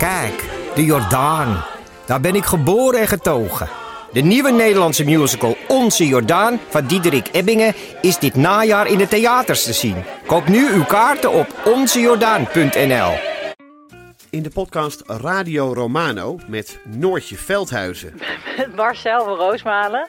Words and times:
Kijk, 0.00 0.44
de 0.74 0.84
Jordaan. 0.84 1.64
Daar 2.06 2.20
ben 2.20 2.34
ik 2.34 2.44
geboren 2.44 3.00
en 3.00 3.08
getogen. 3.08 3.68
De 4.12 4.20
nieuwe 4.20 4.50
Nederlandse 4.50 5.04
musical 5.04 5.56
Onze 5.68 6.06
Jordaan 6.06 6.60
van 6.68 6.86
Diederik 6.86 7.28
Ebbingen 7.32 7.74
is 8.00 8.18
dit 8.18 8.34
najaar 8.34 8.86
in 8.86 8.98
de 8.98 9.08
theaters 9.08 9.64
te 9.64 9.72
zien. 9.72 10.04
Koop 10.26 10.48
nu 10.48 10.72
uw 10.72 10.84
kaarten 10.84 11.32
op 11.32 11.46
onzejordaan.nl. 11.64 13.12
In 14.30 14.42
de 14.42 14.50
podcast 14.50 15.02
Radio 15.06 15.72
Romano 15.72 16.38
met 16.46 16.78
Noortje 16.84 17.36
Veldhuizen 17.36 18.14
Met 18.56 18.76
Marcel 18.76 19.24
van 19.24 19.36
Roosmalen. 19.36 20.08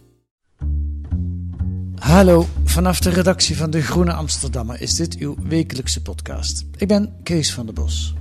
Hallo, 2.01 2.45
vanaf 2.63 2.99
de 2.99 3.09
redactie 3.09 3.57
van 3.57 3.69
De 3.69 3.81
Groene 3.81 4.13
Amsterdammer 4.13 4.81
is 4.81 4.95
dit 4.95 5.17
uw 5.17 5.35
wekelijkse 5.43 6.01
podcast. 6.01 6.65
Ik 6.77 6.87
ben 6.87 7.13
Kees 7.23 7.53
van 7.53 7.65
der 7.65 7.73
Bos. 7.73 8.13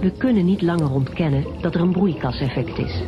We 0.00 0.12
kunnen 0.18 0.44
niet 0.44 0.62
langer 0.62 0.90
ontkennen 0.90 1.44
dat 1.60 1.74
er 1.74 1.80
een 1.80 1.92
broeikaseffect 1.92 2.78
is. 2.78 3.02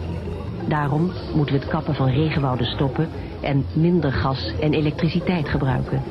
Daarom 0.69 1.13
moeten 1.35 1.55
we 1.55 1.61
het 1.61 1.71
kappen 1.71 1.95
van 1.95 2.09
regenwouden 2.09 2.67
stoppen 2.67 3.09
en 3.43 3.67
minder 3.75 4.13
gas 4.13 4.53
en 4.61 4.73
elektriciteit 4.73 5.49
gebruiken. 5.49 6.03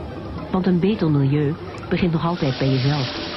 Want 0.51 0.67
een 0.67 0.79
beter 0.79 1.11
milieu 1.11 1.53
begint 1.89 2.11
nog 2.11 2.25
altijd 2.25 2.57
bij 2.57 2.69
jezelf. 2.69 3.34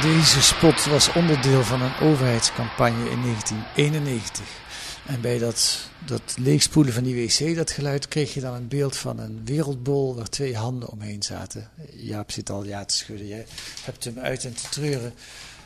Deze 0.00 0.42
spot 0.42 0.84
was 0.84 1.12
onderdeel 1.12 1.62
van 1.62 1.82
een 1.82 1.98
overheidscampagne 2.00 3.10
in 3.10 3.22
1991. 3.22 4.44
En 5.06 5.20
bij 5.20 5.38
dat, 5.38 5.88
dat 6.06 6.34
leegspoelen 6.38 6.92
van 6.92 7.02
die 7.02 7.14
wc, 7.14 7.56
dat 7.56 7.70
geluid, 7.70 8.08
kreeg 8.08 8.34
je 8.34 8.40
dan 8.40 8.54
een 8.54 8.68
beeld 8.68 8.96
van 8.96 9.18
een 9.18 9.44
wereldbol 9.44 10.14
waar 10.14 10.28
twee 10.28 10.56
handen 10.56 10.88
omheen 10.88 11.22
zaten. 11.22 11.70
Jaap 11.92 12.30
zit 12.30 12.50
al 12.50 12.64
ja 12.64 12.84
te 12.84 12.96
schudden. 12.96 13.26
Jij 13.26 13.46
hebt 13.82 14.04
hem 14.04 14.18
uit 14.18 14.44
en 14.44 14.54
te 14.54 14.68
treuren 14.68 15.14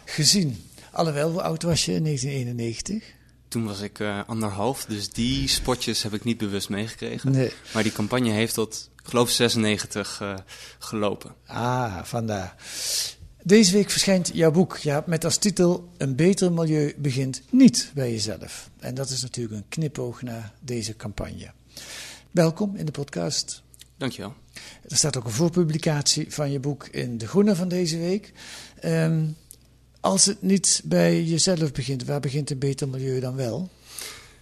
gezien. 0.05 0.65
Alhoewel, 0.93 1.31
hoe 1.31 1.43
oud 1.43 1.63
was 1.63 1.85
je 1.85 1.93
in 1.93 2.05
1991? 2.05 3.15
Toen 3.49 3.65
was 3.65 3.81
ik 3.81 3.99
eh, 3.99 4.21
anderhalf, 4.27 4.85
dus 4.85 5.11
die 5.11 5.49
spotjes 5.49 6.03
heb 6.03 6.15
ik 6.15 6.25
niet 6.25 6.39
bewust 6.39 6.69
meegekregen. 6.69 7.33
Nee. 7.33 7.53
Maar 7.75 7.83
die 7.83 7.93
campagne 7.93 8.31
heeft 8.31 8.55
tot, 8.55 8.91
ik 9.03 9.09
geloof 9.09 9.31
96 9.31 10.21
eh, 10.21 10.35
gelopen. 10.79 11.35
Ah, 11.47 12.03
vandaar. 12.03 12.57
Deze 13.43 13.73
week 13.73 13.91
verschijnt 13.91 14.31
jouw 14.35 14.51
boek 14.51 14.77
ja, 14.77 15.03
met 15.07 15.25
als 15.25 15.37
titel 15.37 15.89
Een 15.97 16.17
beter 16.17 16.53
milieu 16.53 16.95
begint 16.97 17.43
niet 17.51 17.91
bij 17.95 18.11
jezelf. 18.11 18.71
En 18.79 18.95
dat 18.95 19.11
is 19.11 19.23
natuurlijk 19.23 19.57
een 19.57 19.69
knipoog 19.69 20.23
naar 20.23 20.53
deze 20.61 20.97
campagne. 20.97 21.51
Welkom 22.31 22.77
in 22.77 22.87
de 22.87 22.93
podcast. 22.93 23.63
Dankjewel. 23.97 24.35
Er 24.89 24.97
staat 24.97 25.17
ook 25.17 25.25
een 25.25 25.31
voorpublicatie 25.31 26.33
van 26.33 26.51
je 26.51 26.61
boek 26.61 26.87
in 26.87 27.19
De 27.19 27.27
Groene 27.27 27.57
van 27.57 27.69
deze 27.69 27.99
week. 27.99 28.33
Ehm, 28.81 29.25
als 30.01 30.25
het 30.25 30.43
niet 30.43 30.83
bij 30.85 31.23
jezelf 31.23 31.73
begint, 31.73 32.05
waar 32.05 32.21
begint 32.21 32.51
een 32.51 32.59
beter 32.59 32.89
milieu 32.89 33.21
dan 33.21 33.37
wel? 33.37 33.69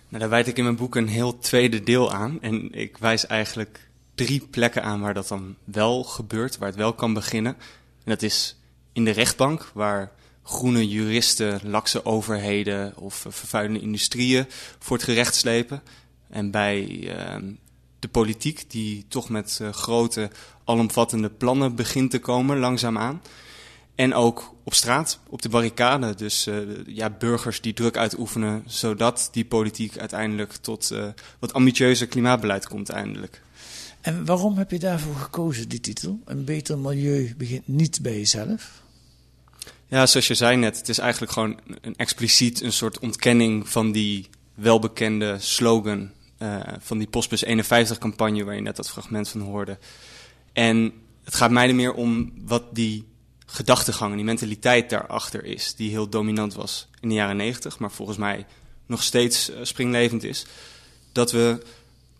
Nou, 0.08 0.20
daar 0.20 0.28
wijd 0.28 0.46
ik 0.46 0.56
in 0.56 0.64
mijn 0.64 0.76
boek 0.76 0.96
een 0.96 1.08
heel 1.08 1.38
tweede 1.38 1.82
deel 1.82 2.12
aan. 2.12 2.42
En 2.42 2.72
ik 2.72 2.98
wijs 2.98 3.26
eigenlijk 3.26 3.88
drie 4.14 4.46
plekken 4.50 4.82
aan 4.82 5.00
waar 5.00 5.14
dat 5.14 5.28
dan 5.28 5.56
wel 5.64 6.04
gebeurt, 6.04 6.58
waar 6.58 6.68
het 6.68 6.78
wel 6.78 6.92
kan 6.92 7.14
beginnen. 7.14 7.56
En 8.04 8.14
dat 8.14 8.22
is 8.22 8.57
in 8.98 9.04
de 9.04 9.10
rechtbank, 9.10 9.70
waar 9.74 10.12
groene 10.42 10.88
juristen, 10.88 11.60
lakse 11.62 12.04
overheden 12.04 12.96
of 12.96 13.26
eh, 13.26 13.32
vervuilende 13.32 13.80
industrieën 13.80 14.46
voor 14.78 14.96
het 14.96 15.04
gerecht 15.04 15.34
slepen. 15.34 15.82
En 16.30 16.50
bij 16.50 17.08
ehm, 17.16 17.52
de 17.98 18.08
politiek, 18.08 18.70
die 18.70 19.04
toch 19.08 19.28
met 19.28 19.58
eh, 19.62 19.72
grote, 19.72 20.30
alomvattende 20.64 21.30
plannen 21.30 21.74
begint 21.74 22.10
te 22.10 22.18
komen, 22.18 22.58
langzaamaan. 22.58 23.22
En 23.94 24.14
ook 24.14 24.54
op 24.64 24.74
straat, 24.74 25.18
op 25.28 25.42
de 25.42 25.48
barricade. 25.48 26.14
Dus 26.14 26.46
eh, 26.46 26.56
ja, 26.86 27.10
burgers 27.10 27.60
die 27.60 27.74
druk 27.74 27.96
uitoefenen, 27.96 28.62
zodat 28.66 29.28
die 29.32 29.44
politiek 29.44 29.98
uiteindelijk 29.98 30.52
tot 30.52 30.94
wat 31.38 31.52
ambitieuzer 31.52 32.06
klimaatbeleid 32.06 32.68
komt 32.68 32.88
eindelijk. 32.88 33.42
En 34.00 34.24
waarom 34.24 34.56
heb 34.56 34.70
je 34.70 34.78
daarvoor 34.78 35.14
gekozen, 35.14 35.68
die 35.68 35.80
titel? 35.80 36.20
Een 36.24 36.44
beter 36.44 36.78
milieu 36.78 37.34
begint 37.36 37.68
niet 37.68 38.02
bij 38.02 38.16
jezelf? 38.16 38.86
Ja, 39.90 40.06
zoals 40.06 40.26
je 40.26 40.34
zei 40.34 40.56
net, 40.56 40.76
het 40.76 40.88
is 40.88 40.98
eigenlijk 40.98 41.32
gewoon 41.32 41.60
een 41.80 41.96
expliciet 41.96 42.62
een 42.62 42.72
soort 42.72 42.98
ontkenning 42.98 43.68
van 43.68 43.92
die 43.92 44.28
welbekende 44.54 45.36
slogan 45.38 46.10
eh, 46.38 46.60
van 46.78 46.98
die 46.98 47.06
Postbus 47.06 47.42
51 47.42 47.98
campagne 47.98 48.44
waar 48.44 48.54
je 48.54 48.60
net 48.60 48.76
dat 48.76 48.90
fragment 48.90 49.28
van 49.28 49.40
hoorde. 49.40 49.78
En 50.52 50.92
het 51.24 51.34
gaat 51.34 51.50
mij 51.50 51.68
er 51.68 51.74
meer 51.74 51.92
om 51.92 52.32
wat 52.44 52.74
die 52.74 53.06
gedachtegang 53.46 54.10
en 54.10 54.16
die 54.16 54.26
mentaliteit 54.26 54.90
daarachter 54.90 55.44
is, 55.44 55.74
die 55.74 55.90
heel 55.90 56.08
dominant 56.08 56.54
was 56.54 56.88
in 57.00 57.08
de 57.08 57.14
jaren 57.14 57.36
90, 57.36 57.78
maar 57.78 57.90
volgens 57.90 58.18
mij 58.18 58.46
nog 58.86 59.02
steeds 59.02 59.50
eh, 59.50 59.58
springlevend 59.62 60.24
is. 60.24 60.46
Dat 61.12 61.32
we 61.32 61.62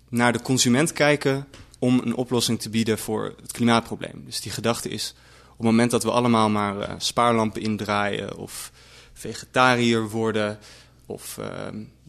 naar 0.08 0.32
de 0.32 0.42
consument 0.42 0.92
kijken 0.92 1.46
om 1.78 2.00
een 2.04 2.14
oplossing 2.14 2.60
te 2.60 2.70
bieden 2.70 2.98
voor 2.98 3.34
het 3.42 3.52
klimaatprobleem. 3.52 4.22
Dus 4.24 4.40
die 4.40 4.52
gedachte 4.52 4.88
is, 4.88 5.14
het 5.58 5.66
moment 5.66 5.90
dat 5.90 6.02
we 6.02 6.10
allemaal 6.10 6.48
maar 6.50 6.80
eh, 6.80 6.94
spaarlampen 6.98 7.62
indraaien 7.62 8.36
of 8.36 8.72
vegetariër 9.12 10.08
worden 10.08 10.58
of 11.06 11.38
eh, 11.38 11.46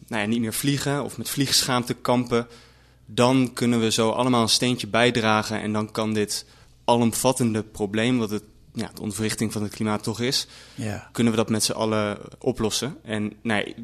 nou 0.06 0.22
ja, 0.22 0.26
niet 0.26 0.40
meer 0.40 0.54
vliegen 0.54 1.04
of 1.04 1.18
met 1.18 1.28
vliegschaamte 1.28 1.94
kampen, 1.94 2.46
dan 3.06 3.52
kunnen 3.52 3.80
we 3.80 3.90
zo 3.90 4.10
allemaal 4.10 4.42
een 4.42 4.48
steentje 4.48 4.86
bijdragen 4.86 5.60
en 5.60 5.72
dan 5.72 5.90
kan 5.90 6.12
dit 6.12 6.46
alomvattende 6.84 7.62
probleem, 7.62 8.18
wat 8.18 8.30
het, 8.30 8.42
ja, 8.74 8.90
de 8.94 9.00
ontwrichting 9.00 9.52
van 9.52 9.62
het 9.62 9.72
klimaat 9.72 10.02
toch 10.02 10.20
is, 10.20 10.46
Ja. 10.74 11.08
kunnen 11.12 11.32
we 11.32 11.38
dat 11.38 11.50
met 11.50 11.64
z'n 11.64 11.72
allen 11.72 12.18
oplossen. 12.38 12.96
En 13.02 13.32
nee, 13.42 13.74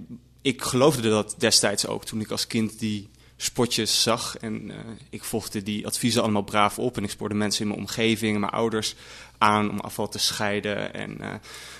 ik 0.42 0.62
geloofde 0.62 1.08
dat 1.08 1.34
destijds 1.38 1.86
ook 1.86 2.04
toen 2.04 2.20
ik 2.20 2.30
als 2.30 2.46
kind 2.46 2.78
die 2.78 3.08
spotjes 3.36 4.02
zag. 4.02 4.36
En 4.36 4.70
eh, 4.70 4.76
ik 5.10 5.24
volgde 5.24 5.62
die 5.62 5.86
adviezen 5.86 6.22
allemaal 6.22 6.42
braaf 6.42 6.78
op. 6.78 6.96
En 6.96 7.04
ik 7.04 7.10
spoorde 7.10 7.34
mensen 7.34 7.62
in 7.62 7.68
mijn 7.68 7.80
omgeving, 7.80 8.38
mijn 8.38 8.52
ouders 8.52 8.94
aan 9.38 9.70
om 9.70 9.80
afval 9.80 10.08
te 10.08 10.18
scheiden 10.18 10.94
en 10.94 11.20
eh, 11.20 11.32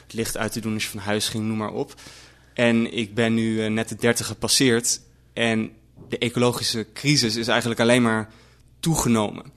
het 0.03 0.13
licht 0.13 0.37
uit 0.37 0.53
te 0.53 0.61
doen 0.61 0.75
als 0.75 0.83
je 0.83 0.91
van 0.91 1.01
huis 1.01 1.29
ging, 1.29 1.45
noem 1.45 1.57
maar 1.57 1.73
op. 1.73 1.95
En 2.55 2.93
ik 2.93 3.15
ben 3.15 3.35
nu 3.35 3.65
eh, 3.65 3.71
net 3.71 3.89
de 3.89 3.97
30 3.97 4.27
gepasseerd. 4.27 5.01
En 5.33 5.73
de 6.09 6.19
ecologische 6.19 6.87
crisis 6.93 7.37
is 7.37 7.49
eigenlijk 7.49 7.81
alleen 7.81 8.03
maar 8.03 8.31
toegenomen. 8.81 9.53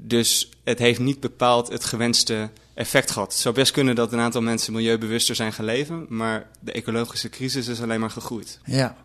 Dus 0.00 0.48
het 0.64 0.78
heeft 0.78 1.00
niet 1.00 1.20
bepaald 1.20 1.68
het 1.68 1.84
gewenste 1.84 2.50
effect 2.74 3.10
gehad. 3.10 3.32
Het 3.32 3.40
zou 3.40 3.54
best 3.54 3.72
kunnen 3.72 3.94
dat 3.94 4.12
een 4.12 4.18
aantal 4.18 4.42
mensen 4.42 4.72
milieubewuster 4.72 5.34
zijn 5.34 5.52
gaan 5.52 5.64
leven, 5.64 6.06
maar 6.08 6.50
de 6.60 6.72
ecologische 6.72 7.28
crisis 7.28 7.68
is 7.68 7.82
alleen 7.82 8.00
maar 8.00 8.10
gegroeid. 8.10 8.60
Ja. 8.64 8.96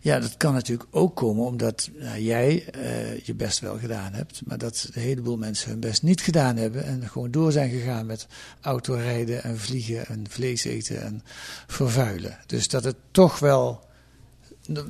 Ja, 0.00 0.20
dat 0.20 0.36
kan 0.36 0.52
natuurlijk 0.54 0.88
ook 0.90 1.16
komen 1.16 1.44
omdat 1.44 1.90
nou, 1.98 2.20
jij 2.20 2.68
eh, 2.70 3.18
je 3.18 3.34
best 3.34 3.58
wel 3.58 3.78
gedaan 3.78 4.12
hebt, 4.12 4.40
maar 4.44 4.58
dat 4.58 4.88
een 4.92 5.02
heleboel 5.02 5.36
mensen 5.36 5.70
hun 5.70 5.80
best 5.80 6.02
niet 6.02 6.20
gedaan 6.20 6.56
hebben 6.56 6.84
en 6.84 7.08
gewoon 7.08 7.30
door 7.30 7.52
zijn 7.52 7.70
gegaan 7.70 8.06
met 8.06 8.26
autorijden 8.60 9.42
en 9.42 9.58
vliegen 9.58 10.06
en 10.06 10.24
vlees 10.28 10.64
eten 10.64 11.02
en 11.02 11.22
vervuilen. 11.66 12.38
Dus 12.46 12.68
dat 12.68 12.84
het 12.84 12.96
toch 13.10 13.38
wel. 13.38 13.90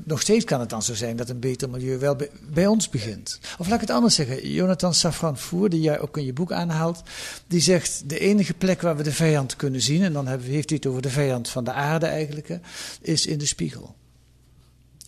Nog 0.04 0.20
steeds 0.20 0.44
kan 0.44 0.60
het 0.60 0.70
dan 0.70 0.82
zo 0.82 0.94
zijn 0.94 1.16
dat 1.16 1.28
een 1.28 1.40
beter 1.40 1.70
milieu 1.70 1.98
wel 1.98 2.16
bij, 2.52 2.66
ons 2.66 2.88
begint. 2.88 3.40
Of 3.58 3.66
laat 3.66 3.74
ik 3.74 3.80
het 3.80 3.96
anders 3.96 4.14
zeggen. 4.14 4.50
Jonathan 4.50 4.94
Safran 4.94 5.38
Foer, 5.38 5.68
die 5.68 5.80
jij 5.80 6.00
ook 6.00 6.16
in 6.16 6.24
je 6.24 6.32
boek 6.32 6.52
aanhaalt, 6.52 7.02
die 7.46 7.60
zegt: 7.60 8.02
de 8.06 8.18
enige 8.18 8.54
plek 8.54 8.80
waar 8.80 8.96
we 8.96 9.02
de 9.02 9.12
vijand 9.12 9.56
kunnen 9.56 9.80
zien, 9.80 10.02
en 10.02 10.12
dan 10.12 10.26
heeft 10.26 10.68
hij 10.68 10.78
het 10.78 10.86
over 10.86 11.02
de 11.02 11.10
vijand 11.10 11.48
van 11.48 11.64
de 11.64 11.72
aarde 11.72 12.06
eigenlijk, 12.06 12.58
is 13.00 13.26
in 13.26 13.38
de 13.38 13.46
spiegel. 13.46 13.94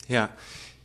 Ja, 0.07 0.35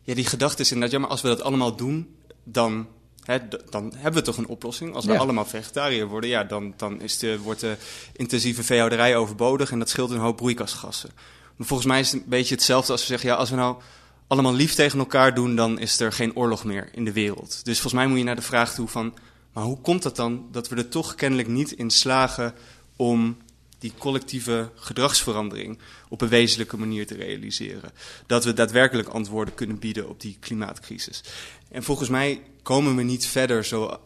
ja 0.04 0.13
die 0.16 0.25
gedachte 0.25 0.62
is 0.62 0.71
inderdaad, 0.71 0.95
ja, 0.95 1.00
maar 1.01 1.10
als 1.10 1.21
we 1.21 1.27
dat 1.27 1.42
allemaal 1.42 1.75
doen, 1.75 2.16
dan, 2.44 2.88
hè, 3.24 3.38
dan 3.69 3.94
hebben 3.95 4.19
we 4.19 4.27
toch 4.27 4.38
een 4.38 4.48
oplossing. 4.48 4.95
Als 4.95 5.06
we 5.06 5.12
Ja. 5.12 5.18
allemaal 5.18 5.45
vegetariër 5.45 6.07
worden, 6.07 6.30
ja, 6.30 6.44
dan, 6.44 6.74
dan 6.77 7.01
is 7.01 7.18
de, 7.18 7.39
wordt 7.39 7.60
de 7.60 7.75
intensieve 8.13 8.63
veehouderij 8.63 9.16
overbodig 9.18 9.71
en 9.71 9.80
dat 9.80 9.89
scheelt 9.89 10.12
een 10.12 10.18
hoop 10.18 10.38
broeikasgassen. 10.38 11.10
Maar 11.56 11.68
volgens 11.68 11.88
mij 11.89 12.00
is 12.00 12.12
het 12.12 12.21
een 12.21 12.30
beetje 12.30 12.56
hetzelfde 12.56 12.92
als 12.92 13.01
we 13.01 13.07
zeggen, 13.07 13.30
ja, 13.30 13.36
als 13.36 13.50
we 13.50 13.56
nou 13.56 13.77
allemaal 14.27 14.54
lief 14.54 14.74
tegen 14.74 15.00
elkaar 15.00 15.36
doen, 15.36 15.56
dan 15.56 15.80
is 15.80 16.00
er 16.00 16.12
geen 16.12 16.36
oorlog 16.36 16.63
meer 16.63 16.89
in 16.92 17.06
de 17.06 17.13
wereld. 17.13 17.50
Dus 17.66 17.80
volgens 17.80 17.94
mij 17.94 18.07
moet 18.07 18.18
je 18.18 18.24
naar 18.24 18.36
de 18.36 18.42
vraag 18.42 18.74
toe 18.74 18.88
van, 18.88 19.13
maar 19.54 19.63
hoe 19.63 19.81
komt 19.81 20.04
het 20.04 20.16
dan 20.16 20.48
dat 20.51 20.68
we 20.69 20.75
er 20.75 20.89
toch 20.89 21.16
kennelijk 21.16 21.48
niet 21.48 21.71
in 21.71 21.89
slagen 21.89 22.54
om 22.95 23.38
die 23.80 23.94
collectieve 23.98 24.70
gedragsverandering 24.76 25.80
op 26.10 26.22
een 26.22 26.28
wezenlijke 26.28 26.78
manier 26.78 27.08
te 27.08 27.16
realiseren. 27.16 27.92
Dat 28.26 28.44
we 28.44 28.54
daadwerkelijk 28.54 29.08
antwoorden 29.08 29.54
kunnen 29.54 29.80
bieden 29.80 30.10
op 30.10 30.22
die 30.22 30.38
klimaatcrisis. 30.40 31.24
En 31.72 31.84
volgens 31.84 32.10
mij 32.10 32.42
komen 32.62 32.96
we 32.96 33.04
niet 33.04 33.26
verder 33.26 33.66
zo, 33.66 34.00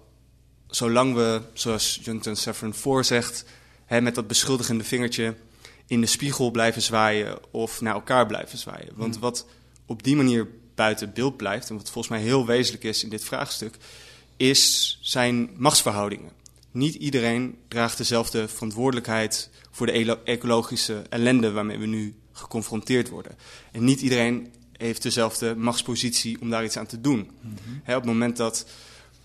zolang 0.68 1.16
we, 1.16 1.42
zoals 1.54 2.00
Jonathan 2.04 2.36
Safran 2.36 2.74
voorzegt, 2.74 3.46
hè, 3.86 4.02
met 4.02 4.16
dat 4.16 4.28
beschuldigende 4.28 4.84
vingertje 4.84 5.36
in 5.88 6.02
de 6.02 6.08
spiegel 6.08 6.52
blijven 6.52 6.81
zwaaien 6.81 7.38
of 7.52 7.81
naar 7.81 7.94
elkaar 7.94 8.25
blijven 8.25 8.58
zwaaien. 8.58 8.94
Want 8.96 9.20
wat 9.20 9.46
op 9.86 10.04
die 10.04 10.16
manier 10.16 10.48
buiten 10.75 11.14
beeld 11.14 11.38
blijft, 11.38 11.70
en 11.70 11.75
wat 11.75 11.92
volgens 11.92 12.14
mij 12.14 12.24
heel 12.24 12.46
wezenlijk 12.46 12.84
is 12.84 13.04
in 13.04 13.10
dit 13.10 13.24
vraagstuk, 13.24 13.75
is 14.38 14.98
zijn 15.02 15.50
machtsverhoudingen. 15.58 16.31
Niet 16.72 16.96
iedereen 16.96 17.58
draagt 17.68 17.98
dezelfde 17.98 18.48
verantwoordelijkheid 18.48 19.50
voor 19.74 19.86
de 19.86 20.18
ecologische 20.24 21.04
ellende 21.10 21.52
waarmee 21.52 21.78
we 21.78 21.86
nu 21.86 22.16
geconfronteerd 22.31 23.10
worden. 23.10 23.38
En 23.72 23.84
niet 23.84 24.02
iedereen 24.02 24.54
heeft 24.78 25.04
dezelfde 25.04 25.56
machtspositie 25.56 26.42
om 26.42 26.50
daar 26.50 26.64
iets 26.64 26.78
aan 26.78 26.86
te 26.86 27.02
doen. 27.02 27.30
op 27.86 27.94
het 27.94 28.06
moment 28.06 28.38
dat 28.38 28.66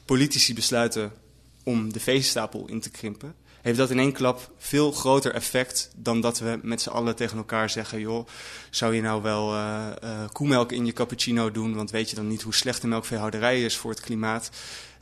politici 0.05 0.55
besluiten 0.55 1.13
om 1.63 1.93
de 1.93 2.01
veestapel 2.01 2.67
in 2.69 2.81
te 2.81 2.91
krimpen, 2.91 3.35
heeft 3.63 3.79
dat 3.79 3.91
in 3.91 3.99
één 3.99 4.13
klap 4.13 4.51
veel 4.59 4.93
groter 4.93 5.35
effect 5.35 5.91
dan 5.97 6.21
dat 6.21 6.39
we 6.39 6.59
met 6.63 6.83
z'n 6.83 6.89
allen 6.89 7.17
tegen 7.17 7.39
elkaar 7.39 7.71
zeggen: 7.71 8.01
joh, 8.01 8.27
zou 8.71 8.95
je 8.95 9.01
nou 9.01 9.23
wel 9.23 9.55
uh, 9.55 9.87
uh, 10.05 10.11
koemelk 10.33 10.73
in 10.73 10.87
je 10.87 10.93
cappuccino 10.93 11.51
doen? 11.51 11.75
Want 11.75 11.91
weet 11.91 12.11
je 12.11 12.17
dan 12.17 12.29
niet 12.29 12.43
hoe 12.43 12.55
slecht 12.55 12.81
de 12.81 12.89
melkveehouderij 12.89 13.63
is 13.63 13.77
voor 13.77 13.91
het 13.91 14.01
klimaat? 14.01 14.51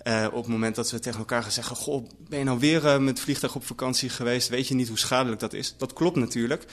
Uh, 0.07 0.27
op 0.33 0.43
het 0.43 0.53
moment 0.53 0.75
dat 0.75 0.91
we 0.91 0.99
tegen 0.99 1.19
elkaar 1.19 1.43
gaan 1.43 1.53
zeggen: 1.53 1.77
Goh, 1.77 2.09
ben 2.29 2.39
je 2.39 2.45
nou 2.45 2.59
weer 2.59 3.03
met 3.03 3.21
vliegtuig 3.21 3.55
op 3.55 3.67
vakantie 3.67 4.09
geweest? 4.09 4.49
Weet 4.49 4.69
je 4.69 4.75
niet 4.75 4.89
hoe 4.89 4.99
schadelijk 4.99 5.41
dat 5.41 5.53
is? 5.53 5.75
Dat 5.79 5.93
klopt 5.93 6.17
natuurlijk. 6.17 6.65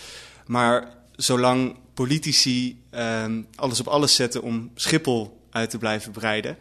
Maar 0.45 0.95
zolang 1.15 1.75
politici 1.94 2.81
ehm, 2.89 3.41
alles 3.56 3.80
op 3.80 3.88
alles 3.88 4.15
zetten 4.15 4.41
om 4.41 4.71
Schiphol 4.75 5.41
uit 5.50 5.69
te 5.69 5.77
blijven 5.77 6.12
breiden, 6.12 6.57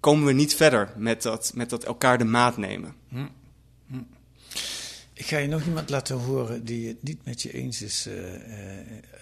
komen 0.00 0.26
we 0.26 0.32
niet 0.32 0.54
verder 0.54 0.92
met 0.96 1.22
dat, 1.22 1.52
met 1.54 1.70
dat 1.70 1.84
elkaar 1.84 2.18
de 2.18 2.24
maat 2.24 2.56
nemen. 2.56 2.94
Hm. 3.08 3.26
Hm. 3.86 4.02
Ik 5.12 5.26
ga 5.26 5.38
je 5.38 5.48
nog 5.48 5.64
iemand 5.64 5.90
laten 5.90 6.16
horen 6.16 6.64
die 6.64 6.88
het 6.88 7.02
niet 7.02 7.24
met 7.24 7.42
je 7.42 7.52
eens 7.52 7.82
is 7.82 8.06
uh, 8.06 8.14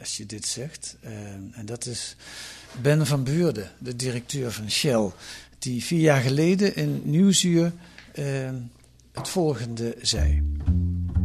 als 0.00 0.16
je 0.16 0.26
dit 0.26 0.46
zegt. 0.46 0.96
Uh, 1.04 1.10
en 1.52 1.62
dat 1.64 1.86
is 1.86 2.16
Ben 2.80 3.06
van 3.06 3.24
Buurde, 3.24 3.70
de 3.78 3.96
directeur 3.96 4.52
van 4.52 4.70
Shell, 4.70 5.10
die 5.58 5.84
vier 5.84 6.00
jaar 6.00 6.20
geleden 6.20 6.76
in 6.76 7.00
Nieuwsuur 7.04 7.72
het 9.12 9.28
volgende 9.28 9.96
zei. 10.00 10.42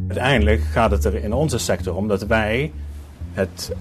Uiteindelijk 0.07 0.61
gaat 0.61 0.91
het 0.91 1.05
er 1.05 1.15
in 1.15 1.33
onze 1.33 1.57
sector 1.57 1.95
om 1.95 2.07
dat 2.07 2.25
wij 2.25 2.71
het, 3.31 3.71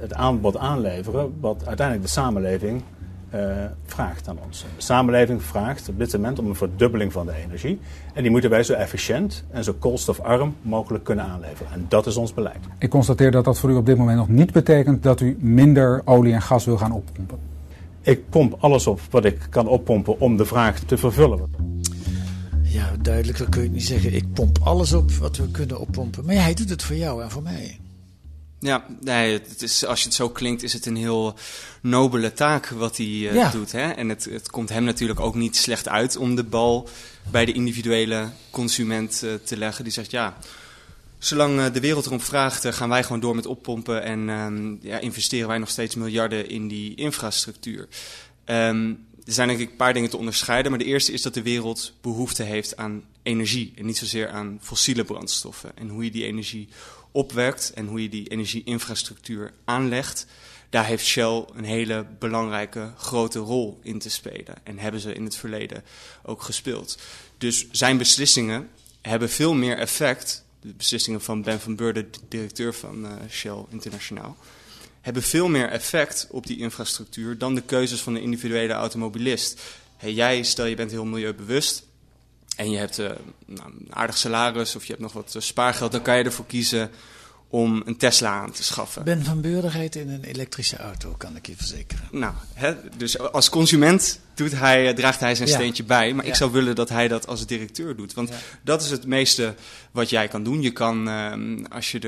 het 0.00 0.14
aanbod 0.14 0.56
aanleveren 0.56 1.40
wat 1.40 1.66
uiteindelijk 1.66 2.06
de 2.06 2.12
samenleving 2.12 2.82
uh, 3.34 3.40
vraagt 3.84 4.28
aan 4.28 4.38
ons. 4.46 4.64
De 4.76 4.82
samenleving 4.82 5.42
vraagt 5.42 5.88
op 5.88 5.98
dit 5.98 6.12
moment 6.12 6.38
om 6.38 6.46
een 6.46 6.54
verdubbeling 6.54 7.12
van 7.12 7.26
de 7.26 7.32
energie. 7.46 7.80
En 8.14 8.22
die 8.22 8.30
moeten 8.30 8.50
wij 8.50 8.62
zo 8.62 8.72
efficiënt 8.72 9.44
en 9.50 9.64
zo 9.64 9.72
koolstofarm 9.78 10.54
mogelijk 10.62 11.04
kunnen 11.04 11.24
aanleveren. 11.24 11.72
En 11.72 11.86
dat 11.88 12.06
is 12.06 12.16
ons 12.16 12.34
beleid. 12.34 12.58
Ik 12.78 12.90
constateer 12.90 13.30
dat 13.30 13.44
dat 13.44 13.58
voor 13.58 13.70
u 13.70 13.74
op 13.74 13.86
dit 13.86 13.96
moment 13.96 14.18
nog 14.18 14.28
niet 14.28 14.52
betekent 14.52 15.02
dat 15.02 15.20
u 15.20 15.36
minder 15.40 16.02
olie 16.04 16.32
en 16.32 16.42
gas 16.42 16.64
wil 16.64 16.76
gaan 16.76 16.92
oppompen. 16.92 17.51
Ik 18.02 18.28
pomp 18.30 18.56
alles 18.60 18.86
op 18.86 19.00
wat 19.10 19.24
ik 19.24 19.46
kan 19.50 19.68
oppompen 19.68 20.20
om 20.20 20.36
de 20.36 20.44
vraag 20.44 20.78
te 20.78 20.98
vervullen. 20.98 21.50
Ja, 22.62 22.96
duidelijker 23.02 23.48
kun 23.48 23.62
je 23.62 23.70
niet 23.70 23.86
zeggen. 23.86 24.14
Ik 24.14 24.32
pomp 24.32 24.58
alles 24.62 24.92
op 24.92 25.10
wat 25.10 25.36
we 25.36 25.50
kunnen 25.50 25.80
oppompen. 25.80 26.24
Maar 26.24 26.34
ja, 26.34 26.40
hij 26.40 26.54
doet 26.54 26.70
het 26.70 26.82
voor 26.82 26.96
jou 26.96 27.22
en 27.22 27.30
voor 27.30 27.42
mij. 27.42 27.78
Ja, 28.58 28.86
nee, 29.00 29.32
het 29.32 29.62
is, 29.62 29.84
als 29.86 30.00
je 30.00 30.04
het 30.04 30.14
zo 30.14 30.28
klinkt, 30.28 30.62
is 30.62 30.72
het 30.72 30.86
een 30.86 30.96
heel 30.96 31.34
nobele 31.80 32.32
taak 32.32 32.68
wat 32.68 32.96
hij 32.96 33.06
uh, 33.06 33.52
doet. 33.52 33.72
Hè? 33.72 33.90
En 33.90 34.08
het, 34.08 34.24
het 34.24 34.50
komt 34.50 34.68
hem 34.68 34.84
natuurlijk 34.84 35.20
ook 35.20 35.34
niet 35.34 35.56
slecht 35.56 35.88
uit 35.88 36.16
om 36.16 36.34
de 36.34 36.44
bal 36.44 36.88
bij 37.30 37.44
de 37.44 37.52
individuele 37.52 38.28
consument 38.50 39.22
uh, 39.24 39.34
te 39.44 39.56
leggen. 39.56 39.84
Die 39.84 39.92
zegt, 39.92 40.10
ja, 40.10 40.36
zolang 41.24 41.58
uh, 41.58 41.72
de 41.72 41.80
wereld 41.80 42.06
erom 42.06 42.20
vraagt, 42.20 42.74
gaan 42.74 42.88
wij 42.88 43.02
gewoon 43.02 43.20
door 43.20 43.34
met 43.34 43.46
oppompen 43.46 44.02
en 44.02 44.28
ehm, 44.28 44.76
ja, 44.80 44.98
investeren 44.98 45.48
wij 45.48 45.58
nog 45.58 45.70
steeds 45.70 45.94
miljarden 45.94 46.48
in 46.48 46.68
die 46.68 46.94
infrastructuur. 46.94 47.88
Um, 48.46 49.06
er 49.24 49.32
zijn 49.32 49.48
denk 49.48 49.60
ik 49.60 49.70
een 49.70 49.76
paar 49.76 49.94
dingen 49.94 50.10
te 50.10 50.16
onderscheiden. 50.16 50.70
Maar 50.70 50.80
de 50.80 50.86
eerste 50.86 51.12
is 51.12 51.22
dat 51.22 51.34
de 51.34 51.42
wereld 51.42 51.92
behoefte 52.00 52.42
heeft 52.42 52.76
aan 52.76 53.04
energie. 53.22 53.72
En 53.76 53.86
niet 53.86 53.98
zozeer 53.98 54.28
aan 54.28 54.58
fossiele 54.60 55.04
brandstoffen. 55.04 55.76
En 55.76 55.88
hoe 55.88 56.04
je 56.04 56.10
die 56.10 56.24
energie 56.24 56.68
opwerkt 57.10 57.72
en 57.74 57.86
hoe 57.86 58.02
je 58.02 58.08
die 58.08 58.28
energieinfrastructuur 58.28 59.52
aanlegt. 59.64 60.26
Daar 60.70 60.84
heeft 60.84 61.06
Shell 61.06 61.44
een 61.54 61.64
hele 61.64 62.06
belangrijke 62.18 62.92
grote 62.96 63.38
rol 63.38 63.80
in 63.82 63.98
te 63.98 64.10
spelen. 64.10 64.54
En 64.62 64.78
hebben 64.78 65.00
ze 65.00 65.14
in 65.14 65.24
het 65.24 65.36
verleden 65.36 65.84
ook 66.22 66.42
gespeeld. 66.42 66.98
Dus 67.38 67.70
zijn 67.70 67.98
beslissingen 67.98 68.68
hebben 69.00 69.30
veel 69.30 69.54
meer 69.54 69.78
effect. 69.78 70.44
De 70.62 70.74
beslissingen 70.76 71.20
van 71.20 71.42
Ben 71.42 71.60
van 71.60 71.76
Beurden, 71.76 72.10
directeur 72.28 72.74
van 72.74 73.04
uh, 73.04 73.10
Shell 73.30 73.64
Internationaal 73.68 74.36
hebben 75.00 75.22
veel 75.22 75.48
meer 75.48 75.68
effect 75.68 76.26
op 76.30 76.46
die 76.46 76.58
infrastructuur 76.58 77.38
dan 77.38 77.54
de 77.54 77.60
keuzes 77.60 78.00
van 78.00 78.14
de 78.14 78.20
individuele 78.20 78.72
automobilist. 78.72 79.60
Hey, 79.96 80.12
jij, 80.12 80.42
stel 80.42 80.64
je 80.64 80.74
bent 80.74 80.90
heel 80.90 81.04
milieubewust 81.04 81.84
en 82.56 82.70
je 82.70 82.78
hebt 82.78 82.98
uh, 82.98 83.10
nou, 83.46 83.70
een 83.80 83.94
aardig 83.94 84.18
salaris 84.18 84.76
of 84.76 84.82
je 84.82 84.90
hebt 84.90 85.02
nog 85.02 85.12
wat 85.12 85.34
uh, 85.36 85.42
spaargeld, 85.42 85.92
dan 85.92 86.02
kan 86.02 86.16
je 86.16 86.24
ervoor 86.24 86.46
kiezen 86.46 86.90
om 87.52 87.82
een 87.84 87.96
Tesla 87.96 88.30
aan 88.30 88.50
te 88.50 88.62
schaffen. 88.62 89.04
Ben 89.04 89.24
van 89.24 89.40
Beurden 89.40 89.70
rijdt 89.70 89.94
in 89.94 90.08
een 90.08 90.24
elektrische 90.24 90.76
auto, 90.76 91.14
kan 91.18 91.36
ik 91.36 91.46
je 91.46 91.56
verzekeren. 91.56 92.08
Nou, 92.10 92.32
hè, 92.54 92.74
dus 92.96 93.18
als 93.18 93.48
consument 93.48 94.20
doet 94.34 94.52
hij, 94.52 94.88
eh, 94.88 94.94
draagt 94.94 95.20
hij 95.20 95.34
zijn 95.34 95.48
steentje 95.48 95.84
bij. 95.84 96.14
Maar 96.14 96.24
ik 96.24 96.34
zou 96.34 96.52
willen 96.52 96.74
dat 96.74 96.88
hij 96.88 97.08
dat 97.08 97.26
als 97.26 97.46
directeur 97.46 97.96
doet. 97.96 98.14
Want 98.14 98.30
dat 98.62 98.82
is 98.82 98.90
het 98.90 99.06
meeste 99.06 99.54
wat 99.90 100.10
jij 100.10 100.28
kan 100.28 100.42
doen. 100.42 100.62
Je 100.62 100.70
kan, 100.70 101.08
uh, 101.08 101.32
als 101.70 101.90
je 101.92 101.98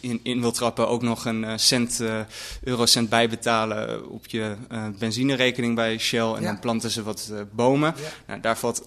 erin 0.00 0.20
in 0.22 0.40
wil 0.40 0.52
trappen, 0.52 0.88
ook 0.88 1.02
nog 1.02 1.24
een 1.24 1.42
uh, 1.42 1.52
cent, 1.56 1.98
uh, 2.00 2.20
eurocent 2.62 3.08
bijbetalen 3.08 4.10
op 4.10 4.26
je 4.26 4.56
benzinerekening 4.98 5.74
bij 5.74 5.98
Shell. 5.98 6.32
En 6.32 6.42
dan 6.42 6.58
planten 6.58 6.90
ze 6.90 7.02
wat 7.02 7.32
bomen. 7.52 7.94
Nou, 8.26 8.40
daar 8.40 8.58
valt 8.58 8.84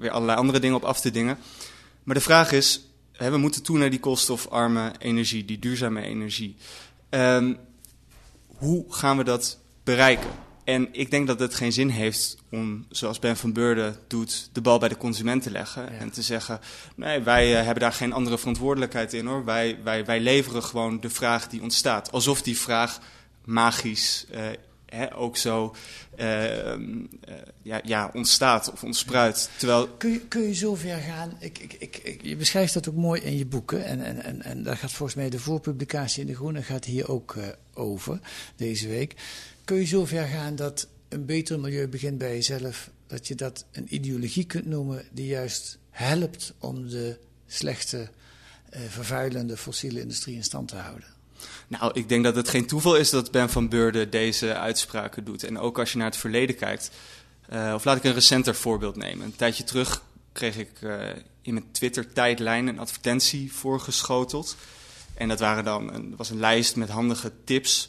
weer 0.00 0.10
allerlei 0.10 0.38
andere 0.38 0.58
dingen 0.58 0.76
op 0.76 0.84
af 0.84 1.00
te 1.00 1.10
dingen. 1.10 1.38
Maar 2.02 2.14
de 2.14 2.20
vraag 2.20 2.52
is, 2.52 2.85
we 3.18 3.36
moeten 3.36 3.62
toe 3.62 3.78
naar 3.78 3.90
die 3.90 4.00
koolstofarme 4.00 4.92
energie, 4.98 5.44
die 5.44 5.58
duurzame 5.58 6.02
energie. 6.02 6.56
Um, 7.10 7.56
hoe 8.46 8.84
gaan 8.88 9.16
we 9.16 9.24
dat 9.24 9.58
bereiken? 9.84 10.30
En 10.64 10.88
ik 10.92 11.10
denk 11.10 11.26
dat 11.26 11.40
het 11.40 11.54
geen 11.54 11.72
zin 11.72 11.88
heeft 11.88 12.36
om, 12.50 12.86
zoals 12.90 13.18
Ben 13.18 13.36
van 13.36 13.52
Beurden 13.52 13.96
doet, 14.06 14.50
de 14.52 14.60
bal 14.60 14.78
bij 14.78 14.88
de 14.88 14.96
consument 14.96 15.42
te 15.42 15.50
leggen. 15.50 15.98
En 15.98 16.10
te 16.10 16.22
zeggen, 16.22 16.60
nee, 16.94 17.20
wij 17.20 17.50
uh, 17.50 17.56
hebben 17.56 17.80
daar 17.80 17.92
geen 17.92 18.12
andere 18.12 18.38
verantwoordelijkheid 18.38 19.12
in 19.12 19.26
hoor. 19.26 19.44
Wij, 19.44 19.78
wij, 19.84 20.04
wij 20.04 20.20
leveren 20.20 20.62
gewoon 20.62 21.00
de 21.00 21.10
vraag 21.10 21.48
die 21.48 21.62
ontstaat. 21.62 22.12
Alsof 22.12 22.42
die 22.42 22.58
vraag 22.58 23.00
magisch 23.44 24.26
uh, 24.34 24.40
ook 25.14 25.36
zo 25.36 25.74
uh, 26.16 26.76
ja, 27.62 27.80
ja, 27.84 28.10
ontstaat 28.12 28.72
of 28.72 28.84
ontspruit. 28.84 29.50
Terwijl... 29.58 29.88
kun, 29.88 30.10
je, 30.10 30.20
kun 30.20 30.42
je 30.42 30.54
zover 30.54 30.98
gaan? 30.98 31.36
Ik, 31.38 31.58
ik, 31.58 31.96
ik, 32.02 32.22
je 32.22 32.36
beschrijft 32.36 32.74
dat 32.74 32.88
ook 32.88 32.94
mooi 32.94 33.20
in 33.20 33.36
je 33.36 33.46
boeken. 33.46 33.84
En, 33.84 34.04
en, 34.04 34.22
en, 34.22 34.42
en 34.42 34.62
daar 34.62 34.76
gaat 34.76 34.92
volgens 34.92 35.18
mij 35.18 35.30
de 35.30 35.38
voorpublicatie 35.38 36.20
in 36.20 36.26
De 36.26 36.34
Groene 36.34 36.62
gaat 36.62 36.84
hier 36.84 37.08
ook 37.08 37.34
uh, 37.34 37.46
over 37.74 38.20
deze 38.56 38.88
week. 38.88 39.14
Kun 39.64 39.76
je 39.76 39.86
zover 39.86 40.26
gaan 40.26 40.56
dat 40.56 40.88
een 41.08 41.24
beter 41.24 41.60
milieu 41.60 41.88
begint 41.88 42.18
bij 42.18 42.34
jezelf? 42.34 42.90
Dat 43.06 43.26
je 43.28 43.34
dat 43.34 43.64
een 43.72 43.94
ideologie 43.94 44.44
kunt 44.44 44.66
noemen 44.66 45.04
die 45.12 45.26
juist 45.26 45.78
helpt 45.90 46.54
om 46.58 46.88
de 46.88 47.18
slechte, 47.46 48.08
vervuilende 48.88 49.56
fossiele 49.56 50.00
industrie 50.00 50.36
in 50.36 50.44
stand 50.44 50.68
te 50.68 50.76
houden? 50.76 51.15
Nou, 51.68 51.90
ik 51.94 52.08
denk 52.08 52.24
dat 52.24 52.36
het 52.36 52.48
geen 52.48 52.66
toeval 52.66 52.96
is 52.96 53.10
dat 53.10 53.30
Ben 53.30 53.50
van 53.50 53.68
Beurden 53.68 54.10
deze 54.10 54.54
uitspraken 54.54 55.24
doet. 55.24 55.44
En 55.44 55.58
ook 55.58 55.78
als 55.78 55.92
je 55.92 55.98
naar 55.98 56.06
het 56.06 56.16
verleden 56.16 56.56
kijkt. 56.56 56.90
Uh, 57.52 57.72
of 57.74 57.84
laat 57.84 57.96
ik 57.96 58.04
een 58.04 58.12
recenter 58.12 58.54
voorbeeld 58.54 58.96
nemen. 58.96 59.24
Een 59.24 59.36
tijdje 59.36 59.64
terug 59.64 60.02
kreeg 60.32 60.56
ik 60.56 60.70
uh, 60.80 61.00
in 61.42 61.54
mijn 61.54 61.70
Twitter-tijdlijn 61.72 62.66
een 62.66 62.78
advertentie 62.78 63.52
voorgeschoteld. 63.52 64.56
En 65.14 65.28
dat 65.28 65.40
waren 65.40 65.64
dan 65.64 65.94
een, 65.94 66.16
was 66.16 66.30
een 66.30 66.38
lijst 66.38 66.76
met 66.76 66.88
handige 66.88 67.32
tips 67.44 67.88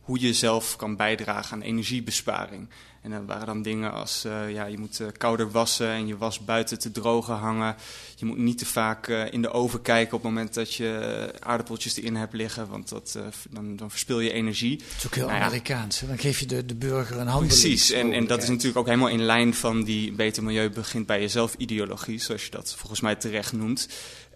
hoe 0.00 0.20
je 0.20 0.34
zelf 0.34 0.76
kan 0.76 0.96
bijdragen 0.96 1.52
aan 1.52 1.62
energiebesparing. 1.62 2.68
En 3.02 3.10
dan 3.10 3.26
waren 3.26 3.46
dan 3.46 3.62
dingen 3.62 3.92
als, 3.92 4.24
uh, 4.26 4.50
ja, 4.50 4.64
je 4.64 4.78
moet 4.78 5.00
uh, 5.00 5.06
kouder 5.16 5.50
wassen 5.50 5.88
en 5.88 6.06
je 6.06 6.16
was 6.16 6.44
buiten 6.44 6.78
te 6.78 6.90
drogen 6.90 7.34
hangen. 7.34 7.76
Je 8.16 8.24
moet 8.24 8.38
niet 8.38 8.58
te 8.58 8.66
vaak 8.66 9.08
uh, 9.08 9.32
in 9.32 9.42
de 9.42 9.50
oven 9.50 9.82
kijken 9.82 10.16
op 10.16 10.22
het 10.22 10.32
moment 10.32 10.54
dat 10.54 10.74
je 10.74 11.30
aardappeltjes 11.40 11.96
erin 11.96 12.16
hebt 12.16 12.32
liggen, 12.32 12.68
want 12.68 12.88
dat, 12.88 13.18
dan, 13.50 13.76
dan 13.76 13.90
verspil 13.90 14.20
je 14.20 14.32
energie. 14.32 14.76
Dat 14.76 14.96
is 14.98 15.06
ook 15.06 15.14
heel 15.14 15.26
nou 15.26 15.40
Amerikaans, 15.40 16.00
dan 16.00 16.18
geef 16.18 16.40
je 16.40 16.46
de, 16.46 16.66
de 16.66 16.74
burger 16.74 17.18
een 17.18 17.26
handeling. 17.26 17.60
Precies, 17.60 17.90
en, 17.90 18.12
en 18.12 18.26
dat 18.26 18.42
is 18.42 18.48
natuurlijk 18.48 18.76
ook 18.76 18.86
helemaal 18.86 19.08
in 19.08 19.22
lijn 19.22 19.54
van 19.54 19.82
die 19.82 20.12
beter 20.12 20.42
milieu 20.42 20.70
begint 20.70 21.06
bij 21.06 21.20
jezelf 21.20 21.54
ideologie, 21.54 22.18
zoals 22.18 22.44
je 22.44 22.50
dat 22.50 22.74
volgens 22.74 23.00
mij 23.00 23.14
terecht 23.14 23.52
noemt. 23.52 23.88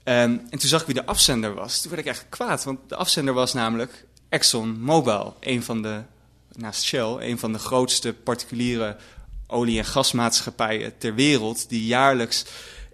Ehm, 0.05 0.39
en 0.51 0.59
toen 0.59 0.69
zag 0.69 0.81
ik 0.81 0.87
wie 0.87 0.95
de 0.95 1.07
afzender 1.07 1.55
was. 1.55 1.81
Toen 1.81 1.91
werd 1.91 2.03
ik 2.03 2.09
echt 2.09 2.27
kwaad, 2.29 2.65
want 2.65 2.79
de 2.89 2.97
afzender 2.97 3.35
was 3.35 3.53
namelijk 3.53 4.07
ExxonMobil, 4.29 5.37
een 5.41 5.63
van 5.63 5.83
de, 5.83 6.03
naast 6.57 6.83
Shell, 6.83 7.17
een 7.19 7.39
van 7.39 7.53
de 7.53 7.59
grootste 7.59 8.13
particuliere 8.13 8.97
olie- 9.47 9.79
en 9.79 9.85
gasmaatschappijen 9.85 10.99
ter 10.99 11.15
wereld, 11.15 11.69
die 11.69 11.87
jaarlijks 11.87 12.45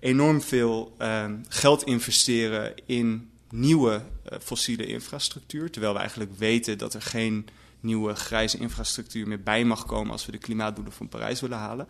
enorm 0.01 0.43
veel 0.43 0.95
ehm, 0.99 1.37
geld 1.49 1.83
investeren 1.83 2.75
in 2.87 3.31
nieuwe 3.51 4.03
eh, 4.25 4.39
fossiele 4.43 4.87
infrastructuur. 4.87 5.71
Terwijl 5.71 5.93
we 5.93 5.99
eigenlijk 5.99 6.39
weten 6.39 6.79
dat 6.79 6.95
er 6.95 7.03
geen 7.03 7.49
nieuwe 7.81 8.15
grijze 8.15 8.59
infrastructuur 8.59 9.29
meer 9.29 9.43
bij 9.43 9.65
mag 9.65 9.87
komen 9.87 10.13
als 10.13 10.27
we 10.27 10.33
de 10.33 10.39
klimaatdoelen 10.39 10.93
van 10.93 11.09
Parijs 11.09 11.41
willen 11.41 11.59
halen. 11.59 11.87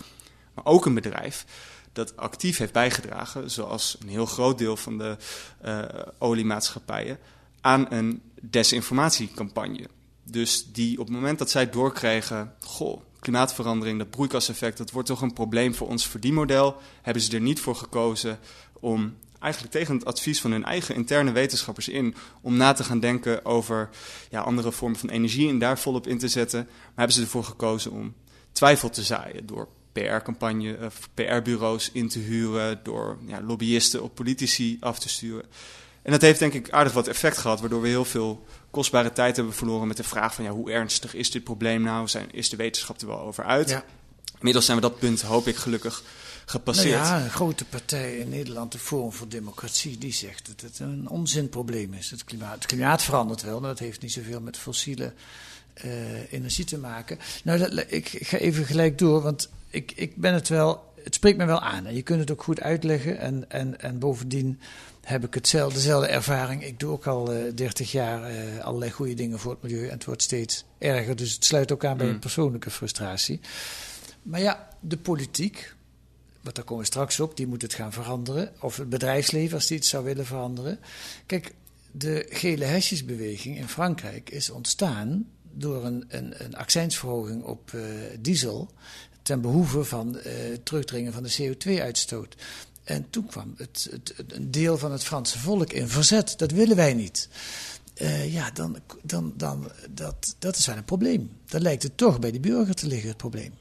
Maar 0.55 0.65
ook 0.65 0.87
een 0.87 0.95
bedrijf 0.95 1.45
dat 1.93 2.17
actief 2.17 2.59
heeft 2.59 2.73
bijgedragen, 2.73 3.51
zoals 3.51 3.97
een 4.01 4.09
heel 4.09 4.27
groot 4.27 4.59
deel 4.59 4.77
van 4.77 4.99
de 4.99 5.17
uh, 5.65 5.83
oliemaatschappijen, 6.19 7.19
aan 7.61 7.87
een 7.93 8.23
desinformatiecampagne. 8.41 9.89
Dus 10.25 10.73
die 10.73 10.99
op 10.99 11.07
het 11.07 11.15
moment 11.15 11.39
dat 11.39 11.51
zij 11.51 11.71
doorkregen, 11.71 12.55
goh, 12.61 13.01
klimaatverandering, 13.21 13.99
dat 13.99 14.11
broeikaseffect, 14.11 14.79
dat 14.79 14.91
wordt 14.91 15.09
toch 15.09 15.23
een 15.23 15.33
probleem 15.33 15.75
voor 15.75 15.89
ons 15.89 16.07
verdienmodel, 16.07 16.77
hebben 17.03 17.23
ze 17.23 17.35
er 17.35 17.41
niet 17.41 17.61
voor 17.61 17.77
gekozen 17.77 18.39
om 18.81 19.15
eigenlijk 19.43 19.73
tegen 19.73 19.95
het 19.95 20.05
advies 20.05 20.41
van 20.41 20.51
hun 20.51 20.65
eigen 20.65 20.95
interne 20.95 21.33
wetenschappers 21.33 21.89
in 21.89 22.15
om 22.41 22.57
na 22.57 22.73
te 22.73 22.85
gaan 22.85 23.01
denken 23.01 23.45
over 23.45 23.89
ja, 24.31 24.41
andere 24.41 24.73
vormen 24.73 24.99
van 24.99 25.09
energie 25.09 25.49
en 25.49 25.59
daar 25.59 25.79
volop 25.79 26.07
in 26.07 26.19
te 26.19 26.29
zetten. 26.29 26.65
Maar 26.65 26.93
hebben 26.95 27.17
ze 27.17 27.23
ervoor 27.23 27.45
gekozen 27.45 27.91
om 27.91 28.15
twijfel 28.53 28.91
te 28.91 29.03
zaaien 29.03 29.47
door 29.47 29.69
PR-campagne, 29.93 30.79
uh, 30.79 30.87
PR-bureaus 31.15 31.91
in 31.93 32.09
te 32.09 32.19
huren, 32.19 32.81
door 32.83 33.19
ja, 33.27 33.43
lobbyisten 33.43 34.03
op 34.03 34.15
politici 34.15 34.77
af 34.81 34.99
te 34.99 35.09
sturen. 35.09 35.45
En 36.03 36.13
dat 36.13 36.21
heeft 36.21 36.39
denk 36.39 36.53
ik 36.53 36.71
aardig 36.71 36.93
wat 36.93 37.09
effect 37.09 37.39
gehad, 37.39 37.61
waardoor 37.61 37.81
we 37.81 37.89
heel 37.89 38.05
veel 38.05 38.45
kostbare 38.71 39.13
tijd 39.13 39.37
hebben 39.37 39.55
verloren 39.55 39.89
met 39.89 39.97
de 39.97 40.05
vraag 40.05 40.35
van 40.35 40.45
ja, 40.45 40.51
hoe 40.51 40.71
ernstig 40.71 41.15
is 41.15 41.31
dit 41.31 41.45
probleem 41.45 41.83
nou? 41.83 42.09
Zijn, 42.09 42.33
is 42.33 42.49
de 42.49 42.57
wetenschap 42.57 43.01
er 43.01 43.07
wel 43.07 43.21
over 43.21 43.45
uit? 43.45 43.69
Ja. 43.69 43.85
Inmiddels 44.39 44.65
zijn 44.65 44.77
we 44.77 44.83
dat 44.83 44.99
punt, 44.99 45.23
hoop 45.23 45.47
ik, 45.47 45.57
gelukkig 45.57 46.03
gepasseerd. 46.45 47.03
Nou 47.03 47.19
ja, 47.19 47.25
een 47.25 47.31
grote 47.31 47.65
partij 47.65 48.17
in 48.17 48.29
Nederland, 48.29 48.73
de 48.73 48.79
Forum 48.79 49.13
voor 49.13 49.29
Democratie, 49.29 49.99
die 49.99 50.13
zegt 50.13 50.47
dat 50.47 50.61
het 50.61 50.79
een 50.79 51.09
onzinprobleem 51.09 51.95
is. 51.95 52.11
Het 52.11 52.25
klimaat, 52.25 52.55
het 52.55 52.67
klimaat 52.67 53.03
verandert 53.03 53.43
wel, 53.43 53.61
maar 53.61 53.69
dat 53.69 53.79
heeft 53.79 54.03
niet 54.03 54.13
zoveel 54.13 54.41
met 54.41 54.59
fossiele 54.59 55.13
uh, 55.85 56.33
energie 56.33 56.65
te 56.65 56.79
maken. 56.79 57.19
Nou, 57.45 57.59
dat, 57.59 57.85
ik 57.89 58.09
ga 58.09 58.37
even 58.37 58.65
gelijk 58.65 58.99
door, 58.99 59.23
want 59.23 59.49
ik, 59.71 59.93
ik 59.97 60.17
ben 60.17 60.35
het 60.35 60.49
wel, 60.49 60.93
het 61.05 61.15
spreekt 61.15 61.39
me 61.39 61.45
wel 61.45 61.61
aan. 61.61 61.87
En 61.87 61.95
je 61.95 62.03
kunt 62.03 62.21
het 62.21 62.31
ook 62.31 62.43
goed 62.43 62.61
uitleggen. 62.61 63.19
En, 63.19 63.51
en, 63.51 63.81
en 63.81 63.99
bovendien 63.99 64.61
heb 65.03 65.25
ik 65.25 65.35
hetzelfde, 65.35 65.75
dezelfde 65.75 66.09
ervaring. 66.09 66.65
Ik 66.65 66.81
doe 66.81 66.93
ook 66.93 67.07
al 67.07 67.35
uh, 67.35 67.53
30 67.55 67.93
jaar 67.93 68.31
uh, 68.31 68.65
allerlei 68.65 68.91
goede 68.91 69.15
dingen 69.15 69.39
voor 69.39 69.51
het 69.51 69.63
milieu. 69.63 69.85
En 69.85 69.95
het 69.95 70.05
wordt 70.05 70.23
steeds 70.23 70.65
erger. 70.79 71.17
Dus 71.17 71.33
het 71.33 71.45
sluit 71.45 71.73
ook 71.73 71.85
aan 71.85 71.97
bij 71.97 72.09
een 72.09 72.19
persoonlijke 72.19 72.71
frustratie. 72.71 73.41
Maar 74.23 74.41
ja, 74.41 74.69
de 74.81 74.97
politiek, 74.97 75.75
wat 76.41 76.55
daar 76.55 76.65
komen 76.65 76.83
we 76.83 76.91
straks 76.91 77.21
op, 77.21 77.37
die 77.37 77.47
moet 77.47 77.63
het 77.63 77.75
gaan 77.75 77.93
veranderen. 77.93 78.53
Of 78.61 78.77
het 78.77 78.89
bedrijfsleven, 78.89 79.55
als 79.55 79.67
die 79.67 79.77
het 79.77 79.87
zou 79.87 80.05
willen 80.05 80.27
veranderen. 80.27 80.79
Kijk, 81.27 81.55
de 81.91 82.27
gele 82.31 82.65
hesjesbeweging 82.65 83.57
in 83.57 83.69
Frankrijk 83.69 84.31
is 84.31 84.51
ontstaan 84.51 85.29
door 85.53 85.85
een, 85.85 86.05
een, 86.09 86.45
een 86.45 86.57
accijnsverhoging 86.57 87.43
op 87.43 87.73
uh, 87.75 87.83
diesel 88.21 88.71
ten 89.23 89.41
behoeve 89.41 89.85
van 89.85 90.17
uh, 90.17 90.33
terugdringen 90.63 91.13
van 91.13 91.23
de 91.23 91.55
CO2-uitstoot. 91.55 92.37
En 92.85 93.11
toen 93.11 93.27
kwam 93.27 93.55
het, 93.57 93.89
het, 93.91 94.15
een 94.29 94.51
deel 94.51 94.79
van 94.79 94.93
het 94.93 95.05
Franse 95.05 95.39
volk 95.39 95.73
in 95.73 95.89
verzet. 95.89 96.35
Dat 96.37 96.51
willen 96.51 96.77
wij 96.77 96.95
niet. 96.95 97.29
Uh, 97.97 98.33
ja, 98.33 98.51
dan, 98.51 98.77
dan, 99.03 99.33
dan, 99.37 99.71
dat, 99.91 100.37
dat 100.39 100.57
is 100.57 100.67
wel 100.67 100.77
een 100.77 100.85
probleem. 100.85 101.31
Dan 101.47 101.63
lijkt 101.63 101.83
het 101.83 101.97
toch 101.97 102.19
bij 102.19 102.33
de 102.33 102.41
burger 102.41 102.75
te 102.75 102.87
liggen, 102.87 103.09
het 103.09 103.17
probleem. 103.17 103.55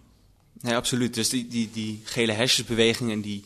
Nee, 0.61 0.75
absoluut. 0.75 1.13
Dus 1.13 1.29
die, 1.29 1.47
die, 1.47 1.69
die 1.73 2.01
gele 2.03 2.31
hesjesbeweging 2.31 3.11
en 3.11 3.21
die 3.21 3.43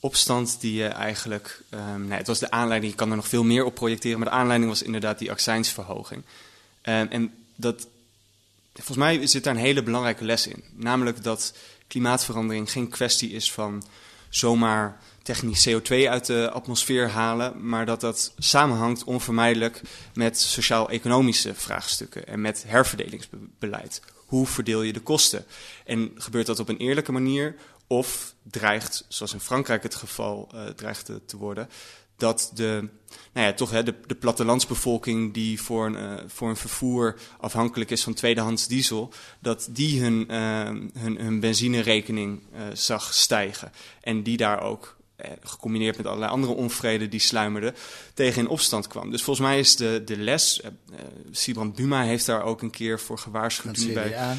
opstand 0.00 0.60
die 0.60 0.74
je 0.74 0.86
eigenlijk... 0.86 1.62
Um, 1.70 2.06
nee, 2.06 2.18
het 2.18 2.26
was 2.26 2.38
de 2.38 2.50
aanleiding, 2.50 2.92
je 2.92 2.98
kan 2.98 3.10
er 3.10 3.16
nog 3.16 3.28
veel 3.28 3.44
meer 3.44 3.64
op 3.64 3.74
projecteren... 3.74 4.18
maar 4.18 4.28
de 4.28 4.34
aanleiding 4.34 4.70
was 4.70 4.82
inderdaad 4.82 5.18
die 5.18 5.30
accijnsverhoging. 5.30 6.22
Um, 6.82 7.08
en 7.08 7.32
dat, 7.56 7.86
volgens 8.72 8.96
mij 8.96 9.26
zit 9.26 9.44
daar 9.44 9.54
een 9.54 9.60
hele 9.60 9.82
belangrijke 9.82 10.24
les 10.24 10.46
in. 10.46 10.64
Namelijk 10.72 11.22
dat 11.22 11.54
klimaatverandering 11.86 12.70
geen 12.70 12.88
kwestie 12.88 13.30
is 13.30 13.52
van 13.52 13.84
zomaar 14.36 14.98
technisch 15.22 15.68
CO2 15.68 16.08
uit 16.08 16.26
de 16.26 16.50
atmosfeer 16.50 17.08
halen, 17.08 17.68
maar 17.68 17.86
dat 17.86 18.00
dat 18.00 18.32
samenhangt 18.38 19.04
onvermijdelijk 19.04 19.80
met 20.14 20.40
sociaal-economische 20.40 21.54
vraagstukken 21.54 22.26
en 22.26 22.40
met 22.40 22.64
herverdelingsbeleid. 22.66 24.02
Hoe 24.26 24.46
verdeel 24.46 24.82
je 24.82 24.92
de 24.92 25.00
kosten? 25.00 25.44
En 25.84 26.12
gebeurt 26.14 26.46
dat 26.46 26.58
op 26.58 26.68
een 26.68 26.76
eerlijke 26.76 27.12
manier 27.12 27.56
of 27.86 28.34
dreigt, 28.42 29.04
zoals 29.08 29.32
in 29.32 29.40
Frankrijk 29.40 29.82
het 29.82 29.94
geval 29.94 30.48
uh, 30.54 30.64
dreigt 30.64 31.10
te 31.26 31.36
worden, 31.36 31.68
dat 32.16 32.50
de, 32.54 32.88
nou 33.32 33.46
ja, 33.46 33.52
toch 33.52 33.70
hè, 33.70 33.82
de, 33.82 33.94
de 34.06 34.14
plattelandsbevolking 34.14 35.34
die 35.34 35.60
voor 35.60 35.86
een, 35.86 35.94
uh, 35.94 36.14
voor 36.26 36.48
een 36.48 36.56
vervoer 36.56 37.18
afhankelijk 37.40 37.90
is 37.90 38.02
van 38.02 38.14
tweedehands 38.14 38.66
diesel, 38.66 39.12
dat 39.40 39.68
die 39.70 40.02
hun, 40.02 40.26
uh, 40.30 40.62
hun, 40.98 41.16
hun 41.18 41.40
benzinerekening 41.40 42.42
uh, 42.54 42.60
zag 42.72 43.14
stijgen. 43.14 43.72
En 44.00 44.22
die 44.22 44.36
daar 44.36 44.62
ook, 44.62 44.96
gecombineerd 45.42 45.96
met 45.96 46.06
allerlei 46.06 46.30
andere 46.30 46.52
onvrede 46.52 47.08
die 47.08 47.20
sluimerden, 47.20 47.74
tegen 48.14 48.42
in 48.42 48.48
opstand 48.48 48.86
kwam. 48.86 49.10
Dus 49.10 49.22
volgens 49.22 49.46
mij 49.46 49.58
is 49.58 49.76
de, 49.76 50.02
de 50.04 50.16
les, 50.16 50.60
Sibrand 51.30 51.74
Buma 51.74 52.02
heeft 52.02 52.26
daar 52.26 52.42
ook 52.42 52.62
een 52.62 52.70
keer 52.70 53.00
voor 53.00 53.18
gewaarschuwd 53.18 53.74
toen 53.74 53.92
bij, 53.92 54.36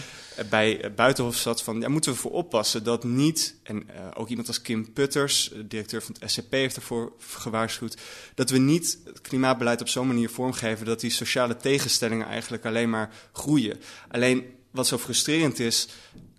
bij 0.49 0.93
Buitenhof 0.95 1.35
zat, 1.35 1.63
van 1.63 1.79
daar 1.79 1.91
moeten 1.91 2.11
we 2.11 2.17
voor 2.17 2.31
oppassen 2.31 2.83
dat 2.83 3.03
niet, 3.03 3.55
en 3.63 3.83
uh, 3.89 4.07
ook 4.13 4.29
iemand 4.29 4.47
als 4.47 4.61
Kim 4.61 4.93
Putters, 4.93 5.51
directeur 5.65 6.03
van 6.03 6.15
het 6.19 6.31
SCP, 6.31 6.51
heeft 6.51 6.75
ervoor 6.75 7.13
gewaarschuwd, 7.19 7.97
dat 8.35 8.49
we 8.49 8.57
niet 8.57 8.99
het 9.05 9.21
klimaatbeleid 9.21 9.81
op 9.81 9.87
zo'n 9.87 10.07
manier 10.07 10.29
vormgeven 10.29 10.85
dat 10.85 10.99
die 10.99 11.11
sociale 11.11 11.57
tegenstellingen 11.57 12.27
eigenlijk 12.27 12.65
alleen 12.65 12.89
maar 12.89 13.13
groeien. 13.31 13.79
Alleen 14.11 14.45
wat 14.71 14.87
zo 14.87 14.97
frustrerend 14.97 15.59
is 15.59 15.87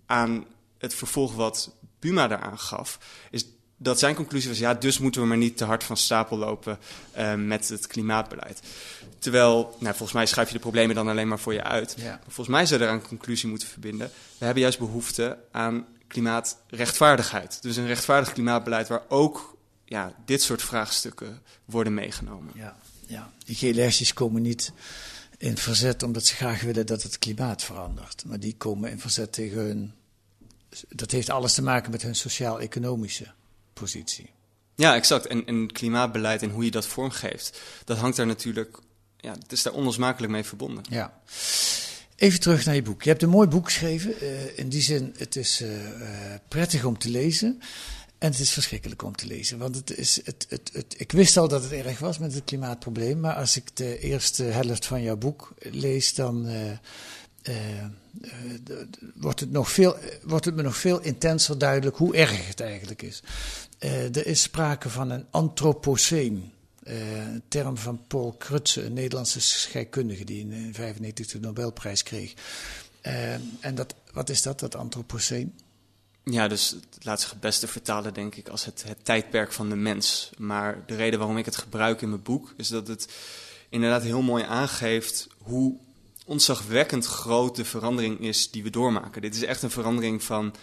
aan 0.05 0.45
het 0.77 0.93
vervolg 0.93 1.35
wat 1.35 1.75
Buma 1.99 2.27
daaraan 2.27 2.59
gaf, 2.59 2.99
is 3.31 3.45
dat 3.77 3.99
zijn 3.99 4.15
conclusie 4.15 4.49
was, 4.49 4.59
ja, 4.59 4.73
dus 4.73 4.99
moeten 4.99 5.21
we 5.21 5.27
maar 5.27 5.37
niet 5.37 5.57
te 5.57 5.65
hard 5.65 5.83
van 5.83 5.97
stapel 5.97 6.37
lopen 6.37 6.79
uh, 7.17 7.33
met 7.33 7.69
het 7.69 7.87
klimaatbeleid. 7.87 8.61
Terwijl, 9.19 9.75
nou, 9.79 9.95
volgens 9.95 10.11
mij 10.11 10.25
schrijf 10.25 10.47
je 10.47 10.53
de 10.53 10.59
problemen 10.59 10.95
dan 10.95 11.07
alleen 11.07 11.27
maar 11.27 11.39
voor 11.39 11.53
je 11.53 11.63
uit. 11.63 11.95
Ja. 11.97 12.09
Maar 12.09 12.19
volgens 12.23 12.47
mij 12.47 12.65
zou 12.65 12.81
je 12.81 12.87
er 12.87 12.93
een 12.93 13.01
conclusie 13.01 13.49
moeten 13.49 13.67
verbinden. 13.67 14.11
We 14.37 14.45
hebben 14.45 14.63
juist 14.63 14.79
behoefte 14.79 15.37
aan 15.51 15.85
klimaatrechtvaardigheid. 16.07 17.61
Dus 17.61 17.75
een 17.75 17.87
rechtvaardig 17.87 18.33
klimaatbeleid 18.33 18.87
waar 18.87 19.03
ook 19.07 19.57
ja, 19.85 20.13
dit 20.25 20.41
soort 20.41 20.61
vraagstukken 20.61 21.41
worden 21.65 21.93
meegenomen. 21.93 22.53
Ja, 22.55 22.77
ja. 23.07 23.31
die 23.45 23.55
gele 23.55 23.91
komen 24.13 24.41
niet 24.41 24.71
in 25.37 25.57
verzet 25.57 26.03
omdat 26.03 26.25
ze 26.25 26.35
graag 26.35 26.61
willen 26.61 26.85
dat 26.85 27.03
het 27.03 27.19
klimaat 27.19 27.63
verandert. 27.63 28.23
Maar 28.25 28.39
die 28.39 28.55
komen 28.57 28.91
in 28.91 28.99
verzet 28.99 29.33
tegen 29.33 29.57
hun... 29.57 29.93
Dat 30.89 31.11
heeft 31.11 31.29
alles 31.29 31.53
te 31.53 31.61
maken 31.61 31.91
met 31.91 32.01
hun 32.01 32.15
sociaal-economische 32.15 33.27
positie. 33.79 34.29
Ja, 34.75 34.95
exact. 34.95 35.27
En, 35.27 35.45
en 35.45 35.71
klimaatbeleid 35.71 36.41
en 36.41 36.49
hoe 36.49 36.65
je 36.65 36.71
dat 36.71 36.85
vormgeeft, 36.85 37.61
dat 37.85 37.97
hangt 37.97 38.17
daar 38.17 38.25
natuurlijk, 38.25 38.77
ja, 39.17 39.31
het 39.31 39.51
is 39.51 39.63
daar 39.63 39.73
onlosmakelijk 39.73 40.31
mee 40.31 40.43
verbonden. 40.43 40.83
Ja. 40.89 41.21
Even 42.15 42.39
terug 42.39 42.65
naar 42.65 42.75
je 42.75 42.81
boek. 42.81 43.03
Je 43.03 43.09
hebt 43.09 43.21
een 43.21 43.29
mooi 43.29 43.47
boek 43.47 43.65
geschreven. 43.65 44.13
Uh, 44.21 44.57
in 44.57 44.69
die 44.69 44.81
zin, 44.81 45.13
het 45.17 45.35
is 45.35 45.61
uh, 45.61 45.69
uh, 45.69 46.07
prettig 46.47 46.83
om 46.83 46.97
te 46.97 47.09
lezen. 47.09 47.59
En 48.17 48.31
het 48.31 48.39
is 48.39 48.51
verschrikkelijk 48.51 49.03
om 49.03 49.15
te 49.15 49.25
lezen. 49.27 49.57
Want 49.57 49.75
het 49.75 49.97
is, 49.97 50.19
het, 50.23 50.45
het, 50.49 50.69
het, 50.73 50.95
ik 50.97 51.11
wist 51.11 51.37
al 51.37 51.47
dat 51.47 51.63
het 51.63 51.71
erg 51.71 51.99
was 51.99 52.17
met 52.17 52.33
het 52.33 52.43
klimaatprobleem. 52.43 53.19
Maar 53.19 53.35
als 53.35 53.55
ik 53.55 53.75
de 53.75 53.99
eerste 53.99 54.43
helft 54.43 54.85
van 54.85 55.01
jouw 55.01 55.17
boek 55.17 55.53
lees, 55.59 56.13
dan 56.13 56.49
wordt, 59.15 59.39
het 59.39 59.51
nog 59.51 59.71
veel, 59.71 59.97
wordt 60.23 60.45
het 60.45 60.55
me 60.55 60.61
nog 60.61 60.77
veel 60.77 60.99
intenser 60.99 61.57
duidelijk 61.57 61.97
hoe 61.97 62.15
erg 62.15 62.47
het 62.47 62.59
eigenlijk 62.59 63.01
is. 63.01 63.21
Uh, 63.79 64.15
er 64.15 64.25
is 64.25 64.41
sprake 64.41 64.89
van 64.89 65.09
een 65.09 65.25
antropoceen. 65.31 66.51
Uh, 66.83 67.27
een 67.27 67.43
term 67.47 67.77
van 67.77 68.07
Paul 68.07 68.35
Krutse, 68.37 68.85
een 68.85 68.93
Nederlandse 68.93 69.41
scheikundige 69.41 70.23
die 70.23 70.39
in 70.39 70.49
1995 70.49 71.27
de 71.27 71.47
Nobelprijs 71.47 72.03
kreeg. 72.03 72.33
En 73.59 73.75
dat, 73.75 73.95
wat 74.13 74.29
is 74.29 74.41
dat, 74.41 74.59
dat 74.59 74.75
antropoceen? 74.75 75.55
Ja, 76.23 76.47
dus 76.47 76.69
het 76.69 77.05
laat 77.05 77.21
zich 77.21 77.29
het 77.29 77.39
beste 77.39 77.67
vertalen, 77.67 78.13
denk 78.13 78.35
ik, 78.35 78.47
als 78.47 78.65
het, 78.65 78.83
het 78.87 79.05
tijdperk 79.05 79.51
van 79.51 79.69
de 79.69 79.75
mens. 79.75 80.29
Maar 80.37 80.83
de 80.85 80.95
reden 80.95 81.19
waarom 81.19 81.37
ik 81.37 81.45
het 81.45 81.57
gebruik 81.57 82.01
in 82.01 82.09
mijn 82.09 82.21
boek 82.21 82.53
is 82.57 82.67
dat 82.67 82.87
het 82.87 83.07
inderdaad 83.69 84.03
heel 84.03 84.21
mooi 84.21 84.43
aangeeft 84.43 85.27
hoe 85.37 85.77
ontzagwekkend 86.25 87.05
groot 87.05 87.55
de 87.55 87.65
verandering 87.65 88.19
is 88.19 88.51
die 88.51 88.63
we 88.63 88.69
doormaken. 88.69 89.21
Dit 89.21 89.35
is 89.35 89.43
echt 89.43 89.63
een 89.63 89.69
verandering 89.69 90.23
van 90.23 90.55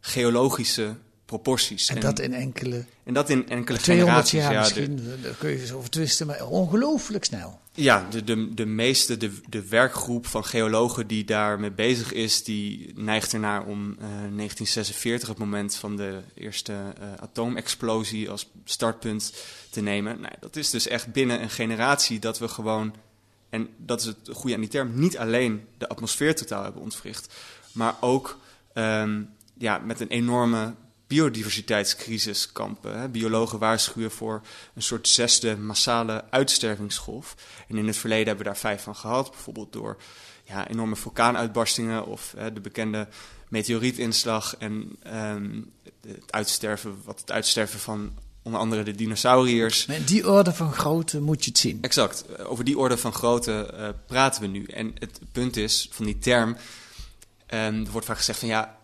geologische 0.00 0.96
proporties. 1.38 1.88
En, 1.88 2.00
dat 2.00 2.18
in 2.18 2.34
enkele, 2.34 2.84
en 3.04 3.14
dat 3.14 3.30
in 3.30 3.48
enkele 3.48 3.78
200 3.78 4.28
generaties. 4.28 4.40
jaar 4.40 4.52
ja, 4.52 4.58
misschien, 4.60 4.96
de, 4.96 5.20
daar 5.20 5.34
kun 5.38 5.50
je 5.50 5.60
eens 5.60 5.72
over 5.72 5.90
twisten, 5.90 6.26
maar 6.26 6.46
ongelooflijk 6.46 7.24
snel. 7.24 7.60
ja, 7.74 8.06
de, 8.10 8.24
de, 8.24 8.54
de 8.54 8.66
meeste, 8.66 9.16
de, 9.16 9.40
de 9.48 9.68
werkgroep 9.68 10.26
van 10.26 10.44
geologen 10.44 11.06
die 11.06 11.24
daarmee 11.24 11.70
bezig 11.70 12.12
is, 12.12 12.44
die 12.44 12.92
neigt 12.94 13.32
ernaar 13.32 13.66
om 13.66 13.90
eh, 13.90 13.98
1946, 13.98 15.28
het 15.28 15.38
moment 15.38 15.74
van 15.74 15.96
de 15.96 16.20
eerste 16.34 16.72
eh, 16.72 17.06
atoomexplosie, 17.20 18.30
als 18.30 18.50
startpunt 18.64 19.32
te 19.70 19.80
nemen. 19.80 20.20
Nou, 20.20 20.34
dat 20.40 20.56
is 20.56 20.70
dus 20.70 20.86
echt 20.86 21.12
binnen 21.12 21.42
een 21.42 21.50
generatie 21.50 22.18
dat 22.18 22.38
we 22.38 22.48
gewoon, 22.48 22.94
en 23.50 23.68
dat 23.76 24.00
is 24.00 24.06
het 24.06 24.18
goede 24.32 24.54
aan 24.54 24.60
die 24.60 24.70
term, 24.70 24.90
niet 24.94 25.18
alleen 25.18 25.64
de 25.78 25.88
atmosfeer 25.88 26.34
totaal 26.34 26.62
hebben 26.62 26.82
ontwricht, 26.82 27.34
maar 27.72 27.94
ook 28.00 28.38
ehm, 28.72 29.22
ja, 29.58 29.78
met 29.78 30.00
een 30.00 30.08
enorme 30.08 30.74
biodiversiteitscrisis 31.12 32.52
kampen. 32.52 33.00
Hè. 33.00 33.08
Biologen 33.08 33.58
waarschuwen 33.58 34.10
voor 34.10 34.42
een 34.74 34.82
soort 34.82 35.08
zesde 35.08 35.56
massale 35.56 36.24
uitstervingsgolf. 36.30 37.34
En 37.68 37.76
in 37.76 37.86
het 37.86 37.96
verleden 37.96 38.26
hebben 38.26 38.44
we 38.44 38.50
daar 38.50 38.60
vijf 38.60 38.82
van 38.82 38.96
gehad. 38.96 39.30
Bijvoorbeeld 39.30 39.72
door 39.72 39.96
ja, 40.44 40.68
enorme 40.68 40.96
vulkaanuitbarstingen 40.96 42.06
of 42.06 42.34
hè, 42.36 42.52
de 42.52 42.60
bekende 42.60 43.08
meteorietinslag 43.48 44.56
en 44.56 44.96
ehm, 45.02 45.60
het 46.06 46.32
uitsterven, 46.32 46.96
wat 47.04 47.20
het 47.20 47.30
uitsterven 47.30 47.80
van 47.80 48.12
onder 48.42 48.60
andere 48.60 48.82
de 48.82 48.94
dinosauriërs. 48.94 49.86
Maar 49.86 49.96
in 49.96 50.04
die 50.04 50.30
orde 50.30 50.52
van 50.52 50.72
grootte 50.72 51.20
moet 51.20 51.44
je 51.44 51.50
het 51.50 51.58
zien. 51.58 51.78
Exact. 51.80 52.24
Over 52.38 52.64
die 52.64 52.78
orde 52.78 52.96
van 52.96 53.12
grootte 53.12 53.66
eh, 53.66 53.88
praten 54.06 54.42
we 54.42 54.48
nu. 54.48 54.64
En 54.64 54.94
het 54.98 55.20
punt 55.32 55.56
is 55.56 55.88
van 55.90 56.04
die 56.04 56.18
term. 56.18 56.56
ehm, 57.46 57.84
er 57.84 57.90
wordt 57.90 58.06
vaak 58.06 58.16
gezegd 58.16 58.38
van 58.38 58.48
ja, 58.48 58.80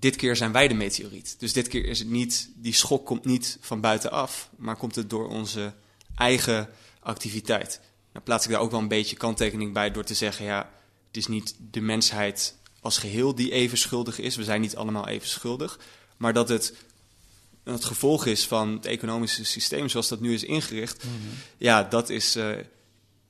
dit 0.00 0.16
keer 0.16 0.36
zijn 0.36 0.52
wij 0.52 0.68
de 0.68 0.74
meteoriet. 0.74 1.34
Dus 1.38 1.52
dit 1.52 1.68
keer 1.68 1.84
is 1.84 1.98
het 1.98 2.08
niet, 2.08 2.50
die 2.54 2.74
schok 2.74 3.06
komt 3.06 3.24
niet 3.24 3.58
van 3.60 3.80
buitenaf, 3.80 4.50
maar 4.56 4.76
komt 4.76 4.94
het 4.94 5.10
door 5.10 5.28
onze 5.28 5.72
eigen 6.16 6.68
activiteit. 7.00 7.80
Nou 8.12 8.24
plaats 8.24 8.44
ik 8.44 8.50
daar 8.50 8.60
ook 8.60 8.70
wel 8.70 8.80
een 8.80 8.88
beetje 8.88 9.16
kanttekening 9.16 9.72
bij 9.72 9.90
door 9.90 10.04
te 10.04 10.14
zeggen, 10.14 10.44
ja, 10.44 10.70
het 11.06 11.16
is 11.16 11.26
niet 11.26 11.54
de 11.70 11.80
mensheid 11.80 12.56
als 12.80 12.98
geheel 12.98 13.34
die 13.34 13.52
even 13.52 13.78
schuldig 13.78 14.18
is. 14.18 14.36
We 14.36 14.44
zijn 14.44 14.60
niet 14.60 14.76
allemaal 14.76 15.08
even 15.08 15.28
schuldig. 15.28 15.78
Maar 16.16 16.32
dat 16.32 16.48
het 16.48 16.74
het 17.64 17.84
gevolg 17.84 18.26
is 18.26 18.46
van 18.46 18.72
het 18.72 18.86
economische 18.86 19.44
systeem 19.44 19.88
zoals 19.88 20.08
dat 20.08 20.20
nu 20.20 20.34
is 20.34 20.44
ingericht, 20.44 21.04
ja, 21.56 21.82
dat 21.82 22.08
is 22.08 22.36
eh, 22.36 22.50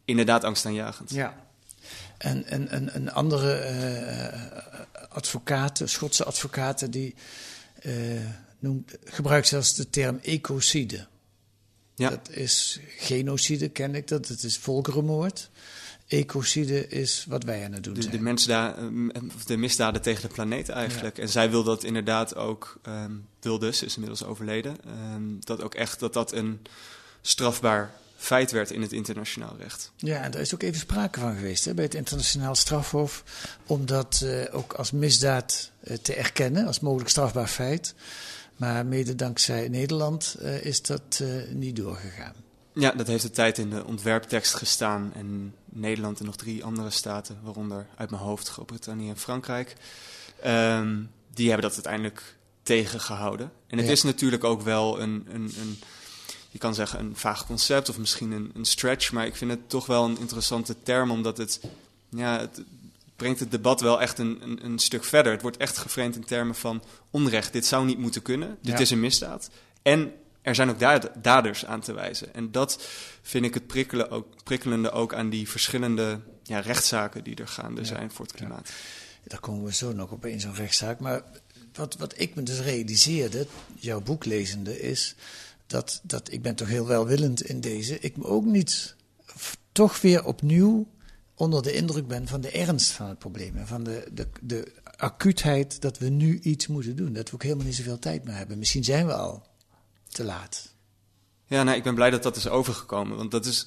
inderdaad 0.05 0.45
angstaanjagend. 0.45 1.11
Ja. 1.11 1.49
En, 2.19 2.45
en, 2.45 2.69
en, 2.69 2.93
en 2.93 3.13
andere 3.13 3.53
eh, 3.53 4.81
advocaten, 5.13 5.89
Schotse 5.89 6.25
advocaten, 6.25 6.91
die 6.91 7.15
eh, 7.83 7.93
noemt, 8.59 8.93
gebruikt 9.05 9.47
zelfs 9.47 9.75
de 9.75 9.91
term 9.91 10.19
ecocide. 10.23 11.07
Ja. 11.95 12.11
Dat 12.11 12.31
is 12.31 12.81
genocide, 12.99 13.69
ken 13.69 13.95
ik 13.95 14.09
dat. 14.09 14.29
Het 14.29 14.43
is 14.43 14.59
volkerenmoord. 14.59 15.51
Ecocide 16.07 16.89
is 16.89 17.25
wat 17.29 17.45
wij 17.45 17.65
aan 17.65 17.73
het 17.73 17.85
doen 17.85 17.95
De, 17.95 18.03
zijn. 18.03 18.17
de, 18.17 18.21
mensda- 18.23 18.77
eh, 18.77 19.21
de 19.47 19.57
misdaden 19.57 20.03
tegen 20.03 20.29
de 20.29 20.35
planeet 20.35 20.69
eigenlijk. 20.69 21.19
En 21.19 21.29
zij 21.29 21.51
wil 21.51 21.63
dat 21.65 21.85
inderdaad 21.85 22.35
ook, 22.35 22.79
ehm 22.83 23.13
Wilders 23.41 23.83
is 23.83 23.95
inmiddels 23.95 24.25
overleden, 24.25 24.77
ehm, 24.85 25.23
dat 25.41 25.63
ook 25.63 25.75
echt 25.75 26.01
dat 26.01 26.13
dat 26.13 26.33
een 26.33 26.61
strafbaar 27.21 27.95
feit 28.21 28.51
werd 28.51 28.71
in 28.71 28.83
het 28.83 28.93
internationaal 28.93 29.57
recht. 29.59 29.93
Ja, 29.97 30.23
en 30.23 30.31
daar 30.31 30.41
is 30.41 30.55
ook 30.55 30.63
even 30.63 30.81
sprake 30.81 31.21
van 31.21 31.35
geweest 31.35 31.65
hè, 31.65 31.75
bij 31.75 31.85
het 31.85 31.95
internationaal 31.95 32.55
strafhof. 32.55 33.25
Om 33.67 33.87
dat 33.87 34.21
eh, 34.25 34.55
ook 34.55 34.73
als 34.73 34.91
misdaad 34.91 35.71
eh, 35.81 35.97
te 35.97 36.15
erkennen, 36.15 36.67
als 36.67 36.81
mogelijk 36.81 37.11
strafbaar 37.11 37.47
feit. 37.47 37.95
Maar 38.57 38.87
mede 38.87 39.15
dankzij 39.15 39.69
Nederland 39.69 40.37
eh, 40.41 40.65
is 40.65 40.83
dat 40.83 41.23
niet 41.51 41.77
doorgegaan. 41.77 42.35
Ja, 42.73 42.91
dat 42.91 43.07
heeft 43.07 43.23
de 43.23 43.31
tijd 43.31 43.59
in 43.59 43.71
de 43.71 43.85
ontwerptekst 43.85 44.55
gestaan. 44.55 45.13
En 45.15 45.55
Nederland 45.65 46.19
en 46.21 46.25
nog 46.27 46.37
drie 46.37 46.65
andere 46.65 46.91
staten, 46.91 47.39
waaronder 47.43 47.87
uit 47.97 48.11
mijn 48.11 48.23
hoofd 48.23 48.49
Groot-Brittannië 48.49 49.09
en 49.09 49.17
Frankrijk, 49.19 49.75
ehm, 50.43 50.97
die 51.35 51.47
hebben 51.47 51.67
dat 51.67 51.75
uiteindelijk 51.75 52.37
tegengehouden. 52.63 53.53
En 53.67 53.77
het 53.79 53.87
Ja. 53.87 53.93
is 53.93 54.03
natuurlijk 54.03 54.45
ook 54.45 54.63
wel 54.63 55.01
een, 55.01 55.27
een, 55.33 55.53
een, 55.61 55.79
je 56.51 56.59
kan 56.59 56.75
zeggen 56.75 56.99
een 56.99 57.17
vaag 57.17 57.47
concept 57.47 57.89
of 57.89 57.99
misschien 57.99 58.31
een, 58.31 58.51
een 58.55 58.65
stretch, 58.65 59.13
maar 59.13 59.27
ik 59.27 59.37
vind 59.37 59.51
het 59.51 59.69
toch 59.69 59.87
wel 59.87 60.05
een 60.05 60.19
interessante 60.19 60.77
term, 60.83 61.11
omdat 61.11 61.37
het, 61.39 61.61
ja, 62.09 62.39
het 62.41 62.63
brengt 63.17 63.41
het 63.41 63.51
debat 63.51 63.81
wel 63.81 64.01
echt 64.01 64.19
een, 64.19 64.39
een, 64.43 64.65
een 64.65 64.79
stuk 64.79 65.05
verder. 65.05 65.33
Het 65.33 65.43
wordt 65.43 65.57
echt 65.57 65.79
geframed 65.79 66.17
in 66.17 66.25
termen 66.25 66.55
van 66.55 66.83
onrecht. 67.11 67.53
Dit 67.53 67.67
zou 67.67 67.85
niet 67.85 67.99
moeten 67.99 68.23
kunnen. 68.23 68.59
Dit 68.63 68.73
Ja. 68.73 68.79
is 68.81 68.91
een 68.91 69.01
misdaad. 69.01 69.51
En 69.83 70.13
er 70.43 70.55
zijn 70.55 70.71
ook 70.71 70.79
daad- 70.79 71.11
daders 71.23 71.65
aan 71.67 71.81
te 71.81 71.93
wijzen. 71.93 72.35
En 72.35 72.51
dat 72.53 72.87
vind 73.23 73.45
ik 73.45 73.55
het 73.55 73.67
prikkelen 73.67 74.11
ook, 74.11 74.27
prikkelende 74.45 74.91
ook 74.91 75.15
aan 75.15 75.31
die 75.31 75.49
verschillende 75.49 76.21
ja, 76.43 76.61
rechtszaken 76.61 77.25
die 77.25 77.35
er 77.37 77.49
gaande 77.49 77.85
zijn 77.85 78.11
voor 78.11 78.25
het 78.25 78.35
klimaat. 78.35 78.71
Daar 79.25 79.41
komen 79.41 79.65
we 79.65 79.75
zo 79.75 79.93
nog 79.93 80.11
op 80.11 80.27
in 80.27 80.41
zo'n 80.41 80.55
rechtszaak. 80.55 81.01
Maar 81.01 81.23
wat, 81.75 81.97
wat 81.97 82.15
ik 82.17 82.35
me 82.35 82.43
dus 82.43 82.61
realiseerde, 82.61 83.47
jouw 83.75 84.01
boek 84.01 84.25
lezende, 84.25 84.81
is 84.81 85.15
dat, 85.71 86.01
dat 86.03 86.33
ik 86.33 86.43
ben 86.43 86.55
toch 86.55 86.69
heel 86.69 86.87
welwillend 86.87 87.43
in 87.43 87.61
deze. 87.61 87.99
Ik 87.99 88.17
me 88.17 88.25
ook 88.25 88.45
niet 88.45 88.97
toch 89.73 90.01
weer 90.01 90.25
opnieuw 90.25 90.87
onder 91.35 91.63
de 91.63 91.73
indruk 91.73 92.07
ben 92.07 92.29
van 92.29 92.41
de 92.41 92.51
ernst 92.51 92.91
van 92.91 93.09
het 93.09 93.19
probleem. 93.19 93.57
En 93.57 93.67
van 93.67 93.85
de, 93.85 94.09
de, 94.13 94.27
de 94.41 94.73
acuutheid 94.97 95.81
dat 95.81 95.99
we 95.99 96.09
nu 96.09 96.39
iets 96.41 96.67
moeten 96.67 96.97
doen. 96.97 97.13
Dat 97.13 97.29
we 97.29 97.35
ook 97.35 97.43
helemaal 97.43 97.65
niet 97.65 97.75
zoveel 97.75 97.99
tijd 97.99 98.25
meer 98.25 98.35
hebben. 98.37 98.59
Misschien 98.59 98.85
zijn 98.85 99.07
we 99.07 99.15
al 99.15 99.47
te 100.09 100.25
laat. 100.25 100.75
Ja, 101.47 101.63
nou, 101.63 101.77
ik 101.77 101.83
ben 101.83 101.95
blij 101.95 102.11
dat 102.11 102.23
dat 102.23 102.37
is 102.37 102.49
overgekomen. 102.49 103.17
Want 103.17 103.31
dat 103.31 103.47
is. 103.47 103.67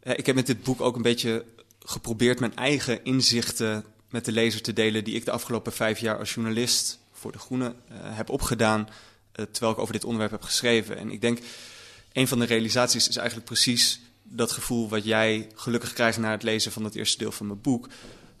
eh, 0.00 0.18
Ik 0.18 0.26
heb 0.26 0.34
met 0.34 0.46
dit 0.46 0.62
boek 0.62 0.80
ook 0.80 0.96
een 0.96 1.02
beetje 1.02 1.44
geprobeerd 1.78 2.40
mijn 2.40 2.56
eigen 2.56 3.04
inzichten 3.04 3.84
met 4.10 4.24
de 4.24 4.32
lezer 4.32 4.62
te 4.62 4.72
delen. 4.72 5.04
die 5.04 5.14
ik 5.14 5.24
de 5.24 5.30
afgelopen 5.30 5.72
vijf 5.72 5.98
jaar 5.98 6.18
als 6.18 6.34
journalist 6.34 6.98
voor 7.12 7.32
De 7.32 7.38
Groene 7.38 7.74
eh, 7.88 7.96
heb 8.00 8.30
opgedaan. 8.30 8.88
Eh, 9.32 9.44
terwijl 9.44 9.72
ik 9.72 9.78
over 9.78 9.92
dit 9.92 10.04
onderwerp 10.04 10.32
heb 10.32 10.42
geschreven. 10.42 10.96
En 10.96 11.10
ik 11.10 11.20
denk, 11.20 11.38
een 12.12 12.28
van 12.28 12.38
de 12.38 12.44
realisaties 12.44 13.08
is 13.08 13.16
eigenlijk 13.16 13.46
precies 13.46 14.00
dat 14.22 14.52
gevoel 14.52 14.88
wat 14.88 15.04
jij 15.04 15.48
gelukkig 15.54 15.92
krijgt 15.92 16.18
na 16.18 16.30
het 16.30 16.42
lezen 16.42 16.72
van 16.72 16.84
het 16.84 16.94
eerste 16.94 17.18
deel 17.18 17.32
van 17.32 17.46
mijn 17.46 17.60
boek. 17.60 17.88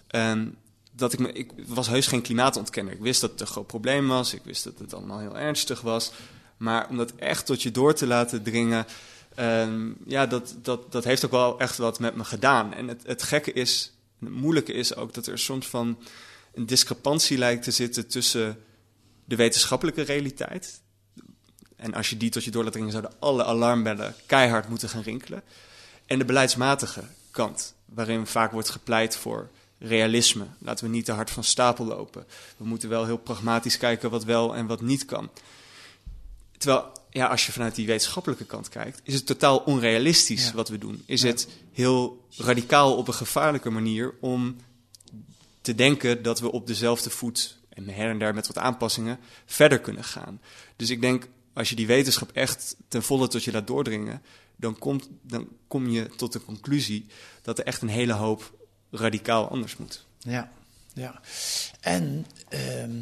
Ehm, 0.06 0.46
dat 0.92 1.12
ik, 1.12 1.18
me, 1.18 1.32
ik 1.32 1.50
was 1.66 1.86
heus 1.86 2.06
geen 2.06 2.22
klimaatontkenner. 2.22 2.92
Ik 2.94 3.00
wist 3.00 3.20
dat 3.20 3.30
het 3.30 3.40
een 3.40 3.46
groot 3.46 3.66
probleem 3.66 4.08
was. 4.08 4.34
Ik 4.34 4.42
wist 4.44 4.64
dat 4.64 4.78
het 4.78 4.94
allemaal 4.94 5.18
heel 5.18 5.38
ernstig 5.38 5.80
was. 5.80 6.12
Maar 6.56 6.88
om 6.88 6.96
dat 6.96 7.12
echt 7.14 7.46
tot 7.46 7.62
je 7.62 7.70
door 7.70 7.94
te 7.94 8.06
laten 8.06 8.42
dringen, 8.42 8.86
ehm, 9.34 9.90
ja, 10.06 10.26
dat, 10.26 10.54
dat, 10.62 10.92
dat 10.92 11.04
heeft 11.04 11.24
ook 11.24 11.30
wel 11.30 11.58
echt 11.58 11.76
wat 11.76 11.98
met 11.98 12.14
me 12.14 12.24
gedaan. 12.24 12.74
En 12.74 12.88
het, 12.88 13.02
het 13.06 13.22
gekke 13.22 13.52
is, 13.52 13.92
het 14.20 14.30
moeilijke 14.30 14.72
is 14.72 14.96
ook 14.96 15.14
dat 15.14 15.26
er 15.26 15.38
soms 15.38 15.66
van 15.66 15.98
een 16.54 16.66
discrepantie 16.66 17.38
lijkt 17.38 17.62
te 17.62 17.70
zitten 17.70 18.08
tussen 18.08 18.58
de 19.24 19.36
wetenschappelijke 19.36 20.02
realiteit. 20.02 20.81
En 21.82 21.94
als 21.94 22.10
je 22.10 22.16
die 22.16 22.30
tot 22.30 22.44
je 22.44 22.50
door 22.50 22.62
laat 22.64 22.72
dringen, 22.72 22.90
zouden 22.90 23.12
alle 23.18 23.44
alarmbellen 23.44 24.14
keihard 24.26 24.68
moeten 24.68 24.88
gaan 24.88 25.02
rinkelen. 25.02 25.42
En 26.06 26.18
de 26.18 26.24
beleidsmatige 26.24 27.02
kant, 27.30 27.74
waarin 27.84 28.26
vaak 28.26 28.52
wordt 28.52 28.70
gepleit 28.70 29.16
voor 29.16 29.48
realisme. 29.78 30.46
Laten 30.58 30.84
we 30.84 30.90
niet 30.90 31.04
te 31.04 31.12
hard 31.12 31.30
van 31.30 31.44
stapel 31.44 31.84
lopen. 31.84 32.26
We 32.56 32.64
moeten 32.64 32.88
wel 32.88 33.04
heel 33.04 33.16
pragmatisch 33.16 33.76
kijken 33.78 34.10
wat 34.10 34.24
wel 34.24 34.56
en 34.56 34.66
wat 34.66 34.80
niet 34.80 35.04
kan. 35.04 35.30
Terwijl, 36.58 36.92
ja, 37.10 37.26
als 37.26 37.46
je 37.46 37.52
vanuit 37.52 37.74
die 37.74 37.86
wetenschappelijke 37.86 38.44
kant 38.44 38.68
kijkt, 38.68 39.00
is 39.02 39.14
het 39.14 39.26
totaal 39.26 39.58
onrealistisch 39.58 40.44
Ja. 40.46 40.52
wat 40.52 40.68
we 40.68 40.78
doen. 40.78 41.02
Is 41.06 41.22
Ja. 41.22 41.28
het 41.28 41.48
heel 41.72 42.24
radicaal 42.36 42.96
op 42.96 43.08
een 43.08 43.14
gevaarlijke 43.14 43.70
manier 43.70 44.14
om 44.20 44.56
te 45.60 45.74
denken 45.74 46.22
dat 46.22 46.40
we 46.40 46.52
op 46.52 46.66
dezelfde 46.66 47.10
voet 47.10 47.58
en 47.68 47.88
her 47.88 48.10
en 48.10 48.18
der 48.18 48.34
met 48.34 48.46
wat 48.46 48.58
aanpassingen 48.58 49.18
verder 49.46 49.78
kunnen 49.80 50.04
gaan. 50.04 50.40
Dus 50.76 50.90
ik 50.90 51.00
denk, 51.00 51.28
als 51.52 51.68
je 51.68 51.74
die 51.74 51.86
wetenschap 51.86 52.30
echt 52.32 52.76
ten 52.88 53.02
volle 53.02 53.28
tot 53.28 53.44
je 53.44 53.52
laat 53.52 53.66
doordringen, 53.66 54.22
dan, 54.56 54.78
komt, 54.78 55.08
dan 55.22 55.48
kom 55.66 55.88
je 55.88 56.08
tot 56.16 56.32
de 56.32 56.44
conclusie 56.44 57.06
dat 57.42 57.58
er 57.58 57.64
echt 57.64 57.82
een 57.82 57.88
hele 57.88 58.12
hoop 58.12 58.58
radicaal 58.90 59.48
anders 59.48 59.76
moet. 59.76 60.06
Ja, 60.18 60.52
ja. 60.94 61.20
En 61.80 62.26
ehm, 62.48 62.96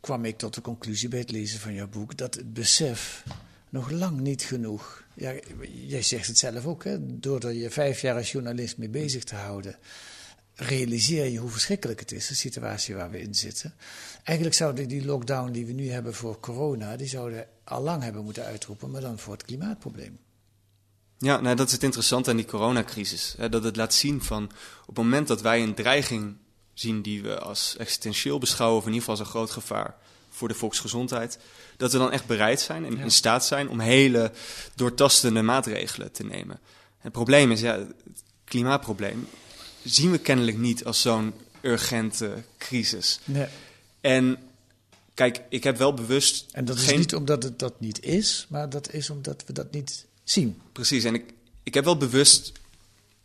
kwam 0.00 0.24
ik 0.24 0.38
tot 0.38 0.54
de 0.54 0.60
conclusie 0.60 1.08
bij 1.08 1.18
het 1.18 1.30
lezen 1.30 1.60
van 1.60 1.74
jouw 1.74 1.88
boek 1.88 2.16
dat 2.16 2.34
het 2.34 2.54
besef 2.54 3.24
nog 3.68 3.90
lang 3.90 4.20
niet 4.20 4.42
genoeg. 4.42 5.04
Ja, 5.14 5.34
jij 5.86 6.02
zegt 6.02 6.26
het 6.26 6.38
zelf 6.38 6.66
ook, 6.66 6.84
hè? 6.84 7.18
doordat 7.18 7.54
je 7.54 7.70
vijf 7.70 8.00
jaar 8.00 8.16
als 8.16 8.32
journalist 8.32 8.78
mee 8.78 8.88
bezig 8.88 9.24
te 9.24 9.34
houden, 9.34 9.78
realiseer 10.60 11.28
je 11.28 11.38
hoe 11.38 11.50
verschrikkelijk 11.50 12.00
het 12.00 12.12
is, 12.12 12.26
de 12.26 12.34
situatie 12.34 12.94
waar 12.94 13.10
we 13.10 13.20
in 13.20 13.34
zitten. 13.34 13.74
Eigenlijk 14.22 14.56
zouden 14.56 14.88
die 14.88 15.04
lockdown 15.04 15.50
die 15.50 15.66
we 15.66 15.72
nu 15.72 15.90
hebben 15.90 16.14
voor 16.14 16.40
corona, 16.40 16.96
die 16.96 17.08
zouden 17.08 17.46
al 17.64 17.82
lang 17.82 18.02
hebben 18.02 18.24
moeten 18.24 18.44
uitroepen, 18.44 18.90
maar 18.90 19.00
dan 19.00 19.18
voor 19.18 19.32
het 19.32 19.44
klimaatprobleem. 19.44 20.18
Ja, 21.18 21.40
nou, 21.40 21.56
dat 21.56 21.66
is 21.66 21.72
het 21.72 21.82
interessante 21.82 22.30
aan 22.30 22.36
die 22.36 22.44
coronacrisis. 22.44 23.34
Hè, 23.36 23.48
dat 23.48 23.64
het 23.64 23.76
laat 23.76 23.94
zien 23.94 24.22
van 24.22 24.44
op 24.80 24.96
het 24.96 25.04
moment 25.04 25.28
dat 25.28 25.40
wij 25.40 25.62
een 25.62 25.74
dreiging 25.74 26.36
zien 26.74 27.02
die 27.02 27.22
we 27.22 27.38
als 27.38 27.76
existentieel 27.76 28.38
beschouwen, 28.38 28.78
of 28.78 28.86
in 28.86 28.92
ieder 28.92 29.04
geval 29.06 29.18
als 29.18 29.26
een 29.26 29.34
groot 29.34 29.50
gevaar 29.50 29.94
voor 30.30 30.48
de 30.48 30.54
volksgezondheid, 30.54 31.38
dat 31.76 31.92
we 31.92 31.98
dan 31.98 32.12
echt 32.12 32.26
bereid 32.26 32.60
zijn 32.60 32.84
en 32.84 32.98
in 32.98 33.10
staat 33.10 33.44
zijn 33.44 33.68
om 33.68 33.80
hele 33.80 34.32
doortastende 34.74 35.42
maatregelen 35.42 36.12
te 36.12 36.24
nemen. 36.24 36.60
Het 36.98 37.12
probleem 37.12 37.50
is, 37.50 37.60
ja, 37.60 37.78
het 37.78 38.22
klimaatprobleem 38.44 39.28
zien 39.84 40.10
we 40.10 40.18
kennelijk 40.18 40.58
niet 40.58 40.84
als 40.84 41.00
zo'n 41.00 41.32
urgente 41.60 42.42
crisis. 42.58 43.20
Nee. 43.24 43.46
En 44.00 44.38
kijk, 45.14 45.42
ik 45.48 45.64
heb 45.64 45.76
wel 45.76 45.94
bewust. 45.94 46.46
En 46.52 46.64
dat 46.64 46.76
is 46.76 46.84
geen... 46.84 46.98
niet 46.98 47.14
omdat 47.14 47.42
het 47.42 47.58
dat 47.58 47.80
niet 47.80 48.02
is, 48.02 48.46
maar 48.48 48.70
dat 48.70 48.92
is 48.92 49.10
omdat 49.10 49.44
we 49.46 49.52
dat 49.52 49.72
niet 49.72 50.06
zien. 50.24 50.60
Precies, 50.72 51.04
en 51.04 51.14
ik, 51.14 51.24
ik 51.62 51.74
heb 51.74 51.84
wel 51.84 51.96
bewust. 51.96 52.52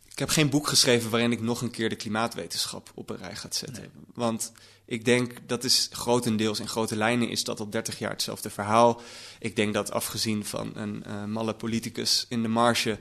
Ik 0.08 0.18
heb 0.18 0.28
geen 0.28 0.50
boek 0.50 0.68
geschreven 0.68 1.10
waarin 1.10 1.32
ik 1.32 1.40
nog 1.40 1.62
een 1.62 1.70
keer 1.70 1.88
de 1.88 1.96
klimaatwetenschap 1.96 2.92
op 2.94 3.10
een 3.10 3.16
rij 3.16 3.36
ga 3.36 3.48
zetten. 3.50 3.90
Want 4.14 4.52
ik 4.84 5.04
denk 5.04 5.32
dat 5.46 5.64
is 5.64 5.88
grotendeels 5.92 6.60
in 6.60 6.68
grote 6.68 6.96
lijnen 6.96 7.28
is 7.28 7.44
dat 7.44 7.60
al 7.60 7.70
30 7.70 7.98
jaar 7.98 8.10
hetzelfde 8.10 8.50
verhaal. 8.50 9.00
Ik 9.38 9.56
denk 9.56 9.74
dat 9.74 9.90
afgezien 9.90 10.44
van 10.44 10.72
een 10.74 11.04
uh, 11.06 11.24
malle 11.24 11.54
politicus 11.54 12.26
in 12.28 12.42
de 12.42 12.48
marge, 12.48 12.98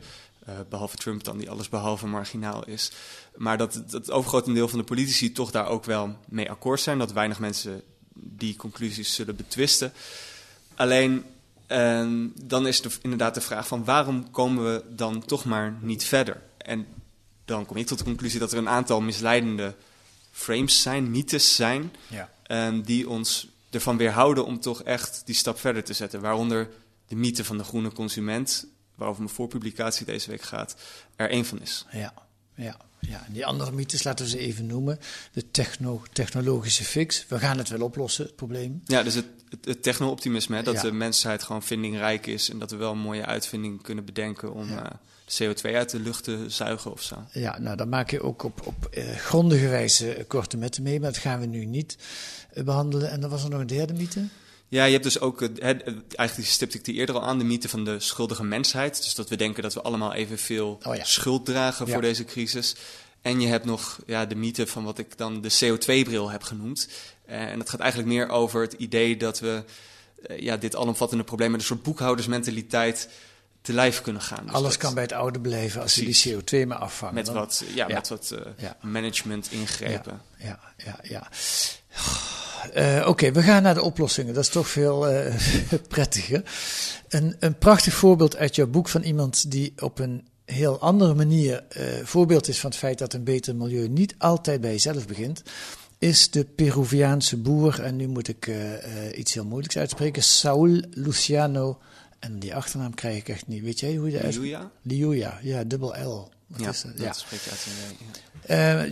uh, 0.50 0.56
behalve 0.70 0.98
Trump 0.98 1.24
dan, 1.24 1.38
die 1.38 1.50
alles 1.50 1.70
behalve 1.70 2.08
marginaal 2.08 2.66
is. 2.66 2.92
Maar 3.36 3.58
dat 3.58 3.74
het, 3.74 3.92
het 3.92 4.12
overgrotendeel 4.12 4.68
van 4.68 4.80
de 4.80 4.86
politici 4.86 5.32
toch 5.32 5.52
daar 5.52 5.68
ook 5.68 5.86
wel 5.86 6.18
mee 6.30 6.50
akkoord 6.50 6.80
zijn. 6.80 6.98
Dat 6.98 7.14
weinig 7.14 7.40
mensen 7.40 7.82
die 8.14 8.56
conclusies 8.56 9.14
zullen 9.14 9.36
betwisten. 9.36 9.94
Alleen 10.76 11.24
uh, 11.68 12.28
dan 12.44 12.68
is 12.68 12.82
de, 12.82 12.90
inderdaad 13.02 13.34
de 13.34 13.42
vraag 13.42 13.68
van 13.68 13.84
waarom 13.84 14.32
komen 14.32 14.64
we 14.64 14.84
dan 14.90 15.26
toch 15.26 15.46
maar 15.46 15.78
niet 15.82 16.04
verder? 16.04 16.42
En 16.58 16.88
dan 17.46 17.66
kom 17.66 17.78
ik 17.78 17.88
tot 17.88 17.98
de 17.98 18.04
conclusie 18.04 18.40
dat 18.40 18.52
er 18.52 18.58
een 18.58 18.70
aantal 18.70 19.02
misleidende 19.02 19.76
frames 20.32 20.82
zijn, 20.82 21.12
mythes 21.12 21.56
zijn, 21.56 21.94
ja. 22.08 22.30
um, 22.48 22.82
die 22.82 23.10
ons 23.10 23.48
ervan 23.70 23.98
weerhouden 23.98 24.46
om 24.46 24.60
toch 24.60 24.84
echt 24.84 25.22
die 25.26 25.36
stap 25.36 25.60
verder 25.60 25.84
te 25.84 25.94
zetten. 25.94 26.22
Waaronder 26.22 26.70
de 27.08 27.16
mythe 27.16 27.44
van 27.44 27.58
de 27.58 27.64
groene 27.64 27.92
consument, 27.92 28.68
waarover 28.96 29.24
mijn 29.24 29.36
voorpublicatie 29.36 30.06
deze 30.06 30.30
week 30.30 30.42
gaat, 30.42 30.76
er 31.16 31.30
één 31.30 31.46
van 31.46 31.62
is. 31.62 31.86
Ja, 31.92 32.14
ja. 32.56 32.78
Ja, 33.00 33.26
en 33.26 33.34
die 33.34 33.46
andere 33.46 33.72
mythes, 33.72 34.04
laten 34.04 34.26
we 34.26 34.32
ze 34.32 34.38
even 34.38 34.66
noemen. 34.66 35.00
De 35.34 35.52
techno 35.52 36.02
technologische 36.14 36.84
fix. 36.84 37.26
We 37.28 37.40
gaan 37.40 37.58
het 37.58 37.70
wel 37.70 37.82
oplossen, 37.82 38.26
het 38.26 38.36
probleem. 38.36 38.82
Ja, 38.86 39.04
dus 39.04 39.14
het, 39.14 39.26
het, 39.50 39.66
het 39.66 39.84
techno-optimisme, 39.84 40.64
dat 40.64 40.74
Ja. 40.76 40.82
de 40.82 40.92
mensheid 40.92 41.44
gewoon 41.44 41.64
vindingrijk 41.64 42.28
is 42.28 42.50
en 42.50 42.60
dat 42.60 42.72
we 42.72 42.78
wel 42.78 42.92
een 42.92 42.98
mooie 42.98 43.26
uitvinding 43.26 43.82
kunnen 43.82 44.06
bedenken 44.06 44.54
om 44.54 44.70
Ja. 44.70 44.84
eh, 44.86 44.92
de 45.26 45.54
CO2 45.56 45.76
uit 45.76 45.90
de 45.90 46.00
lucht 46.00 46.24
te 46.24 46.44
zuigen 46.48 46.92
of 46.92 47.02
zo. 47.02 47.16
Ja, 47.32 47.60
nou, 47.60 47.78
daar 47.78 47.88
maak 47.88 48.10
je 48.12 48.22
ook 48.22 48.44
op, 48.44 48.66
op 48.68 48.86
eh, 48.86 49.16
grondige 49.16 49.68
wijze 49.68 50.26
korte 50.28 50.58
metten 50.58 50.84
mee, 50.84 51.00
maar 51.00 51.12
dat 51.12 51.22
gaan 51.22 51.40
we 51.40 51.46
nu 51.46 51.66
niet 51.66 51.98
eh, 52.54 52.64
behandelen. 52.64 53.10
En 53.12 53.22
dan 53.22 53.30
was 53.30 53.44
er 53.44 53.50
nog 53.50 53.60
een 53.60 53.68
derde 53.68 53.94
mythe. 53.94 54.28
Ja, 54.68 54.84
je 54.86 54.92
hebt 54.92 55.04
dus 55.04 55.20
ook, 55.20 55.40
het- 55.40 55.60
eigenlijk 56.16 56.50
stipte 56.50 56.78
ik 56.78 56.86
die 56.86 56.96
eerder 56.96 57.16
al 57.16 57.24
aan, 57.24 57.38
de 57.38 57.44
mythe 57.44 57.70
van 57.70 57.84
de 57.86 58.00
schuldige 58.00 58.44
mensheid. 58.44 59.04
Dus 59.04 59.16
dat 59.16 59.30
we 59.30 59.36
denken 59.36 59.64
dat 59.64 59.74
we 59.74 59.82
allemaal 59.82 60.14
evenveel 60.14 60.80
Oh 60.84 60.96
ja. 60.96 61.04
schuld 61.04 61.46
dragen 61.46 61.86
Ja. 61.86 61.92
voor 61.94 62.02
deze 62.02 62.24
crisis. 62.26 62.76
En 63.22 63.42
je 63.42 63.48
hebt 63.48 63.66
nog 63.66 64.00
ja, 64.06 64.26
de 64.26 64.36
mythe 64.36 64.68
van 64.68 64.84
wat 64.84 64.98
ik 64.98 65.18
dan 65.18 65.42
de 65.42 65.52
CO2-bril 65.64 66.30
heb 66.30 66.44
genoemd. 66.44 66.88
Eh, 67.26 67.42
en 67.42 67.58
dat 67.60 67.70
gaat 67.70 67.80
eigenlijk 67.80 68.12
meer 68.12 68.30
over 68.30 68.62
het 68.62 68.74
idee 68.74 69.18
dat 69.18 69.40
we 69.40 69.64
eh, 70.28 70.40
ja, 70.40 70.58
dit 70.58 70.76
alomvattende 70.76 71.24
probleem 71.24 71.52
met 71.52 71.60
een 71.60 71.66
soort 71.66 71.84
boekhoudersmentaliteit 71.84 73.10
te 73.62 73.74
lijf 73.74 74.02
kunnen 74.02 74.22
gaan. 74.22 74.46
Dus 74.46 74.54
Alles 74.56 74.70
dat- 74.72 74.78
kan 74.82 74.94
bij 74.94 75.04
het 75.04 75.12
oude 75.12 75.40
blijven 75.40 75.82
als 75.82 75.94
Precies. 75.94 76.24
je 76.24 76.30
die 76.30 76.38
CO2 76.64 76.68
maar 76.68 76.78
afvangt. 76.78 77.16
Met 77.16 77.26
Dan- 77.26 77.36
wat, 77.36 77.64
ja, 77.74 77.88
Ja. 77.88 77.94
Met 77.96 78.08
wat 78.10 78.32
eh, 78.58 78.70
management 78.82 79.52
ingrepen. 79.52 80.22
Ja, 80.38 80.60
ja, 80.78 81.00
ja. 81.04 81.28
Eh, 82.74 83.08
Oké, 83.08 83.32
we 83.32 83.42
gaan 83.42 83.64
naar 83.64 83.74
de 83.74 83.82
oplossingen. 83.82 84.34
Dat 84.34 84.44
is 84.44 84.50
toch 84.50 84.68
veel 84.68 85.08
eh, 85.08 85.36
prettiger. 85.88 86.44
Een, 87.10 87.36
een 87.40 87.58
prachtig 87.58 87.94
voorbeeld 87.94 88.36
uit 88.36 88.56
jouw 88.56 88.68
boek 88.68 88.90
van 88.90 89.02
iemand 89.02 89.52
die 89.52 89.74
op 89.80 90.00
een 90.00 90.28
heel 90.46 90.80
andere 90.80 91.14
manier 91.14 91.64
eh, 91.70 91.84
voorbeeld 92.04 92.48
is 92.48 92.60
van 92.60 92.70
het 92.70 92.80
feit 92.80 92.98
dat 92.98 93.14
een 93.14 93.24
beter 93.24 93.56
milieu 93.56 93.88
niet 93.88 94.16
altijd 94.18 94.62
bij 94.62 94.72
jezelf 94.72 95.08
begint, 95.08 95.44
is 96.00 96.30
de 96.30 96.44
Peruviaanse 96.44 97.38
boer, 97.38 97.82
en 97.82 97.96
nu 97.96 98.08
moet 98.08 98.28
ik 98.28 98.52
iets 99.16 99.34
heel 99.34 99.46
moeilijks 99.46 99.78
uitspreken, 99.78 100.24
Saul 100.24 100.82
Luciano, 100.92 101.78
en 102.20 102.40
die 102.40 102.56
achternaam 102.56 102.94
krijg 102.94 103.18
ik 103.18 103.30
echt 103.30 103.48
niet. 103.48 103.64
Weet 103.64 103.80
jij 103.80 103.96
hoe 103.96 104.06
je 104.06 104.14
dat 104.14 104.22
uitspreekt? 104.22 104.52
Liuya? 104.52 104.72
Liuya, 104.82 105.40
ja, 105.42 105.64
dubbel 105.64 105.96
L. 106.04 106.30
Wat 106.48 106.60
Ja, 106.62 106.70
is 106.70 106.82
dat? 106.82 106.98
dat 106.98 107.18
spreek 107.18 107.40
je 107.42 107.50
uit 107.50 107.68
ja. 108.48 108.86
Eh, 108.86 108.92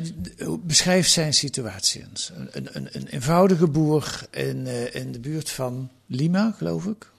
beschrijf 0.60 1.08
zijn 1.08 1.34
situatie 1.34 2.04
eens. 2.10 2.32
Een, 2.36 2.50
een, 2.52 2.68
een, 2.76 2.90
een 2.92 3.08
eenvoudige 3.08 3.68
boer 3.68 4.22
in, 4.32 4.68
eh, 4.68 4.96
in 4.96 5.12
de 5.12 5.20
buurt 5.20 5.50
van 5.50 5.92
Lima, 6.08 6.54
geloof 6.58 6.86
ik. 6.86 7.12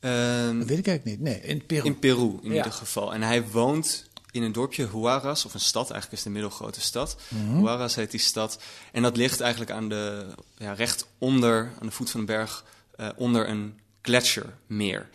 Ehm, 0.00 0.58
Dat 0.58 0.68
weet 0.68 0.78
ik 0.78 0.86
eigenlijk 0.86 1.04
niet. 1.04 1.20
Nee, 1.20 1.40
in 1.40 1.66
Peru. 1.66 1.84
In 1.86 1.98
Peru 1.98 2.38
in 2.42 2.50
Ja. 2.50 2.56
ieder 2.56 2.72
geval. 2.72 3.14
En 3.14 3.22
hij 3.22 3.48
woont 3.48 4.06
in 4.30 4.42
een 4.42 4.52
dorpje, 4.52 4.88
Huaraz, 4.88 5.44
of 5.44 5.54
een 5.54 5.60
stad, 5.60 5.90
eigenlijk 5.90 6.12
is 6.12 6.18
het 6.18 6.26
een 6.26 6.32
middelgrote 6.32 6.80
stad. 6.80 7.16
Mhm. 7.28 7.56
Huaraz 7.56 7.94
heet 7.94 8.10
die 8.10 8.20
stad. 8.20 8.58
En 8.92 9.02
dat 9.02 9.16
ligt 9.16 9.40
eigenlijk 9.40 9.70
aan 9.70 9.88
de, 9.88 10.26
ja, 10.58 10.72
recht 10.72 11.06
onder, 11.18 11.70
aan 11.80 11.86
de 11.86 11.92
voet 11.92 12.10
van 12.10 12.20
de 12.20 12.26
berg, 12.26 12.64
eh, 12.96 13.08
onder 13.16 13.48
een 13.48 13.78
gletsjermeer. 14.02 15.08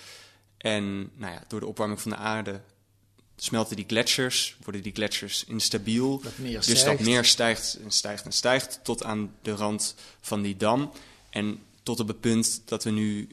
En 0.58 1.10
nou 1.15 1.34
ja, 1.34 1.43
door 1.48 1.60
de 1.60 1.65
opwarming 1.65 2.02
van 2.02 2.12
de 2.12 2.17
aarde 2.17 2.60
smelten 3.36 3.76
die 3.76 3.86
gletsjers, 3.88 4.56
worden 4.63 4.82
die 4.84 4.93
gletsjers 4.93 5.43
instabiel. 5.43 6.22
Dat 6.22 6.65
dus 6.65 6.84
dat 6.84 7.00
meer 7.00 7.26
stijgt 7.26 7.78
en 7.84 7.91
stijgt 7.91 8.26
en 8.26 8.32
stijgt 8.32 8.80
tot 8.84 9.04
aan 9.04 9.36
de 9.41 9.52
rand 9.52 9.96
van 10.22 10.41
die 10.41 10.58
dam. 10.58 10.91
En 11.30 11.60
tot 11.84 12.00
op 12.00 12.08
het 12.08 12.19
punt 12.19 12.62
dat 12.65 12.84
we 12.84 12.89
nu, 12.89 13.28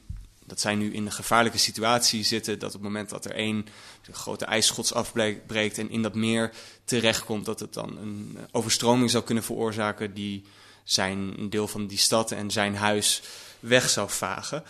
dat 0.45 0.59
zij 0.59 0.75
nu 0.75 0.93
in 0.93 1.05
een 1.05 1.11
gevaarlijke 1.11 1.57
situatie 1.57 2.23
zitten, 2.23 2.59
dat 2.59 2.69
op 2.69 2.75
het 2.75 2.83
moment 2.83 3.09
dat 3.09 3.25
er 3.25 3.31
één 3.31 3.65
grote 4.11 4.45
ijsschots 4.45 4.93
afbreekt 4.93 5.77
en 5.77 5.89
in 5.89 6.01
dat 6.01 6.15
meer 6.15 6.51
terechtkomt, 6.85 7.45
dat 7.45 7.59
het 7.59 7.73
dan 7.73 7.97
een 7.97 8.37
overstroming 8.51 9.09
zou 9.09 9.23
kunnen 9.23 9.43
veroorzaken 9.43 10.13
die 10.13 10.43
zijn 10.83 11.33
een 11.37 11.49
deel 11.49 11.67
van 11.67 11.87
die 11.87 11.97
stad 11.97 12.31
en 12.31 12.51
zijn 12.51 12.75
huis 12.75 13.21
weg 13.59 13.89
zou 13.89 14.09
vagen. 14.09 14.63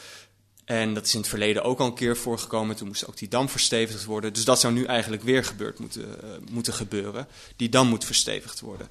En 0.65 0.93
dat 0.93 1.05
is 1.05 1.13
in 1.13 1.19
het 1.19 1.29
verleden 1.29 1.63
ook 1.63 1.79
al 1.79 1.85
een 1.85 1.93
keer 1.93 2.17
voorgekomen. 2.17 2.75
Toen 2.75 2.87
moest 2.87 3.07
ook 3.07 3.17
die 3.17 3.27
dam 3.27 3.49
verstevigd 3.49 4.05
worden. 4.05 4.33
Dus 4.33 4.45
dat 4.45 4.59
zou 4.59 4.73
nu 4.73 4.85
eigenlijk 4.85 5.23
weer 5.23 5.45
gebeurd 5.45 5.79
moeten, 5.79 6.23
eh, 6.23 6.29
moeten 6.49 6.73
gebeuren. 6.73 7.27
Die 7.55 7.69
dam 7.69 7.87
moet 7.87 8.05
verstevigd 8.05 8.59
worden. 8.59 8.87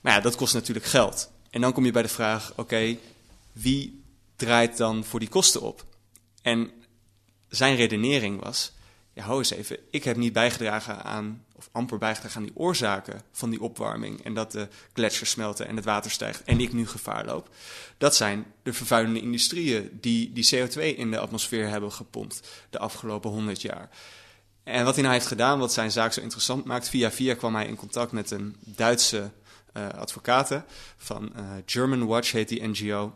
Maar 0.00 0.12
ja, 0.12 0.20
dat 0.20 0.36
kost 0.36 0.54
natuurlijk 0.54 0.86
geld. 0.86 1.30
En 1.50 1.60
dan 1.60 1.72
kom 1.72 1.84
je 1.84 1.92
bij 1.92 2.02
de 2.02 2.08
vraag: 2.08 2.52
oké, 2.56 2.96
wie 3.52 4.02
draait 4.36 4.76
dan 4.76 5.04
voor 5.04 5.20
die 5.20 5.28
kosten 5.28 5.60
op? 5.60 5.84
En 6.42 6.70
zijn 7.48 7.76
redenering 7.76 8.42
was: 8.42 8.72
ja, 9.12 9.22
hou 9.22 9.38
eens 9.38 9.50
even, 9.50 9.78
ik 9.90 10.04
heb 10.04 10.16
niet 10.16 10.32
bijgedragen 10.32 11.04
aan, 11.04 11.44
of 11.56 11.68
amper 11.72 11.98
bijgedragen 11.98 12.40
aan 12.40 12.46
die 12.46 12.56
oorzaken 12.56 13.22
van 13.32 13.50
die 13.50 13.60
opwarming. 13.60 14.24
En 14.24 14.34
dat 14.34 14.52
de 14.52 14.68
gletsjers 14.92 15.30
smelten 15.30 15.66
en 15.66 15.76
het 15.76 15.84
water 15.84 16.10
stijgt 16.10 16.44
en 16.44 16.60
ik 16.60 16.72
nu 16.72 16.86
gevaar 16.86 17.24
loop. 17.24 17.48
Dat 17.98 18.16
zijn 18.16 18.46
de 18.62 18.72
vervuilende 18.72 19.20
industrieën 19.20 19.98
die 20.00 20.32
die 20.32 20.48
CO2 20.54 20.80
in 20.96 21.10
de 21.10 21.18
atmosfeer 21.18 21.68
hebben 21.68 21.92
gepompt 21.92 22.48
de 22.70 22.78
afgelopen 22.78 23.30
100 23.30 23.62
jaar. 23.62 23.88
En 24.62 24.84
wat 24.84 24.94
hij 24.94 25.02
nou 25.02 25.14
heeft 25.14 25.26
gedaan, 25.26 25.58
wat 25.58 25.72
zijn 25.72 25.90
zaak 25.90 26.12
zo 26.12 26.20
interessant 26.20 26.64
maakt, 26.64 26.88
via 26.88 27.10
via 27.10 27.34
kwam 27.34 27.54
hij 27.54 27.66
in 27.66 27.76
contact 27.76 28.12
met 28.12 28.30
een 28.30 28.56
Duitse 28.60 29.30
uh, 29.76 29.88
advocaten 29.88 30.64
van 30.96 31.32
uh, 31.36 31.42
German 31.66 32.06
Watch 32.06 32.32
heet 32.32 32.48
die 32.48 32.68
NGO. 32.68 33.14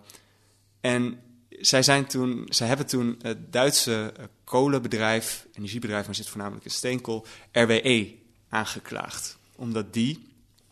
En 0.81 1.21
zij, 1.49 1.83
zijn 1.83 2.07
toen, 2.07 2.47
zij 2.49 2.67
hebben 2.67 2.87
toen 2.87 3.19
het 3.23 3.53
Duitse 3.53 4.15
uh, 4.19 4.25
kolenbedrijf, 4.55 5.47
energiebedrijf, 5.55 6.07
maar 6.07 6.14
zit 6.14 6.29
voornamelijk 6.29 6.64
in 6.64 6.71
steenkool, 6.71 7.27
RWE 7.53 8.14
aangeklaagd. 8.49 9.38
Omdat 9.57 9.93
die, 9.93 10.11